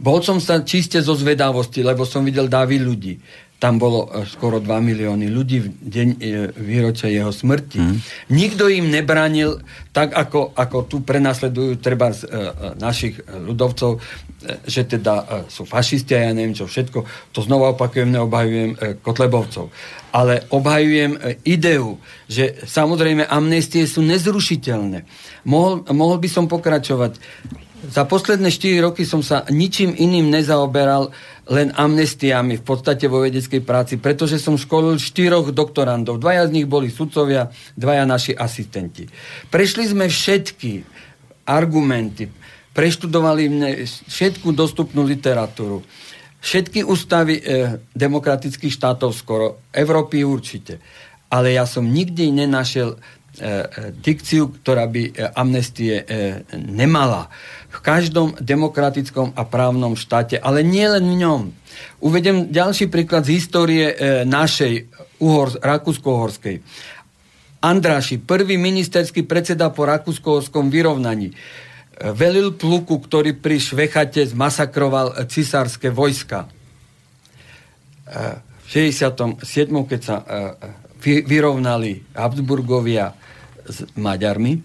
[0.00, 3.20] Bol som sa čiste zo zvedavosti, lebo som videl dávy ľudí
[3.58, 6.16] tam bolo e, skoro 2 milióny ľudí v deň e,
[6.58, 7.78] výročia jeho smrti.
[7.80, 7.96] Mm.
[8.34, 9.62] Nikto im nebranil,
[9.94, 14.02] tak ako, ako tu prenasledujú treba z, e, našich ľudovcov,
[14.68, 17.32] že teda sú fašisti a ja neviem čo všetko.
[17.32, 19.72] To znova opakujem, neobhajujem Kotlebovcov.
[20.12, 21.16] Ale obhajujem
[21.48, 21.96] ideu,
[22.28, 25.08] že samozrejme amnestie sú nezrušiteľné.
[25.48, 27.16] Mohol, mohol by som pokračovať.
[27.88, 31.12] Za posledné 4 roky som sa ničím iným nezaoberal,
[31.52, 36.16] len amnestiami v podstate vo vedeckej práci, pretože som školil štyroch doktorandov.
[36.16, 39.04] Dvaja z nich boli sudcovia, dvaja naši asistenti.
[39.52, 40.80] Prešli sme všetky
[41.44, 42.32] argumenty,
[42.72, 43.76] preštudovali
[44.08, 45.84] všetku dostupnú literatúru,
[46.40, 47.42] všetky ústavy e,
[47.92, 50.80] demokratických štátov skoro, Európy určite.
[51.28, 52.96] Ale ja som nikdy nenašiel
[53.98, 56.04] dikciu, ktorá by e, amnestie e,
[56.54, 57.26] nemala
[57.66, 61.42] v každom demokratickom a právnom štáte, ale nie len v ňom.
[61.98, 64.86] Uvedem ďalší príklad z histórie e, našej
[65.18, 66.62] Uhor, Rakúsko-Uhorskej.
[67.64, 71.32] Andráši, prvý ministerský predseda po rakúsko vyrovnaní.
[72.12, 76.44] velil pluku, ktorý pri Švechate zmasakroval cisárske vojska.
[78.04, 79.40] V 67.
[79.88, 80.16] keď sa
[81.24, 83.23] vyrovnali Habsburgovia
[83.66, 84.60] s Maďarmi,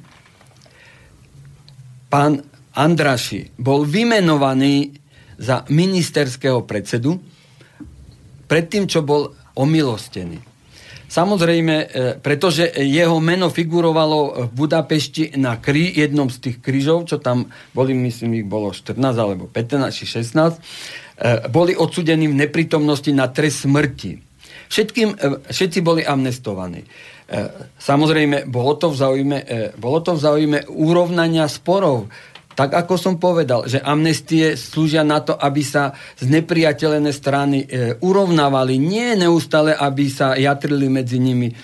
[2.09, 2.41] pán
[2.75, 4.93] Andraši bol vymenovaný
[5.39, 7.17] za ministerského predsedu,
[8.47, 10.49] predtým, čo bol omilostený.
[11.09, 11.85] Samozrejme, e,
[12.21, 17.97] pretože jeho meno figurovalo v Budapešti na krí, jednom z tých krížov, čo tam boli,
[17.97, 20.61] myslím, ich bolo 14 alebo 15 či 16,
[21.17, 24.21] e, boli odsudení v neprítomnosti na trest smrti.
[24.69, 26.85] Všetkým, e, všetci boli amnestovaní.
[27.77, 29.37] Samozrejme, bolo to v zaujme,
[29.77, 32.09] bolo to v zaujme urovnania sporov
[32.59, 38.75] tak ako som povedal, že amnestie slúžia na to, aby sa znepriateľené strany e, urovnávali,
[38.75, 41.55] nie neustále, aby sa jatrili medzi nimi e,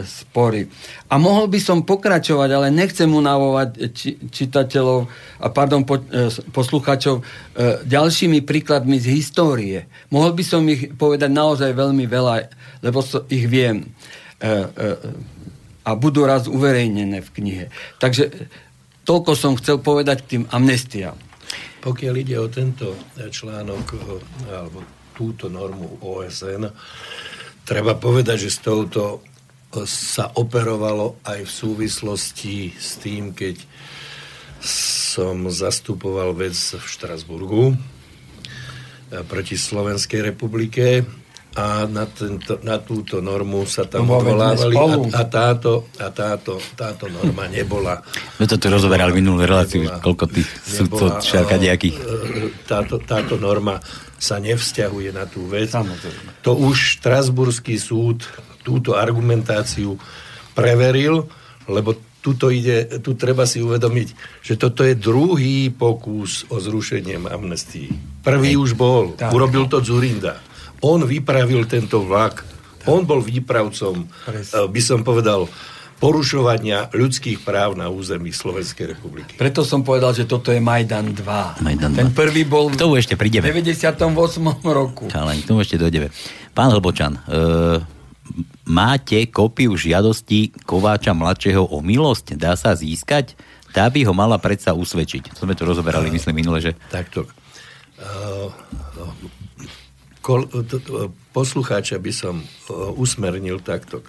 [0.00, 0.64] spory.
[1.12, 5.04] A mohol by som pokračovať, ale nechcem unavovať či, čitateľov,
[5.44, 7.22] a pardon, po, e, posluchačov e,
[7.84, 9.84] ďalšími príkladmi z histórie.
[10.08, 12.48] Mohol by som ich povedať naozaj veľmi veľa,
[12.80, 13.84] lebo so, ich viem.
[14.42, 14.88] E, e,
[15.82, 17.66] a budú raz uverejnené v knihe.
[17.98, 18.30] Takže
[19.02, 21.18] Toľko som chcel povedať k tým amnestiám.
[21.82, 23.98] Pokiaľ ide o tento článok
[24.46, 24.78] alebo
[25.10, 26.70] túto normu OSN,
[27.66, 29.26] treba povedať, že s touto
[29.88, 33.58] sa operovalo aj v súvislosti s tým, keď
[34.62, 37.74] som zastupoval vec v Štrasburgu
[39.26, 41.02] proti Slovenskej republike
[41.52, 44.72] a na, tento, na túto normu sa tam no, odvolávali
[45.12, 48.00] a, a, táto, a táto, táto norma nebola.
[48.40, 50.48] No to tu rozoberali minulú reláciu, nebola, koľko tých
[51.28, 51.96] šarkadiakých.
[51.96, 52.02] E,
[52.64, 53.76] táto, táto norma
[54.16, 55.76] sa nevzťahuje na tú vec.
[55.76, 56.40] Samozrejme.
[56.40, 58.24] To už Štrasburský súd
[58.62, 59.98] túto argumentáciu
[60.54, 61.26] preveril,
[61.66, 64.08] lebo tuto ide, tu treba si uvedomiť,
[64.46, 68.22] že toto je druhý pokus o zrušenie amnestii.
[68.22, 69.34] Prvý už bol, tak.
[69.34, 70.38] urobil to Zurinda.
[70.82, 72.42] On vypravil tento vlak.
[72.90, 74.54] On bol výpravcom, Presne.
[74.58, 75.46] Eh, by som povedal,
[76.02, 79.38] porušovania ľudských práv na území Slovenskej republiky.
[79.38, 81.62] Preto som povedal, že toto je Majdan 2.
[81.62, 82.02] Majdan 2.
[82.02, 83.46] Ten prvý bol v ešte prídeme.
[83.46, 84.02] 98.
[84.66, 85.06] roku.
[85.14, 86.10] Ale k tomu ešte dojdeme.
[86.50, 87.20] Pán Hlbočan, e,
[88.66, 92.34] máte kopiu žiadosti Kováča mladšieho o milosť?
[92.34, 93.38] Dá sa získať?
[93.70, 95.38] Tá by ho mala predsa usvedčiť.
[95.38, 96.76] To sme to rozoberali, uh, myslím, minule, že...
[96.92, 97.24] Takto.
[97.96, 98.52] Uh,
[100.22, 104.00] kol, to, to, poslucháča by som uh, usmernil takto.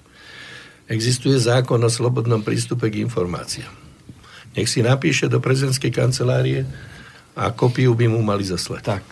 [0.86, 3.74] Existuje zákon o slobodnom prístupe k informáciám.
[4.54, 6.70] Nech si napíše do prezidentskej kancelárie
[7.34, 8.82] a kopiu by mu mali zaslať.
[8.86, 9.06] Tak.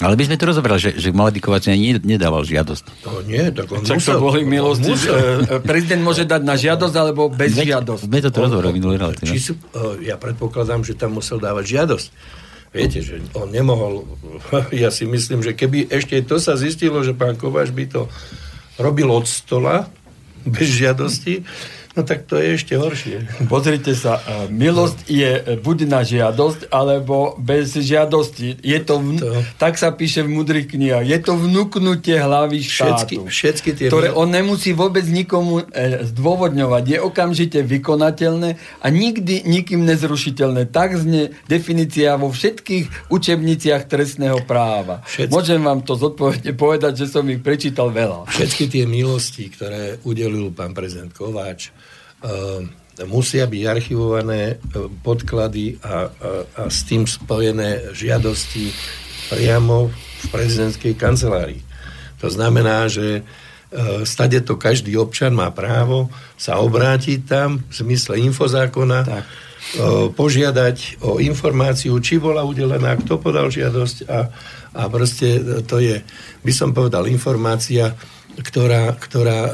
[0.00, 1.70] Ale by sme to rozobrali, že, že Mladý Kovač
[2.02, 2.84] nedával žiadosť.
[3.06, 4.18] To nie, tak on musel.
[4.18, 4.88] to boli milosti.
[4.88, 5.14] Musel.
[5.62, 8.02] prezident môže dať na žiadosť alebo bez sme, žiadosť.
[8.08, 8.98] Sme to rozobrali minulý.
[8.98, 9.14] No.
[10.02, 12.08] Ja predpokladám, že tam musel dávať žiadosť
[12.72, 14.08] Viete, že on nemohol,
[14.72, 18.08] ja si myslím, že keby ešte to sa zistilo, že pán Kováč by to
[18.80, 19.86] robil od stola,
[20.42, 21.44] bez žiadosti,
[21.92, 23.46] No tak to je ešte horšie.
[23.52, 28.64] Pozrite sa, e, milosť je buď na žiadosť, alebo bez žiadosti.
[28.64, 29.28] Je to, vn- to...
[29.60, 33.28] tak sa píše v mudrých knihách, je to vnúknutie hlavy štátu.
[33.28, 33.86] Všetky, všetky tie...
[33.92, 36.82] Ktoré on nemusí vôbec nikomu e, zdôvodňovať.
[36.96, 40.72] Je okamžite vykonateľné a nikdy nikým nezrušiteľné.
[40.72, 45.04] Tak znie definícia vo všetkých učebniciach trestného práva.
[45.04, 45.28] Všetky...
[45.28, 48.32] Môžem vám to zodpovedne povedať, že som ich prečítal veľa.
[48.32, 51.68] Všetky tie milosti, ktoré udelil pán prezident Kováč,
[53.08, 58.68] musia byť archivované ehm, podklady a, a, a s tým spojené žiadosti
[59.32, 61.62] priamo v prezidentskej kancelárii.
[62.20, 68.20] To znamená, že ehm, stade to každý občan má právo sa obrátiť tam v zmysle
[68.28, 69.24] infozákona, tak.
[70.18, 74.26] požiadať o informáciu, či bola udelená, kto podal žiadosť a,
[74.74, 76.02] a proste to je,
[76.42, 77.94] by som povedal, informácia,
[78.40, 79.50] ktorá, ktorá e,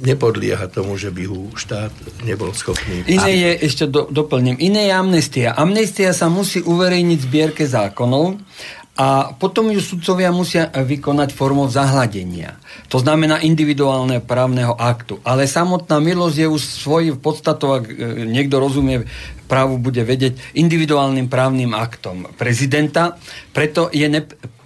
[0.00, 1.92] nepodlieha tomu, že by ho štát
[2.24, 3.04] nebol schopný.
[3.04, 5.52] Iné je, ešte do, doplním, iné je amnestia.
[5.52, 8.40] Amnestia sa musí uverejniť v zbierke zákonov
[8.94, 12.62] a potom ju sudcovia musia vykonať formou zahladenia.
[12.94, 15.18] To znamená individuálne právneho aktu.
[15.26, 19.04] Ale samotná milosť je už svoj podstatou, ak e, niekto rozumie
[19.50, 23.20] právu, bude vedieť, individuálnym právnym aktom prezidenta.
[23.52, 24.24] Preto je ne,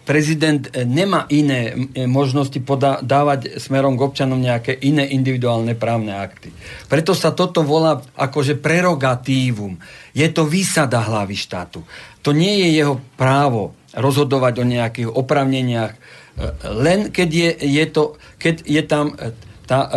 [0.08, 2.56] prezident e, nemá iné e, možnosti
[3.04, 6.48] dávať smerom k občanom nejaké iné individuálne právne akty.
[6.88, 9.76] Preto sa toto volá akože prerogatívum.
[10.16, 11.84] Je to výsada hlavy štátu.
[12.24, 15.98] To nie je jeho právo rozhodovať o nejakých opravneniach, e,
[16.72, 19.12] len keď je, je, to, keď je tam
[19.68, 19.88] tá e,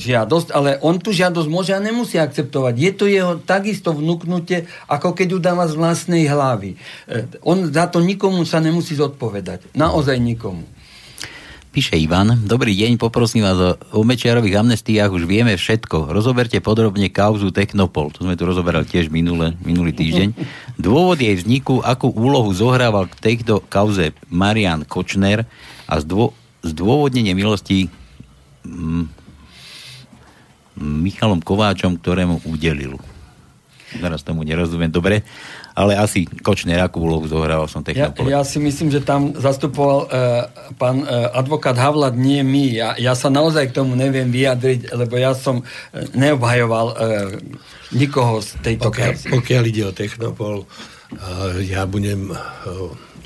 [0.00, 2.74] žiadosť, ale on tú žiadosť môže a nemusí akceptovať.
[2.80, 6.80] Je to jeho takisto vnúknutie, ako keď udáva z vlastnej hlavy.
[7.04, 9.76] E, on za to nikomu sa nemusí zodpovedať.
[9.76, 10.64] Naozaj nikomu.
[11.72, 16.12] Píše Ivan, dobrý deň, poprosím vás o, Mečiarových amnestiách, už vieme všetko.
[16.12, 20.36] Rozoberte podrobne kauzu Technopol, to sme tu rozoberali tiež minule, minulý týždeň.
[20.76, 25.48] Dôvod jej vzniku, akú úlohu zohrával k tejto kauze Marian Kočner
[25.88, 27.88] a zdô, zdôvodnenie milosti
[30.78, 32.96] Michalom Kováčom, ktorému udelil.
[33.92, 35.20] Teraz tomu nerozumiem dobre
[35.72, 38.28] ale asi Kočner, akú úlohu zohrával som Technopole.
[38.28, 40.08] Ja, ja si myslím, že tam zastupoval uh,
[40.76, 42.64] pán uh, advokát Havlad, nie my.
[42.68, 45.66] Ja, ja sa naozaj k tomu neviem vyjadriť, lebo ja som uh,
[46.12, 46.96] neobhajoval uh,
[47.96, 52.38] nikoho z tejto pokiaľ, pokiaľ ide o Technopol, uh, ja budem uh,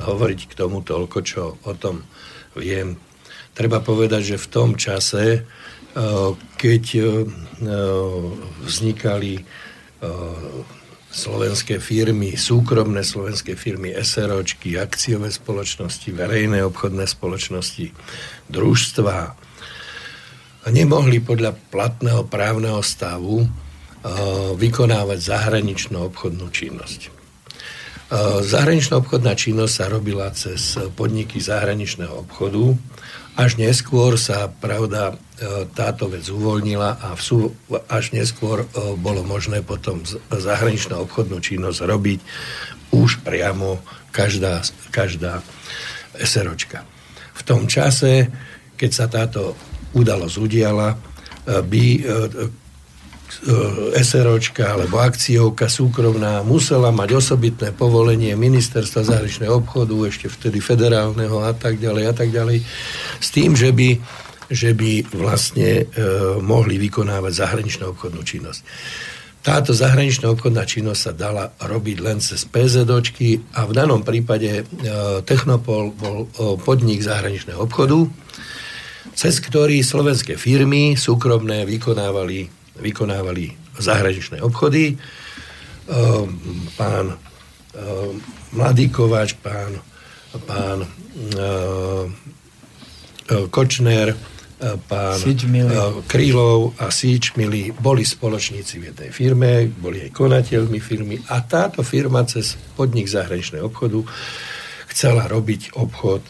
[0.06, 2.06] hovoriť k tomu toľko, čo o tom
[2.54, 2.94] viem.
[3.56, 7.08] Treba povedať, že v tom čase, uh, keď uh,
[8.60, 10.76] vznikali uh,
[11.08, 17.88] slovenské firmy, súkromné slovenské firmy, SROčky, akciové spoločnosti, verejné obchodné spoločnosti,
[18.52, 19.16] družstva
[20.68, 23.48] nemohli podľa platného právneho stavu
[24.60, 27.08] vykonávať zahraničnú obchodnú činnosť.
[28.44, 32.76] Zahraničná obchodná činnosť sa robila cez podniky zahraničného obchodu,
[33.36, 37.52] až neskôr sa, pravda, e, táto vec uvoľnila a v,
[37.92, 38.66] až neskôr e,
[38.96, 40.00] bolo možné potom
[40.32, 42.20] zahraničnú obchodnú činnosť robiť
[42.96, 45.44] už priamo každá, každá
[46.16, 46.88] SROčka.
[47.36, 48.32] V tom čase,
[48.80, 49.52] keď sa táto
[49.92, 50.96] udalosť udiala, e,
[51.60, 51.84] by
[53.96, 61.52] SROčka alebo akciovka súkromná musela mať osobitné povolenie ministerstva zahraničného obchodu, ešte vtedy federálneho a
[61.52, 62.64] tak ďalej a tak ďalej,
[63.20, 64.00] s tým, že by,
[64.48, 65.84] že by vlastne e,
[66.40, 68.60] mohli vykonávať zahraničnú obchodnú činnosť.
[69.46, 74.64] Táto zahraničná obchodná činnosť sa dala robiť len cez PZOčky a v danom prípade e,
[75.22, 78.10] Technopol bol e, podnik zahraničného obchodu,
[79.14, 84.96] cez ktorý slovenské firmy súkromné vykonávali vykonávali zahraničné obchody.
[84.96, 86.28] Ehm,
[86.76, 88.14] pán ehm,
[88.56, 89.78] Mladý Kováč, pán,
[90.46, 90.86] pán
[91.36, 92.08] ehm,
[93.50, 94.14] Kočner,
[94.88, 95.18] pán
[96.08, 102.24] Krylov a Síčmili boli spoločníci v jednej firme, boli aj konateľmi firmy a táto firma
[102.24, 104.00] cez podnik zahraničného obchodu
[104.88, 106.22] chcela robiť obchod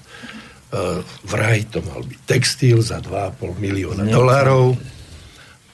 [1.31, 4.75] vraj to mal byť textil za 2,5 milióna dolárov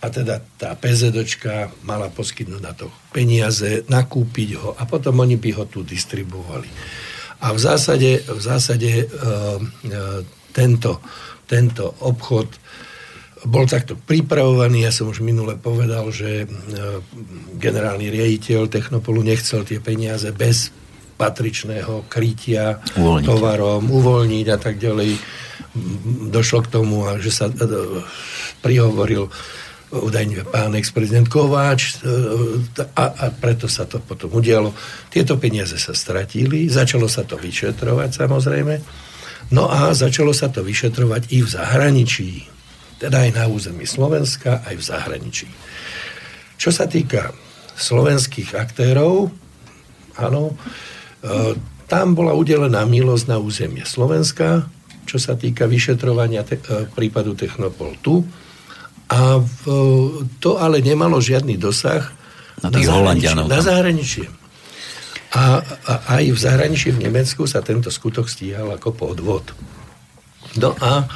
[0.03, 5.51] a teda tá PZDčka mala poskytnúť na to peniaze, nakúpiť ho a potom oni by
[5.63, 6.67] ho tu distribuovali.
[7.43, 9.09] A v zásade, v zásade e, e,
[10.51, 10.99] tento,
[11.47, 12.51] tento obchod
[13.43, 14.87] bol takto pripravovaný.
[14.87, 16.47] Ja som už minule povedal, že e,
[17.59, 20.71] generálny riaditeľ Technopolu nechcel tie peniaze bez
[21.19, 23.27] patričného krytia uvoľniť.
[23.27, 25.11] tovarom, uvoľniť a tak ďalej.
[26.31, 27.55] Došlo k tomu, že sa e,
[28.63, 29.27] prihovoril
[29.93, 32.17] údajne pán ex-prezident Kováč e,
[32.97, 34.73] a, a preto sa to potom udialo.
[35.13, 38.75] Tieto peniaze sa stratili, začalo sa to vyšetrovať samozrejme,
[39.53, 42.31] no a začalo sa to vyšetrovať i v zahraničí,
[43.05, 45.49] teda aj na území Slovenska, aj v zahraničí.
[46.57, 47.37] Čo sa týka
[47.77, 49.29] slovenských aktérov,
[50.17, 50.57] áno,
[51.21, 51.53] e,
[51.85, 54.65] tam bola udelená milosť na územie Slovenska,
[55.05, 58.25] čo sa týka vyšetrovania te- e, prípadu Technopol tu,
[59.13, 59.63] a v,
[60.41, 62.09] to ale nemalo žiadny dosah
[62.65, 64.27] na, na, zahraničie, na zahraničie.
[65.37, 69.45] A, a aj v zahraničí v Nemecku sa tento skutok stíhal ako podvod.
[70.57, 71.09] No a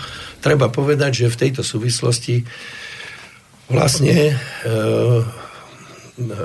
[0.45, 2.45] treba povedať, že v tejto súvislosti
[3.69, 4.35] vlastne e,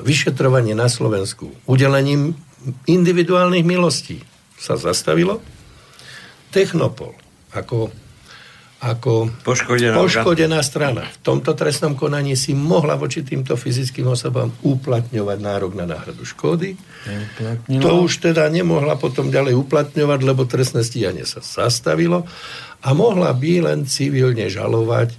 [0.04, 2.36] vyšetrovanie na Slovensku udelením
[2.88, 4.24] individuálnych milostí
[4.56, 5.40] sa zastavilo.
[6.52, 7.16] Technopol
[7.56, 7.92] ako
[8.82, 11.06] ako poškodená, poškodená strana.
[11.06, 16.74] V tomto trestnom konaní si mohla voči týmto fyzickým osobám uplatňovať nárok na náhradu škody.
[17.70, 22.26] To už teda nemohla potom ďalej uplatňovať, lebo trestné stíhanie sa zastavilo
[22.82, 25.14] a mohla by len civilne žalovať.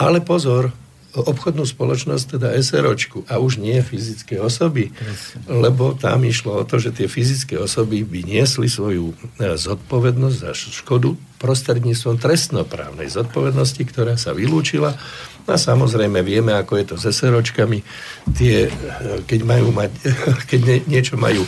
[0.00, 0.72] Ale pozor,
[1.12, 4.88] obchodnú spoločnosť, teda SROčku, a už nie fyzické osoby,
[5.44, 10.52] lebo tam išlo o to, že tie fyzické osoby by niesli svoju e, zodpovednosť za
[10.56, 14.96] škodu prostredníctvom trestnoprávnej zodpovednosti, ktorá sa vylúčila.
[15.44, 17.84] A samozrejme vieme, ako je to s SROčkami.
[18.32, 18.70] Tie, e,
[19.28, 19.92] keď, majú mať,
[20.50, 21.44] keď niečo majú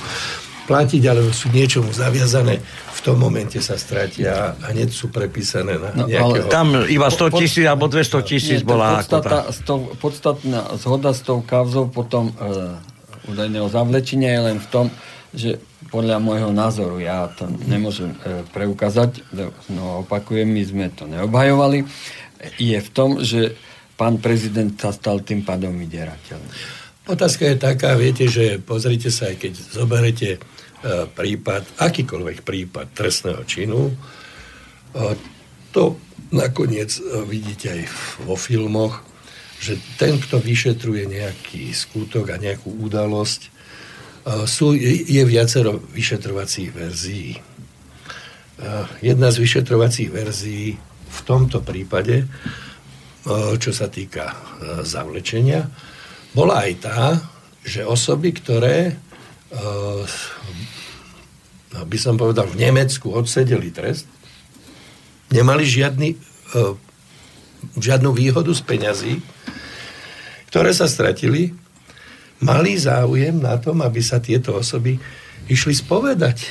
[0.68, 2.60] platiť, alebo sú niečomu zaviazané,
[3.04, 6.48] tom momente sa stratia a hneď sú prepísané na no, nejakého...
[6.48, 11.92] Tam iba 100 tisíc alebo 200 tisíc bola podstata, sto, podstatná zhoda s tou kauzou
[11.92, 12.80] potom e,
[13.28, 14.86] údajného zavlečenia je len v tom,
[15.36, 15.60] že
[15.92, 19.20] podľa môjho názoru, ja to nemôžem e, preukázať,
[19.68, 21.84] no opakujem, my sme to neobhajovali,
[22.56, 23.52] je v tom, že
[24.00, 26.48] pán prezident sa stal tým pádom vydierateľom.
[27.04, 30.40] Otázka je taká, viete, že pozrite sa, aj keď zoberete
[31.16, 33.94] prípad, akýkoľvek prípad trestného činu, e,
[35.72, 35.96] to
[36.30, 37.82] nakoniec e, vidíte aj
[38.28, 39.00] vo filmoch,
[39.64, 43.54] že ten, kto vyšetruje nejaký skutok a nejakú udalosť,
[44.48, 47.36] sú, je viacero vyšetrovacích verzií.
[49.04, 52.24] Jedna z vyšetrovacích verzií v tomto prípade,
[53.60, 54.32] čo sa týka
[54.80, 55.68] zavlečenia,
[56.32, 57.00] bola aj tá,
[57.64, 58.96] že osoby, ktoré
[61.82, 64.06] by som povedal v Nemecku odsedeli trest,
[65.34, 66.14] nemali žiadny,
[66.54, 66.78] uh,
[67.74, 69.14] žiadnu výhodu z peňazí,
[70.54, 71.50] ktoré sa stratili,
[72.38, 75.02] mali záujem na tom, aby sa tieto osoby
[75.50, 76.46] išli spovedať.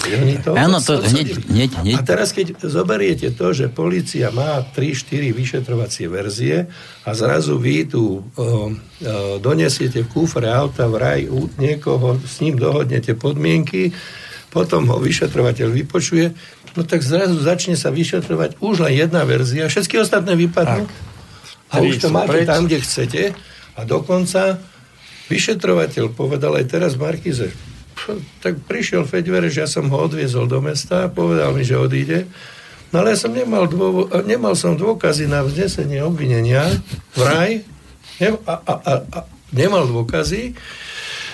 [0.00, 1.94] Oni to Áno, to hneď, hneď, hneď.
[1.98, 6.64] A teraz, keď zoberiete to, že policia má 3-4 vyšetrovacie verzie
[7.04, 8.64] a zrazu vy tu o, o,
[9.36, 11.20] donesiete v kúfre auta v raj
[11.60, 13.92] niekoho, s ním dohodnete podmienky,
[14.50, 16.34] potom ho vyšetrovateľ vypočuje,
[16.74, 20.84] no tak zrazu začne sa vyšetrovať už len jedna verzia, všetky ostatné vypadnú.
[20.86, 21.08] Tak.
[21.70, 22.46] A už to máte preč.
[22.50, 23.22] tam, kde chcete.
[23.78, 24.58] A dokonca
[25.30, 27.54] vyšetrovateľ povedal aj teraz Markize,
[28.42, 32.26] tak prišiel že ja som ho odviezol do mesta, povedal mi, že odíde.
[32.90, 36.66] No ale ja som nemal, dôvo- nemal som dôkazy na vznesenie obvinenia
[37.14, 37.62] vraj
[38.18, 39.18] ne- a, a, a, a
[39.54, 40.58] nemal dôkazy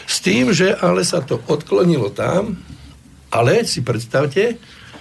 [0.05, 2.61] s tým, že ale sa to odklonilo tam,
[3.31, 4.59] ale si predstavte,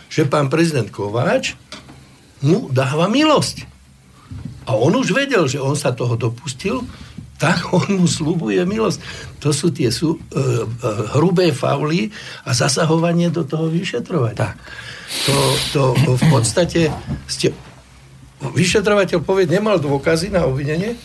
[0.09, 1.57] že pán prezident Kováč
[2.45, 3.65] mu dáva milosť.
[4.65, 6.81] A on už vedel, že on sa toho dopustil,
[7.37, 8.99] tak on mu slubuje milosť.
[9.43, 10.65] To sú tie sú, uh, uh,
[11.17, 12.09] hrubé fauly
[12.47, 14.51] a zasahovanie do toho vyšetrovania.
[14.51, 14.55] Tak.
[15.29, 15.35] To,
[15.71, 15.81] to
[16.17, 16.89] v podstate
[17.29, 17.53] ste...
[18.35, 20.99] Vyšetrovateľ povie, nemal dôkazy na obvinenie,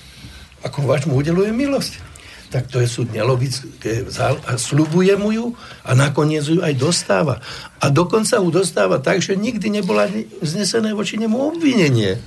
[0.66, 2.09] ako váš mu udeluje milosť.
[2.50, 4.02] Tak to je súd nelogické.
[4.46, 5.46] A slubuje mu ju
[5.86, 7.38] a nakoniec ju aj dostáva.
[7.78, 10.10] A dokonca ju dostáva tak, že nikdy nebola
[10.42, 12.18] vznesené voči nemu obvinenie.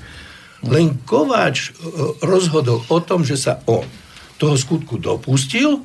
[0.63, 1.71] Len Kováč e,
[2.23, 3.83] rozhodol o tom, že sa on
[4.39, 5.83] toho skutku dopustil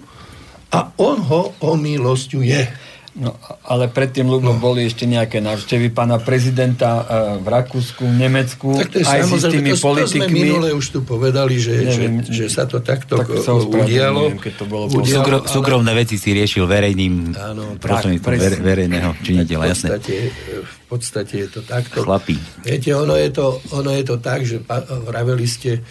[0.70, 2.88] a on ho omilosťuje.
[3.19, 3.35] No,
[3.66, 4.62] ale predtým, Lubo, no.
[4.62, 7.07] boli ešte nejaké návštevy pána prezidenta uh,
[7.43, 10.07] v Rakúsku, v Nemecku, tak to je aj s tými to, politikmi.
[10.07, 13.59] To sme minule už tu povedali, že, Neviem, že, že sa to takto tak sa
[13.59, 14.39] udialo.
[14.39, 15.51] Keď to bolo udialo Súkro, ale...
[15.51, 17.75] Súkromné veci si riešil verejným áno,
[18.23, 20.62] ver, verejného činiteľa, v podstate, jasné.
[20.62, 21.99] V podstate je to takto.
[22.07, 22.39] Chlapí.
[22.62, 24.62] Viete, ono je to, ono je to tak, že
[25.11, 25.83] vraveli ste,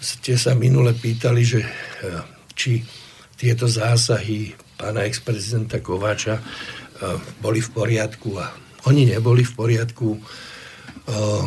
[0.00, 1.68] ste sa minule pýtali, že e,
[2.56, 2.80] či
[3.36, 6.42] tieto zásahy pána ex-prezidenta Kováča uh,
[7.38, 8.50] boli v poriadku a
[8.90, 10.18] oni neboli v poriadku.
[10.18, 11.46] Uh,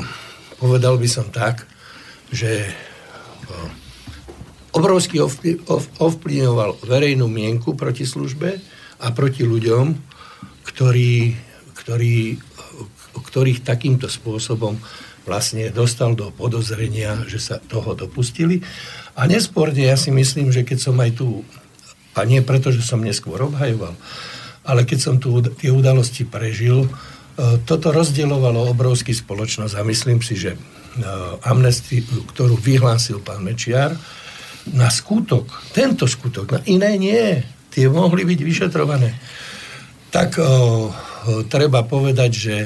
[0.56, 1.68] povedal by som tak,
[2.32, 3.68] že uh,
[4.72, 5.20] obrovsky
[6.00, 8.56] ovplyvňoval verejnú mienku proti službe
[9.04, 9.86] a proti ľuďom,
[10.64, 11.36] ktorí,
[11.76, 12.40] ktorí,
[13.20, 14.80] ktorých takýmto spôsobom
[15.28, 18.64] vlastne dostal do podozrenia, že sa toho dopustili.
[19.18, 21.44] A nesporne ja si myslím, že keď som aj tu
[22.16, 23.94] a nie preto, že som neskôr obhajoval,
[24.66, 26.90] ale keď som tu tie udalosti prežil, e,
[27.68, 30.60] toto rozdielovalo obrovský spoločnosť a myslím si, že e,
[31.46, 33.94] amnestii, ktorú vyhlásil pán Mečiar,
[34.74, 35.46] na skutok,
[35.78, 39.14] tento skutok, na iné nie, tie mohli byť vyšetrované.
[40.10, 40.52] Tak o, e, o,
[41.46, 42.58] treba povedať, že,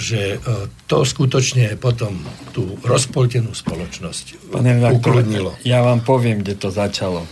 [0.00, 2.16] že o, to skutočne potom
[2.56, 5.60] tú rozpoltenú spoločnosť Pane ukludnilo.
[5.68, 7.28] Ja vám poviem, kde to začalo.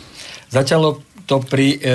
[0.52, 1.94] Začalo to pri e, e,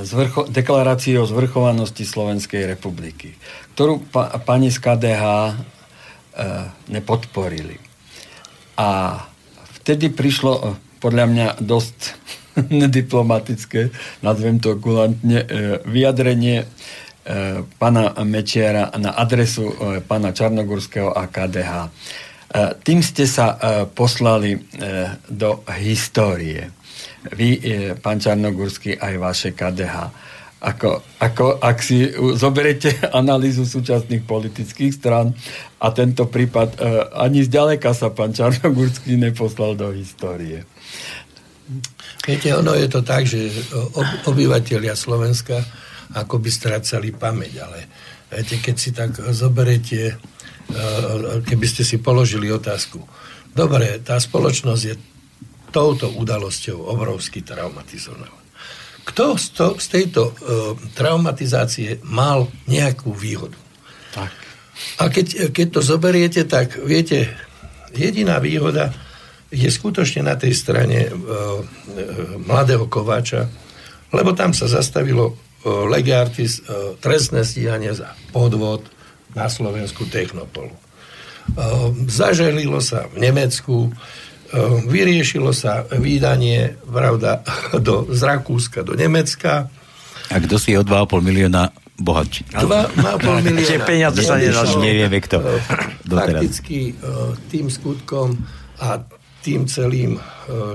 [0.00, 3.36] zvrcho, deklarácii o zvrchovanosti Slovenskej republiky,
[3.76, 5.52] ktorú pa, pani z KDH e,
[6.88, 7.76] nepodporili.
[8.80, 9.20] A
[9.80, 10.62] vtedy prišlo e,
[11.04, 12.16] podľa mňa dosť
[12.82, 13.92] nediplomatické,
[14.24, 15.48] nazvem to kulantne, e,
[15.84, 16.66] vyjadrenie e,
[17.76, 21.72] pána Mečiara na adresu e, pána Čarnogurského a KDH.
[21.76, 21.88] E,
[22.88, 24.60] tým ste sa e, poslali e,
[25.28, 26.79] do histórie
[27.28, 27.60] vy, e,
[28.00, 29.96] pán Čarnogurský, aj vaše KDH.
[30.60, 32.04] Ako, ako, ak si
[32.36, 35.32] zoberete analýzu súčasných politických stran
[35.80, 36.78] a tento prípad e,
[37.16, 40.64] ani zďaleka sa pán Čarnogurský neposlal do histórie.
[42.26, 43.48] Viete, ono je to tak, že
[44.26, 45.62] obyvateľia Slovenska
[46.14, 47.52] ako by strácali pamäť.
[47.62, 47.78] Ale
[48.30, 50.18] viete, keď si tak zoberete,
[51.46, 52.98] keby ste si položili otázku,
[53.54, 54.94] dobre, tá spoločnosť je
[55.70, 58.28] touto udalosťou obrovsky traumatizovaná.
[59.00, 60.34] Kto z, to, z tejto uh,
[60.94, 63.56] traumatizácie mal nejakú výhodu?
[64.12, 64.30] Tak.
[65.00, 67.32] A keď, keď to zoberiete, tak viete,
[67.96, 68.92] jediná výhoda
[69.50, 71.62] je skutočne na tej strane uh, uh,
[72.38, 73.50] mladého Kováča,
[74.14, 75.36] lebo tam sa zastavilo uh,
[75.90, 78.86] legartis, uh, trestné stíhanie za podvod
[79.34, 80.70] na Slovensku Technopolu.
[80.70, 83.90] Uh, zaželilo sa v Nemecku,
[84.86, 87.42] vyriešilo sa výdanie, pravda,
[87.86, 89.70] do, z Rakúska do Nemecka.
[90.30, 92.54] A kto si o 2,5 milióna bohatší?
[92.54, 93.66] 2,5 milióna.
[93.70, 94.82] Tie peniaze sa nenašli.
[94.82, 95.42] Nevieme kto.
[96.06, 96.42] Doteraz.
[96.42, 98.34] Fakticky uh, tým skutkom
[98.80, 99.02] a
[99.40, 100.20] tým celým,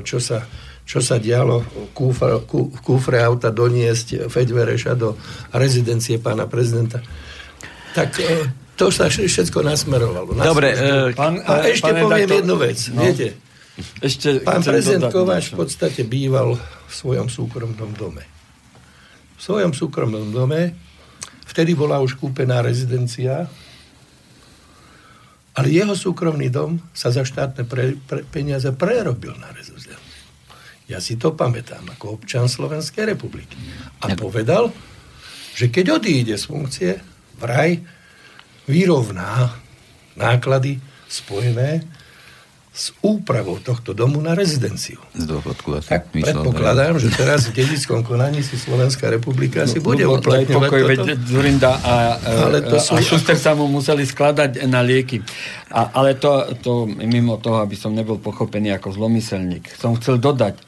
[0.01, 0.41] čo sa,
[0.81, 1.61] čo sa dialo
[1.93, 5.13] kúfre, kú, kúfre auta doniesť Feďvereša do
[5.53, 6.97] rezidencie pána prezidenta,
[7.93, 8.17] tak
[8.75, 10.33] to sa všetko nasmerovalo.
[10.33, 11.13] Dobre, Nasmerovalo.
[11.13, 12.77] Pán, a ešte pán poviem redaktor- jednu vec.
[12.89, 13.01] No.
[13.05, 13.27] Viete,
[13.99, 18.23] Ešte pán prezident Kováč v podstate býval v svojom súkromnom dome.
[19.35, 20.71] V svojom súkromnom dome
[21.51, 23.51] vtedy bola už kúpená rezidencia,
[25.55, 29.99] ale jeho súkromný dom sa za štátne pre, pre, peniaze prerobil na rezidenciu.
[30.85, 33.57] Ja si to pamätám ako občan Slovenskej republiky.
[34.05, 34.69] A povedal,
[35.57, 36.91] že keď odíde z funkcie,
[37.41, 37.81] vraj
[38.69, 39.49] vyrovná
[40.15, 40.77] náklady
[41.09, 41.83] spojené
[42.75, 44.99] s úpravou tohto domu na rezidenciu.
[45.15, 45.95] Z dôchodku asi.
[45.95, 50.67] Tak myslel, predpokladám, že teraz v dedickom konaní si Slovenská republika si bude No, uplatňovať
[50.67, 50.99] pokoj, veď.
[51.23, 52.19] Zurinda a,
[52.51, 55.23] Ale to to sú a Šuster sa mu museli skladať na lieky.
[55.71, 60.59] A, ale to, to mimo toho, aby som nebol pochopený ako zlomyselník, som chcel dodať,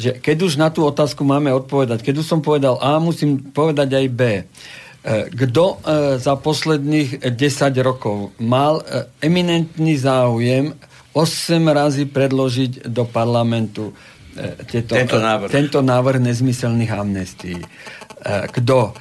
[0.00, 4.00] že keď už na tú otázku máme odpovedať, keď už som povedal A, musím povedať
[4.00, 4.20] aj B.
[4.32, 4.42] E,
[5.28, 7.36] Kto e, za posledných 10
[7.84, 10.72] rokov mal e, eminentný záujem
[11.12, 11.26] 8
[11.66, 13.90] razy predložiť do parlamentu
[14.34, 15.50] e, tieto, Tento návrh.
[15.50, 17.58] tento návrh nezmyselných amnestií.
[17.58, 17.66] E,
[18.48, 18.94] Kto?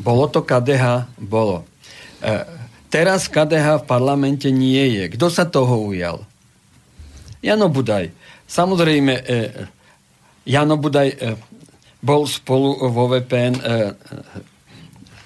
[0.00, 1.08] Bolo to KDH?
[1.20, 1.68] Bolo.
[2.24, 5.04] E, Teraz KDH v parlamente nie je.
[5.18, 6.22] Kto sa toho ujal?
[7.42, 8.06] Jano Budaj.
[8.46, 9.18] Samozrejme,
[10.46, 11.10] Jano Budaj
[11.98, 13.58] bol spolu vo VPN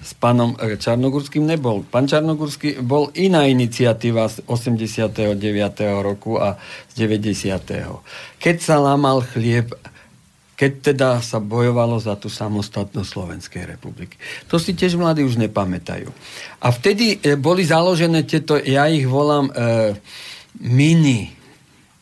[0.09, 1.85] s pánom Čarnogurským nebol.
[1.85, 5.37] Pán Čarnogurský bol iná iniciatíva z 89.
[6.01, 6.57] roku a
[6.89, 7.45] z 90.
[8.41, 9.69] Keď sa lámal chlieb,
[10.57, 14.17] keď teda sa bojovalo za tú samostatnosť Slovenskej republiky.
[14.49, 16.09] To si tiež mladí už nepamätajú.
[16.59, 19.95] A vtedy e, boli založené tieto, ja ich volám e,
[20.59, 21.31] mini,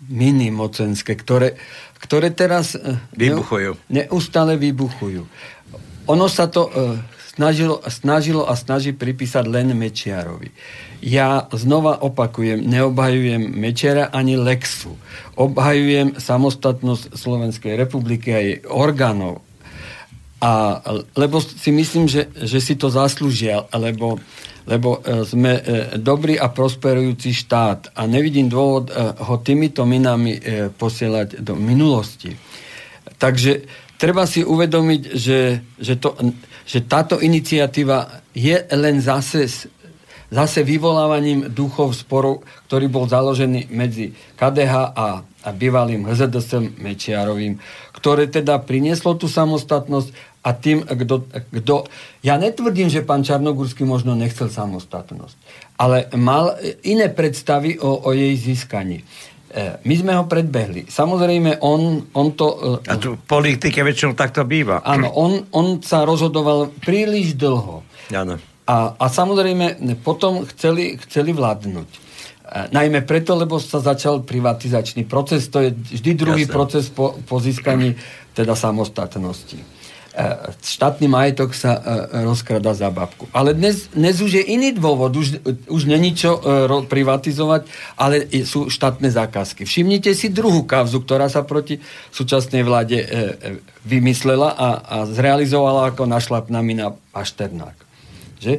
[0.09, 1.53] mini mocenské, ktoré,
[2.01, 3.77] ktoré teraz e, Vybuchujú.
[3.93, 5.21] neu- neustále vybuchujú.
[6.09, 6.97] Ono sa to e,
[7.37, 10.49] snažilo, snažilo a snaží pripísať len Mečiarovi.
[11.05, 14.97] Ja znova opakujem, neobhajujem Mečiara ani Lexu.
[15.37, 19.45] Obhajujem samostatnosť Slovenskej republiky a jej orgánov.
[20.41, 20.81] A,
[21.13, 24.21] lebo si myslím, že, že si to zaslúžia, lebo,
[24.69, 25.61] lebo e, sme e,
[25.97, 30.37] dobrý a prosperujúci štát a nevidím dôvod e, ho týmito minami
[30.77, 32.37] posielať do minulosti.
[33.17, 33.65] Takže
[33.97, 35.39] treba si uvedomiť, že,
[35.81, 36.13] že, to,
[36.67, 39.47] že táto iniciatíva je len zase,
[40.27, 47.55] zase vyvolávaním duchov sporov, ktorý bol založený medzi KDH a, a bývalým HZDS Mečiarovým,
[47.95, 50.83] ktoré teda prinieslo tú samostatnosť a tým,
[51.63, 51.87] kto...
[52.23, 55.35] Ja netvrdím, že pán Čarnogurský možno nechcel samostatnosť,
[55.79, 59.07] ale mal iné predstavy o, o jej získaní.
[59.57, 60.85] E, My sme ho predbehli.
[60.85, 62.77] Samozrejme, on, on to...
[62.85, 64.85] e, A tu v politike väčšinou takto býva.
[64.85, 67.81] Áno, on, on sa rozhodoval príliš dlho.
[68.13, 68.37] Áno.
[68.69, 71.89] A, a samozrejme, potom chceli, chceli vládnuť.
[71.89, 71.99] E,
[72.69, 75.49] najmä preto, lebo sa začal privatizačný proces.
[75.49, 76.53] To je vždy druhý Jasné.
[76.53, 77.97] proces po, po získaní
[78.37, 79.76] teda samostatnosti.
[80.17, 83.29] E, štátny majetok sa e, rozkrada za babku.
[83.37, 85.13] Ale dnes, dnes už je iný dôvod.
[85.13, 86.41] Už, už není čo e,
[86.89, 87.69] privatizovať,
[88.01, 89.69] ale sú štátne zákazky.
[89.69, 91.77] Všimnite si druhú kavzu, ktorá sa proti
[92.09, 93.05] súčasnej vláde
[93.85, 96.65] vymyslela a, a zrealizovala ako našlap na
[97.13, 97.77] Pašternák.
[98.41, 98.53] Že?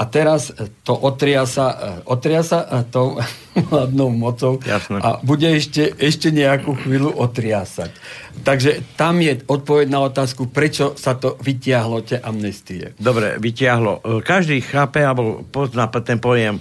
[0.00, 3.20] A teraz e, to otria sa, e, otria sa e, tou
[3.68, 4.96] vládnou mocou Jasné.
[4.96, 7.92] a bude ešte, ešte nejakú chvíľu otriasať.
[8.40, 12.96] Takže tam je odpoveď na otázku, prečo sa to vytiahlo, tie amnestie.
[12.96, 14.24] Dobre, vytiahlo.
[14.24, 16.56] Každý chápe, alebo pozná ten pojem,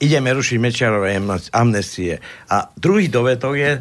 [0.00, 1.20] ideme rušiť Mečiarové
[1.52, 2.16] amnestie.
[2.48, 3.72] A druhý dovetok je,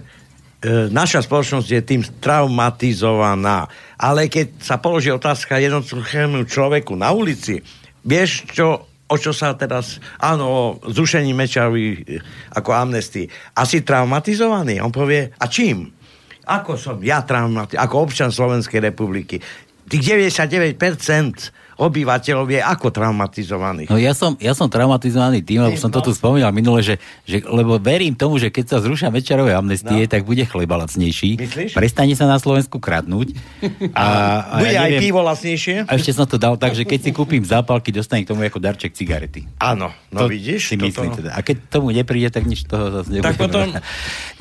[0.92, 3.70] naša spoločnosť je tým traumatizovaná.
[3.96, 7.62] Ale keď sa položí otázka jednotlivému človeku na ulici,
[8.08, 12.04] vieš čo, o čo sa teraz, áno, zrušení mečavy
[12.52, 14.84] ako amnestii, asi traumatizovaný?
[14.84, 15.92] On povie, a čím?
[16.48, 19.40] Ako som ja traumatizovaný, ako občan Slovenskej republiky?
[19.88, 20.04] Tých
[20.36, 20.76] 99%
[21.78, 23.88] obyvateľov je ako traumatizovaných.
[23.94, 27.46] No ja som, ja som traumatizovaný tým, lebo som to tu spomínal minule, že, že,
[27.46, 30.12] lebo verím tomu, že keď sa zrušia večerové amnestie, no.
[30.12, 31.38] tak bude chleba lacnejší.
[31.38, 31.72] Myslíš?
[31.78, 33.38] Prestane sa na Slovensku kradnúť.
[33.94, 34.06] A,
[34.42, 35.86] a bude ja aj neviem, pivo lacnejšie?
[35.86, 38.58] A ešte som to dal tak, že keď si kúpim zápalky, dostanem k tomu ako
[38.58, 39.46] darček cigarety.
[39.62, 40.74] Áno, no to vidíš?
[40.74, 41.22] Si myslím toto...
[41.22, 41.38] teda.
[41.38, 43.30] A keď tomu nepríde, tak nič toho zase nebude.
[43.30, 43.70] Tak potom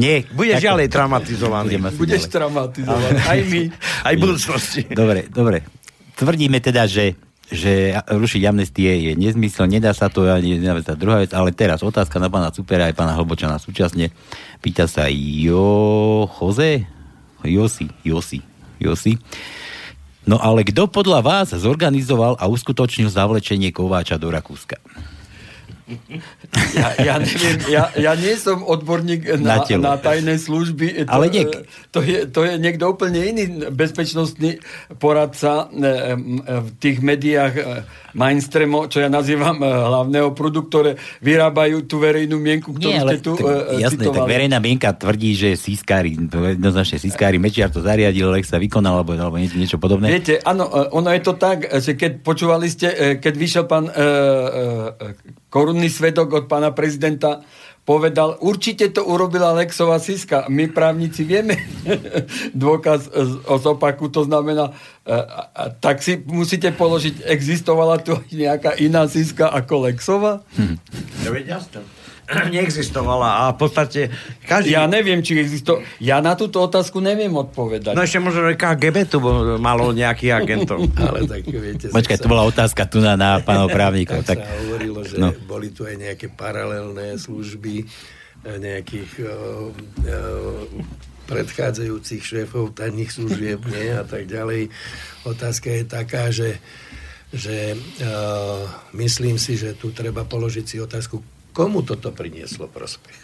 [0.00, 1.72] Nie, budeš tak, ďalej traumatizovaný.
[2.00, 2.32] Budeš ďalej.
[2.32, 3.18] traumatizovaný.
[3.28, 3.62] Aj my.
[4.08, 4.82] Aj v budúcnosti.
[4.88, 5.60] Dobre, dobre.
[6.16, 11.22] Tvrdíme teda, že že rušiť amnestie je nezmysel, nedá sa to, ani nedá sa druhá
[11.22, 14.10] vec, ale teraz otázka na pána Supera aj pána Hlbočana súčasne.
[14.58, 16.26] Pýta sa Jo...
[16.26, 16.86] Jose?
[17.46, 18.42] Josi, Josi,
[18.82, 19.14] Josi.
[20.26, 24.82] No ale kto podľa vás zorganizoval a uskutočnil zavlečenie Kováča do Rakúska?
[26.74, 31.06] Ja, ja, neviem, ja, ja nie som odborník na, na, na tajné služby.
[31.06, 31.46] To, Ale niek...
[31.94, 34.58] to, je, to je niekto úplne iný bezpečnostný
[34.98, 35.94] poradca e, e,
[36.42, 37.62] v tých médiách e,
[38.18, 43.22] mainstreamo, čo ja nazývam hlavného prúdu, ktoré vyrábajú tú verejnú mienku, ktorú Nie, ale ste
[43.22, 44.18] tu tak, Jasné, citovali.
[44.18, 49.14] tak verejná mienka tvrdí, že sískári, jednoznačne sískári, Mečiar to zariadil, Lech sa vykonal, alebo,
[49.14, 50.10] alebo niečo, niečo podobné.
[50.10, 55.45] Viete, áno, ono je to tak, že keď počúvali ste, keď vyšiel pán uh, uh,
[55.56, 57.40] korunný svedok od pána prezidenta
[57.88, 60.44] povedal, určite to urobila Lexová Siska.
[60.52, 61.56] My právnici vieme
[62.52, 63.08] dôkaz
[63.48, 64.76] o zopaku, to znamená,
[65.08, 70.44] a, tak si musíte položiť, existovala tu nejaká iná Siska ako Lexova?
[70.60, 70.76] Hm.
[71.24, 71.32] Ja
[72.26, 74.00] neexistovala a v podstate
[74.46, 74.74] každý...
[74.74, 75.78] Ja neviem, či existo...
[76.02, 77.94] Ja na túto otázku neviem odpovedať.
[77.94, 79.18] No ešte možno, že KGB tu
[79.62, 80.82] malo nejakých agentov.
[81.06, 81.86] Ale tak viete...
[81.94, 84.26] Počkaj, to bola otázka tu na, na pánov právnikov.
[84.26, 85.30] Tak, tak sa hovorilo, že no.
[85.46, 90.64] boli tu aj nejaké paralelné služby eh, nejakých uh, uh,
[91.30, 94.70] predchádzajúcich šéfov tajných služieb nie, a tak ďalej.
[95.26, 96.58] Otázka je taká, že
[97.34, 101.18] že uh, myslím si, že tu treba položiť si otázku,
[101.56, 103.16] komu toto prinieslo prospech.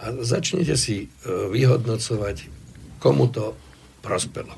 [0.00, 2.48] A začnite si e, vyhodnocovať,
[2.96, 3.52] komu to
[4.00, 4.56] prospelo.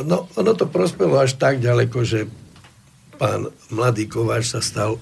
[0.00, 2.24] No, ono to prospelo až tak ďaleko, že
[3.20, 4.96] pán mladý Kováč sa stal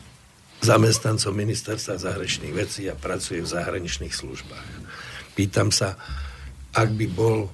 [0.60, 4.68] zamestnancom ministerstva zahraničných vecí a pracuje v zahraničných službách.
[5.38, 5.96] Pýtam sa,
[6.74, 7.48] ak by bol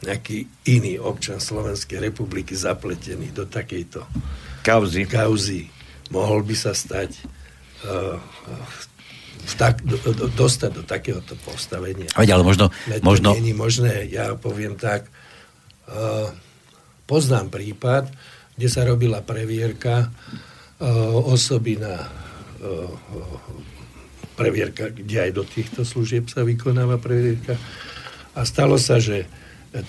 [0.00, 4.08] nejaký iný občan Slovenskej republiky zapletený do takejto
[4.64, 5.68] kauzy, kauzy
[6.08, 7.20] mohol by sa stať
[9.56, 12.08] tak, do, do, dostať do takéhoto postavenia.
[12.16, 12.72] Veď, ale možno...
[12.88, 13.28] Veď možno...
[13.36, 15.08] To nie je možné, ja poviem tak,
[15.88, 16.28] uh,
[17.04, 18.08] poznám prípad,
[18.56, 22.88] kde sa robila previerka uh, osoby na uh,
[24.36, 27.56] previerka, kde aj do týchto služieb sa vykonáva previerka.
[28.36, 29.28] A stalo sa, že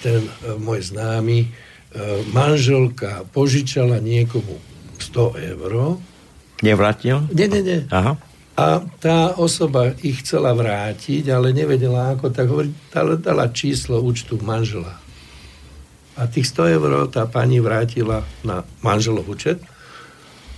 [0.04, 4.60] ten uh, môj známy uh, manželka požičala niekomu
[5.00, 5.72] 100 eur
[6.62, 7.26] Nevrátil?
[7.34, 7.80] Nie, nie, nie.
[7.90, 8.18] Aha.
[8.58, 14.38] A tá osoba ich chcela vrátiť, ale nevedela ako, tak hovorí, dala, dala číslo účtu
[14.44, 15.02] manžela.
[16.20, 19.58] A tých 100 eur tá pani vrátila na manželov účet.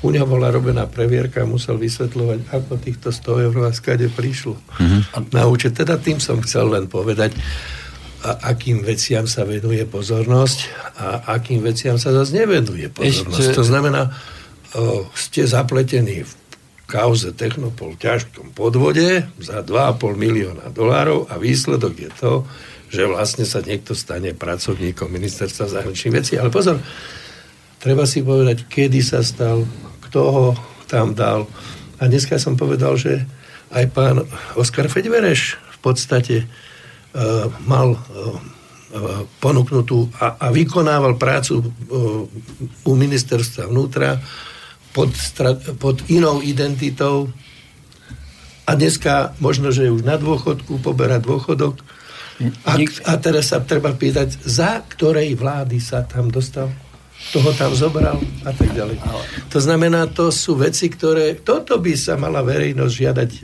[0.04, 4.60] U neho bola robená previerka a musel vysvetľovať, ako týchto 100 eur a skade prišlo
[4.60, 5.32] mm-hmm.
[5.32, 5.72] na účet.
[5.72, 7.32] Teda tým som chcel len povedať,
[8.24, 10.60] a akým veciam sa venuje pozornosť
[10.96, 11.06] a
[11.36, 13.52] akým veciam sa zase nevenuje pozornosť.
[13.52, 13.60] Ešte...
[13.60, 14.16] To znamená,
[15.14, 16.32] ste zapletení v
[16.94, 22.34] kauze Technopol v ťažkom podvode za 2,5 milióna dolárov a výsledok je to,
[22.94, 26.34] že vlastne sa niekto stane pracovníkom ministerstva zahraničných vecí.
[26.38, 26.78] Ale pozor,
[27.82, 29.66] treba si povedať, kedy sa stal,
[30.06, 30.46] kto ho
[30.86, 31.50] tam dal.
[31.98, 33.26] A dneska som povedal, že
[33.74, 34.22] aj pán
[34.54, 38.38] Oskar Feďvereš v podstate uh, mal uh,
[39.42, 41.66] ponúknutú a, a vykonával prácu uh,
[42.86, 44.22] u ministerstva vnútra
[44.94, 45.10] pod,
[45.82, 47.34] pod inou identitou
[48.64, 51.84] a dneska možno, že je už na dôchodku, poberá dôchodok.
[52.64, 56.72] A, a teraz sa treba pýtať, za ktorej vlády sa tam dostal?
[57.32, 59.00] Toho tam zobral a tak ďalej.
[59.48, 61.40] To znamená, to sú veci, ktoré...
[61.40, 63.40] Toto by sa mala verejnosť žiadať, e,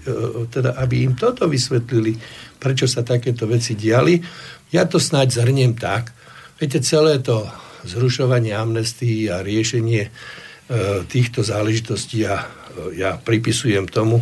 [0.52, 2.12] teda aby im toto vysvetlili,
[2.60, 4.20] prečo sa takéto veci diali.
[4.76, 6.12] Ja to snáď zhrniem tak.
[6.60, 7.48] Viete, celé to
[7.88, 10.12] zrušovanie amnestii a riešenie
[11.10, 12.46] týchto záležitostí ja,
[12.94, 14.22] ja pripisujem tomu,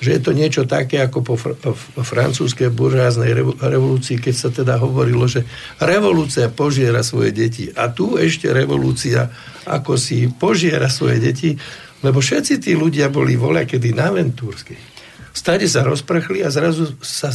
[0.00, 1.56] že je to niečo také ako po fr-
[2.00, 5.44] francúzskej buržáznej revolúcii, keď sa teda hovorilo, že
[5.76, 7.68] revolúcia požiera svoje deti.
[7.68, 9.28] A tu ešte revolúcia
[9.68, 11.52] ako si požiera svoje deti,
[12.00, 14.88] lebo všetci tí ľudia boli voľa kedy na Ventúrskej.
[15.30, 17.30] Stade sa rozprchli a zrazu sa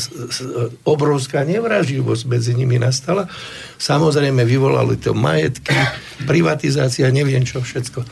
[0.84, 3.30] obrovská nevraživosť medzi nimi nastala.
[3.80, 5.72] Samozrejme vyvolali to majetky,
[6.28, 8.04] privatizácia, neviem čo všetko.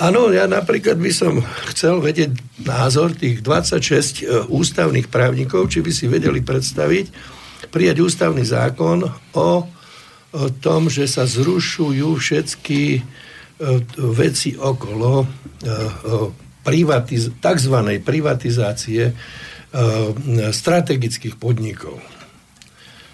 [0.00, 2.32] Áno, ja napríklad by som chcel vedieť
[2.64, 7.36] názor tých 26 e, ústavných právnikov, či by si vedeli predstaviť
[7.68, 9.50] prijať ústavný zákon o, o
[10.64, 13.00] tom, že sa zrušujú všetky e,
[14.16, 15.26] veci okolo e,
[16.64, 17.76] privatiz- tzv.
[18.00, 19.12] privatizácie
[20.50, 22.02] strategických podnikov.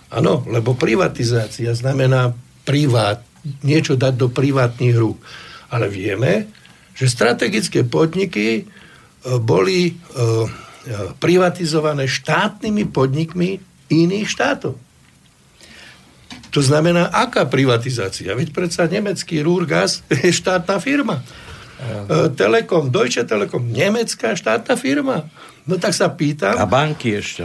[0.09, 2.33] Áno, lebo privatizácia znamená
[2.65, 3.21] privát,
[3.61, 5.21] niečo dať do privátnych rúk.
[5.69, 6.49] Ale vieme,
[6.97, 8.63] že strategické podniky e,
[9.37, 9.97] boli e, e,
[11.21, 13.61] privatizované štátnymi podnikmi
[13.93, 14.75] iných štátov.
[16.57, 18.33] To znamená, aká privatizácia?
[18.33, 21.21] Veď predsa nemecký Ruhrgas je štátna firma.
[22.41, 25.29] Telekom, Deutsche Telekom, nemecká štátna firma.
[25.69, 26.57] No tak sa pýtam...
[26.57, 27.45] A banky ešte.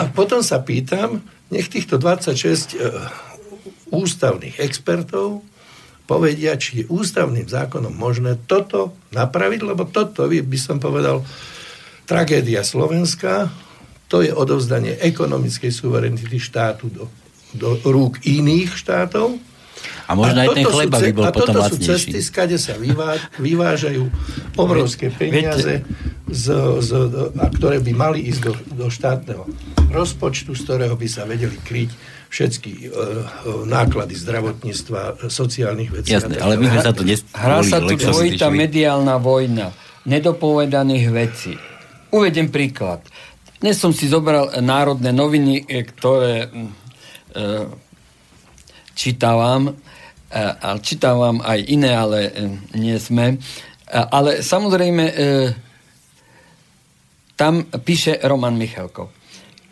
[0.00, 1.20] A potom sa pýtam,
[1.52, 2.80] nech týchto 26
[3.92, 5.44] ústavných expertov
[6.04, 11.24] povedia, či je ústavným zákonom možné toto napraviť, lebo toto by som povedal
[12.04, 13.48] tragédia Slovenska,
[14.08, 17.04] to je odovzdanie ekonomickej suverenity štátu do,
[17.56, 19.40] do rúk iných štátov.
[20.04, 21.72] A možno a aj ten chleba by bol potom lacnejší.
[21.72, 24.04] A toto sú cesty, skade sa vyvá, vyvážajú
[24.60, 25.80] obrovské peniaze,
[26.28, 26.46] z,
[26.84, 26.90] z,
[27.36, 29.44] a ktoré by mali ísť do, do štátneho
[29.92, 31.90] rozpočtu, z ktorého by sa vedeli kryť
[32.34, 36.10] všetky uh, náklady zdravotníctva, sociálnych vecí.
[36.10, 37.22] Jasné, ale my sme sa to nes...
[37.30, 39.70] Hrá sa tu dvojitá mediálna vojna
[40.02, 41.54] nedopovedaných vecí.
[42.10, 43.06] Uvedem príklad.
[43.62, 47.70] Dnes som si zobral národné noviny, e, ktoré uh,
[48.98, 52.18] čítavam, uh, a čítavam aj iné, ale
[52.74, 53.38] nie sme.
[53.94, 55.04] Ale samozrejme,
[57.38, 59.14] tam píše Roman Michalkov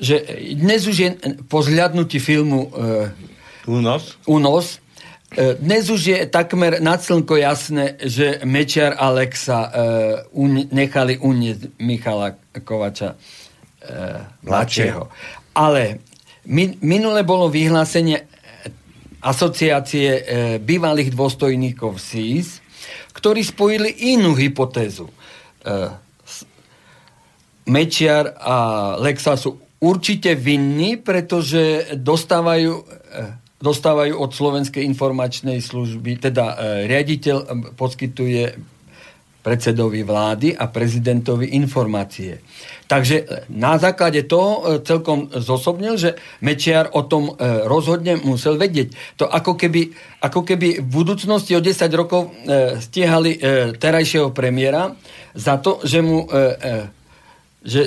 [0.02, 0.18] že
[0.58, 1.08] dnes už je
[1.46, 3.06] po zhľadnutí filmu uh,
[3.70, 4.82] Únos, Únos
[5.38, 9.70] uh, dnes už je takmer na slnko jasné, že Mečiar Alexa uh,
[10.34, 12.34] un, nechali unieť Michala
[12.66, 15.06] Kovača uh, mladšieho.
[15.54, 16.02] Ale
[16.50, 18.26] min, minule bolo vyhlásenie
[19.22, 20.22] asociácie uh,
[20.58, 22.58] bývalých dôstojníkov SIS,
[23.14, 25.06] ktorí spojili inú hypotézu.
[25.62, 25.94] Uh,
[27.62, 28.56] Mečiar a
[28.98, 36.56] Lexa sú určite vinní, pretože dostávajú, eh, dostávajú od Slovenskej informačnej služby, teda eh,
[36.86, 38.42] riaditeľ eh, poskytuje
[39.42, 42.38] predsedovi vlády a prezidentovi informácie.
[42.86, 46.14] Takže na základe toho celkom zosobnil, že
[46.46, 47.34] Mečiar o tom
[47.66, 49.18] rozhodne musel vedieť.
[49.18, 49.90] To ako keby,
[50.22, 52.30] ako keby v budúcnosti o 10 rokov
[52.86, 53.42] stiehali
[53.82, 54.94] terajšieho premiéra
[55.34, 56.22] za to, že mu
[57.66, 57.82] že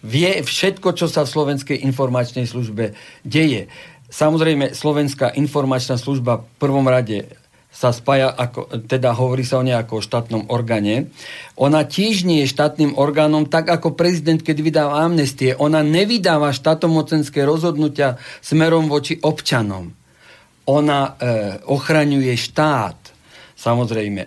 [0.00, 3.68] vie všetko, čo sa v Slovenskej informačnej službe deje.
[4.10, 7.30] Samozrejme, Slovenská informačná služba v prvom rade
[7.70, 11.14] sa spája, ako, teda hovorí sa o nej ako o štátnom orgáne.
[11.54, 15.54] Ona tiež nie je štátnym orgánom, tak ako prezident, keď vydáva amnestie.
[15.54, 19.94] Ona nevydáva štátomocenské rozhodnutia smerom voči občanom.
[20.66, 21.10] Ona e,
[21.70, 22.98] ochraňuje štát,
[23.54, 24.26] samozrejme.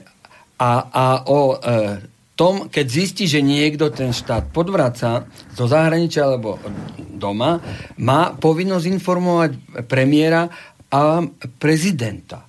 [0.63, 6.57] A, a o e, tom, keď zistí, že niekto ten štát podvraca zo zahraničia alebo
[6.97, 7.61] doma,
[8.01, 9.51] má povinnosť informovať
[9.85, 10.49] premiéra
[10.89, 11.21] a
[11.61, 12.45] prezidenta.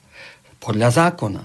[0.60, 1.42] Podľa zákona.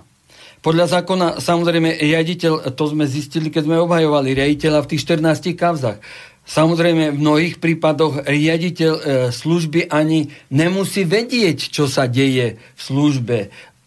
[0.60, 6.04] Podľa zákona, samozrejme, riaditeľ, to sme zistili, keď sme obhajovali riaditeľa v tých 14 kavzach.
[6.44, 9.02] Samozrejme, v mnohých prípadoch riaditeľ e,
[9.32, 13.38] služby ani nemusí vedieť, čo sa deje v službe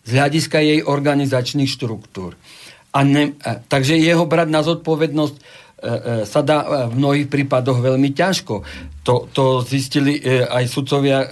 [0.07, 2.39] z hľadiska jej organizačných štruktúr.
[2.93, 7.81] A ne, a, takže jeho brať na zodpovednosť e, e, sa dá v mnohých prípadoch
[7.81, 8.55] veľmi ťažko.
[9.09, 11.24] To, to zistili e, aj sudcovia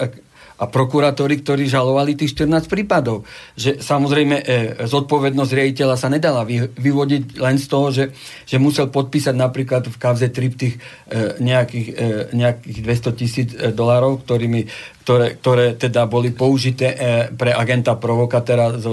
[0.61, 3.25] a prokurátori, ktorí žalovali tých 14 prípadov.
[3.57, 4.45] Že samozrejme e,
[4.85, 8.13] zodpovednosť riaditeľa sa nedala vy, vyvodiť len z toho, že,
[8.45, 12.07] že musel podpísať napríklad v kavze triptych e, nejakých, e,
[12.37, 14.69] nejakých 200 tisíc e, dolárov, ktorými,
[15.01, 16.97] ktoré, ktoré teda boli použité e,
[17.33, 18.93] pre agenta provokatéra zo,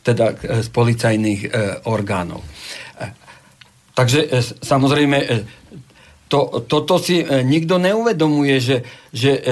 [0.00, 1.48] teda, e, z policajných e,
[1.84, 2.40] orgánov.
[2.40, 2.48] E,
[3.92, 5.28] takže e, samozrejme e,
[6.32, 8.76] to, toto si e, nikto neuvedomuje, že,
[9.12, 9.42] že e,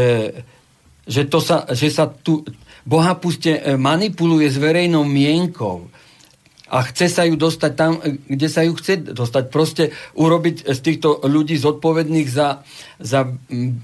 [1.12, 2.40] že, to sa, že sa tu
[2.88, 5.92] bohapuste e, manipuluje s verejnou mienkou.
[6.72, 9.44] a chce sa ju dostať tam, kde sa ju chce dostať.
[9.52, 12.64] Proste urobiť z týchto ľudí zodpovedných za,
[12.96, 13.28] za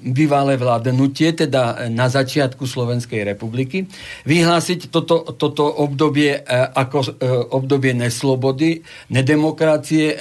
[0.09, 3.85] bývalé vládnutie, teda na začiatku Slovenskej republiky.
[4.25, 6.33] Vyhlásiť toto, toto obdobie
[6.73, 7.21] ako
[7.53, 8.81] obdobie neslobody,
[9.13, 10.17] nedemokracie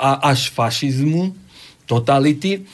[0.00, 1.36] a až fašizmu,
[1.84, 2.64] totality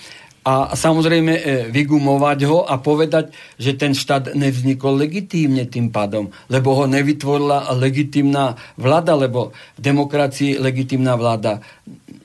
[0.43, 3.31] a samozrejme e, vygumovať ho a povedať,
[3.62, 10.59] že ten štát nevznikol legitímne tým pádom, lebo ho nevytvorila legitimná vláda, lebo v demokracii
[10.59, 11.62] legitimná vláda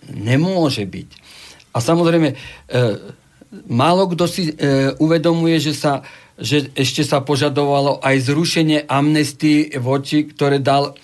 [0.10, 1.10] nemôže byť.
[1.74, 2.36] A samozrejme, e,
[3.70, 6.02] málo kto si e, uvedomuje, že, sa,
[6.42, 10.98] že ešte sa požadovalo aj zrušenie amnestii voči, ktoré dal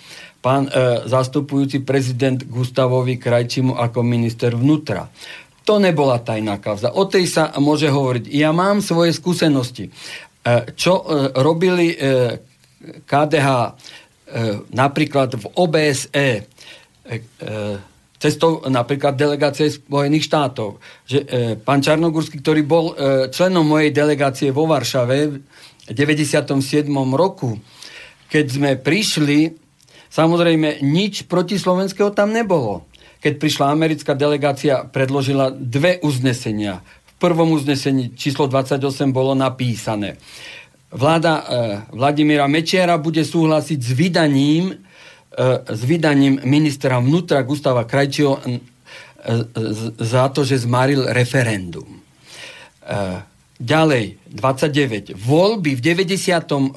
[0.44, 5.08] pán e, zastupujúci prezident Gustavovi Krajčimu ako minister vnútra.
[5.64, 6.92] To nebola tajná kauza.
[6.92, 8.28] O tej sa môže hovoriť.
[8.28, 9.88] Ja mám svoje skúsenosti.
[9.88, 9.92] E,
[10.76, 11.04] čo e,
[11.40, 11.96] robili e,
[13.08, 13.48] KDH
[14.74, 16.28] napríklad v OBSE,
[18.18, 20.82] cestou napríklad delegácie Spojených štátov.
[21.06, 21.20] Že,
[21.62, 22.98] pán Čarnogórsky, ktorý bol
[23.30, 25.36] členom mojej delegácie vo Varšave v
[25.86, 26.90] 97.
[27.14, 27.62] roku,
[28.26, 29.54] keď sme prišli,
[30.10, 32.88] samozrejme nič proti slovenského tam nebolo
[33.24, 36.84] keď prišla americká delegácia, predložila dve uznesenia.
[36.84, 38.84] V prvom uznesení číslo 28
[39.16, 40.20] bolo napísané.
[40.92, 41.42] Vláda e,
[41.96, 44.76] Vladimíra Mečiara bude súhlasiť s vydaním, e,
[45.64, 48.60] s vydaním ministra vnútra Gustava Krajčího e,
[49.96, 51.88] za to, že zmaril referendum.
[51.88, 53.33] E,
[53.64, 55.16] Ďalej, 29.
[55.16, 56.76] Voľby v 98.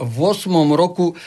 [0.71, 1.19] roku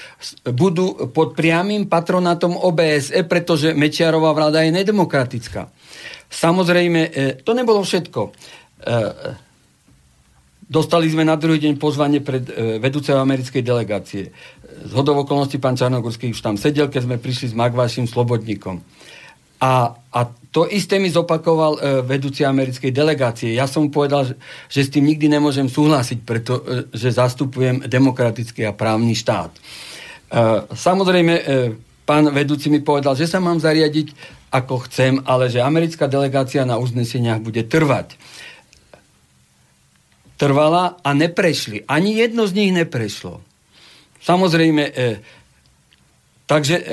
[0.49, 5.69] budú pod priamým patronátom OBSE, pretože Mečiarová vláda je nedemokratická.
[6.33, 8.21] Samozrejme, e, to nebolo všetko.
[8.25, 8.31] E,
[10.65, 14.33] dostali sme na druhý deň pozvanie pred e, vedúceho americkej delegácie.
[14.81, 18.81] Z hodov okolností pán Čarnogorský už tam sedel, keď sme prišli s Magvášim Slobodníkom.
[19.61, 20.21] A, a
[20.51, 23.55] to isté mi zopakoval e, vedúci americkej delegácie.
[23.55, 24.35] Ja som povedal, že,
[24.67, 29.53] že s tým nikdy nemôžem súhlasiť, pretože e, zastupujem demokratický a právny štát.
[29.55, 29.61] E,
[30.75, 31.43] samozrejme, e,
[32.03, 36.83] pán vedúci mi povedal, že sa mám zariadiť ako chcem, ale že americká delegácia na
[36.83, 38.19] uzneseniach bude trvať.
[40.35, 41.87] Trvala a neprešli.
[41.87, 43.39] Ani jedno z nich neprešlo.
[44.25, 44.93] Samozrejme, e,
[46.51, 46.85] Takže e,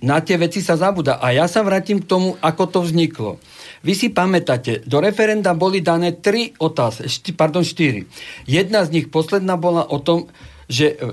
[0.00, 1.20] na tie veci sa zabúda.
[1.20, 3.36] A ja sa vrátim k tomu, ako to vzniklo.
[3.84, 8.08] Vy si pamätáte, do referenda boli dané tri otázky, šty, pardon, štyri.
[8.48, 10.32] Jedna z nich, posledná, bola o tom,
[10.64, 11.12] že e,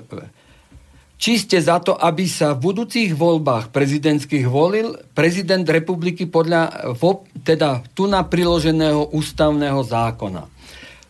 [1.20, 6.96] či ste za to, aby sa v budúcich voľbách prezidentských volil prezident republiky podľa
[7.44, 10.48] teda tu na priloženého ústavného zákona.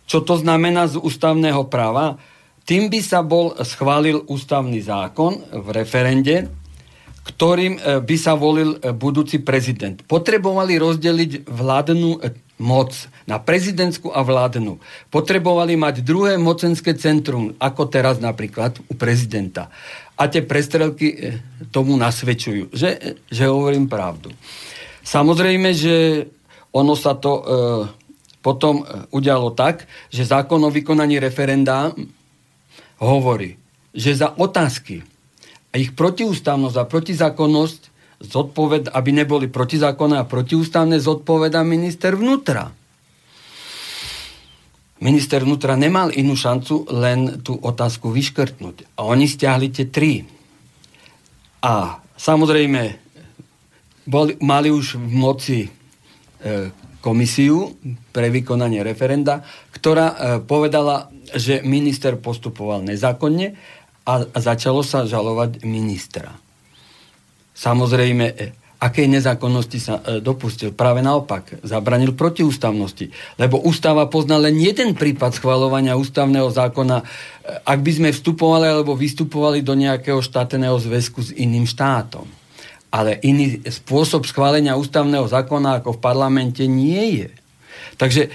[0.10, 2.18] Čo to znamená z ústavného práva?
[2.66, 6.50] Tým by sa bol schválil ústavný zákon v referende,
[7.30, 10.02] ktorým e, by sa volil e, budúci prezident.
[10.02, 12.20] Potrebovali rozdeliť vládnu e,
[12.60, 12.92] moc
[13.30, 14.82] na prezidentskú a vládnu.
[15.14, 19.70] Potrebovali mať druhé mocenské centrum, ako teraz napríklad u prezidenta.
[20.20, 21.40] A tie prestrelky
[21.72, 24.34] tomu nasvedčujú, že, že hovorím pravdu.
[25.06, 26.28] Samozrejme, že
[26.76, 27.42] ono sa to e,
[28.44, 31.92] potom udialo tak, že zákon o vykonaní referenda
[33.00, 33.56] hovorí,
[33.96, 35.04] že za otázky
[35.70, 37.82] a ich protiústavnosť a protizákonnosť
[38.20, 42.74] zodpoved, aby neboli protizákonné a protiústavné, zodpoveda minister vnútra.
[45.00, 49.00] Minister vnútra nemal inú šancu len tú otázku vyškrtnúť.
[49.00, 50.28] A oni stiahli tie tri.
[51.64, 53.00] A samozrejme,
[54.04, 55.70] boli, mali už v moci e,
[57.00, 57.80] komisiu
[58.12, 63.56] pre vykonanie referenda, ktorá e, povedala, že minister postupoval nezákonne
[64.10, 66.34] a, začalo sa žalovať ministra.
[67.54, 68.34] Samozrejme, e,
[68.82, 70.74] akej nezákonnosti sa e, dopustil.
[70.74, 73.12] Práve naopak, zabranil protiústavnosti.
[73.38, 77.06] Lebo ústava pozná len jeden prípad schvalovania ústavného zákona, e,
[77.62, 82.26] ak by sme vstupovali alebo vystupovali do nejakého štátneho zväzku s iným štátom.
[82.90, 87.30] Ale iný spôsob schválenia ústavného zákona ako v parlamente nie je.
[88.00, 88.30] Takže e,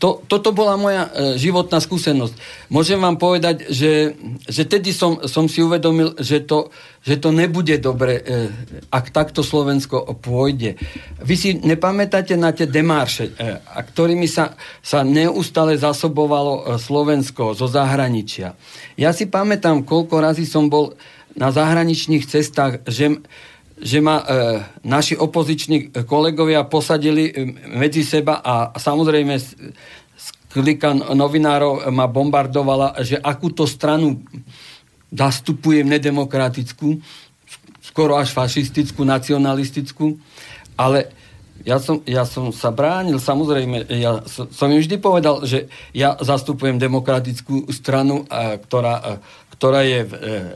[0.00, 2.34] to, toto bola moja e, životná skúsenosť.
[2.72, 4.16] Môžem vám povedať, že,
[4.48, 6.72] že tedy som, som si uvedomil, že to,
[7.04, 8.50] že to nebude dobre, e,
[8.88, 10.80] ak takto Slovensko pôjde.
[11.20, 13.36] Vy si nepamätáte na tie demárše,
[13.66, 18.56] a ktorými sa, sa neustále zasobovalo Slovensko zo zahraničia.
[18.96, 20.96] Ja si pamätám, koľko razy som bol
[21.36, 23.20] na zahraničných cestách, že
[23.76, 24.24] že ma e,
[24.84, 27.32] naši opoziční kolegovia posadili e,
[27.76, 29.36] medzi seba a samozrejme
[30.48, 34.24] klika novinárov ma bombardovala, že akúto stranu
[35.12, 37.00] zastupujem nedemokratickú.
[37.84, 40.18] skoro až fašistickú, nacionalistickú,
[40.76, 41.08] ale
[41.64, 46.76] ja som, ja som sa bránil, samozrejme, ja som im vždy povedal, že ja zastupujem
[46.76, 49.22] demokratickú stranu, a, ktorá
[49.56, 50.08] ktorá je e,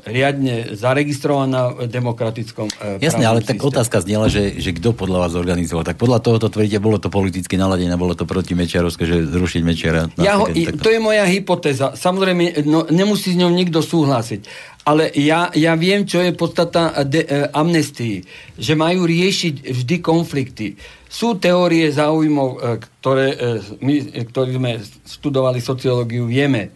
[0.05, 5.32] riadne zaregistrovaná v demokratickom e, Jasne, ale tak otázka znela, že, že kto podľa vás
[5.32, 5.89] organizoval.
[5.89, 9.62] Tak podľa toho to tvrdíte, bolo to politicky naladené, bolo to proti Mečiarovské, že zrušiť
[9.64, 10.12] Mečiara.
[10.20, 11.97] Ja ho, to je moja hypotéza.
[11.97, 14.44] Samozrejme, no, nemusí s ňou nikto súhlasiť.
[14.85, 18.24] Ale ja, ja viem, čo je podstata de, e, amnestii.
[18.56, 20.77] Že majú riešiť vždy konflikty.
[21.09, 22.59] Sú teórie záujmov, e,
[23.01, 23.36] ktoré e,
[23.81, 23.94] my,
[24.28, 26.72] ktorí sme študovali sociológiu, vieme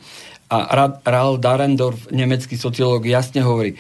[0.55, 3.79] a Raul Darendorf, nemecký sociológ, jasne hovorí, e,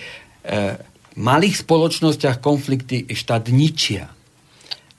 [1.14, 4.10] v malých spoločnostiach konflikty štát ničia.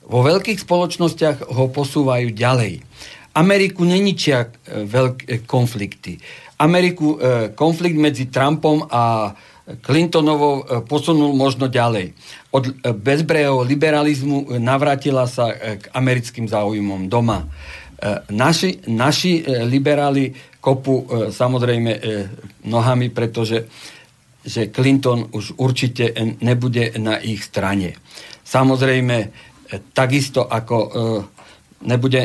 [0.08, 2.80] Vo veľkých spoločnostiach ho posúvajú ďalej.
[3.36, 6.16] Ameriku neničia e, veľké konflikty.
[6.56, 9.36] Ameriku e, konflikt medzi Trumpom a
[9.66, 12.14] Clintonovou posunul možno ďalej.
[12.54, 12.70] Od
[13.02, 17.50] bezbrehého liberalizmu navrátila sa k americkým záujmom doma.
[18.30, 20.30] Naši, naši liberáli
[20.66, 22.00] kopu e, samozrejme e,
[22.66, 23.70] nohami, pretože
[24.46, 27.94] že Clinton už určite nebude na ich strane.
[28.42, 29.28] Samozrejme, e,
[29.94, 30.76] takisto ako
[31.86, 32.22] nebude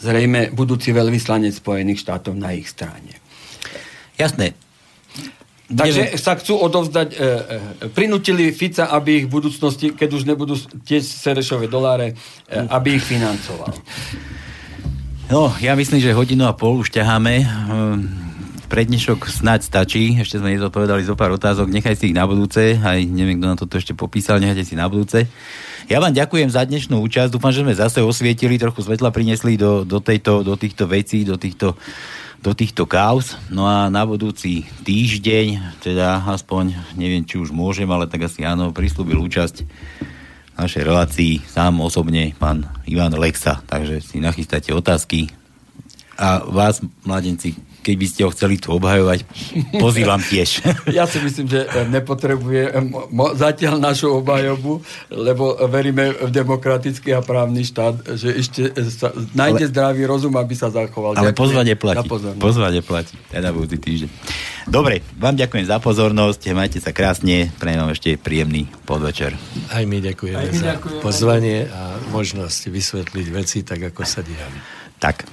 [0.00, 3.20] zrejme budúci veľvyslanec Spojených štátov na ich strane.
[4.16, 4.56] Jasné.
[5.70, 7.28] Takže sa chcú odovzdať, e, e,
[7.94, 12.18] prinútili Fica, aby ich v budúcnosti, keď už nebudú tiež Serešové doláre,
[12.50, 13.70] e, aby ich financoval.
[15.30, 17.34] No, ja myslím, že hodinu a pol už ťaháme.
[17.38, 18.02] Ehm,
[18.66, 20.18] prednešok snáď stačí.
[20.18, 21.70] Ešte sme nezodpovedali zo pár otázok.
[21.70, 22.74] Nechaj si ich na budúce.
[22.74, 24.42] Aj neviem, kto na toto ešte popísal.
[24.42, 25.30] Nechajte si na budúce.
[25.86, 27.30] Ja vám ďakujem za dnešnú účasť.
[27.30, 31.38] Dúfam, že sme zase osvietili, trochu svetla priniesli do, do, tejto, do týchto vecí, do
[31.38, 31.78] týchto,
[32.42, 33.38] do týchto kauz.
[33.54, 38.74] No a na budúci týždeň, teda aspoň, neviem, či už môžem, ale tak asi áno,
[38.74, 39.62] prislúbil účasť
[40.60, 41.32] našej relácii.
[41.48, 45.32] Sám osobne pán Ivan Lexa, takže si nachystáte otázky.
[46.20, 49.24] A vás, mladenci, keď by ste ho chceli tu obhajovať,
[49.80, 50.60] pozývam tiež.
[50.90, 52.76] Ja si myslím, že nepotrebuje
[53.38, 59.72] zatiaľ našu obhajobu, lebo veríme v demokratický a právny štát, že ešte sa, nájde ale,
[59.72, 61.16] zdravý rozum, aby sa zachoval.
[61.16, 62.04] Ale pozvanie platí.
[62.36, 63.16] Pozvanie platí.
[63.30, 64.10] Teda budúci týždeň.
[64.68, 69.32] Dobre, vám ďakujem za pozornosť, majte sa krásne, prejem vám ešte príjemný podvečer.
[69.72, 71.00] Aj my ďakujeme Aj my za ďakujeme.
[71.00, 74.58] pozvanie a možnosť vysvetliť veci tak, ako sa diali.
[75.00, 75.32] Tak.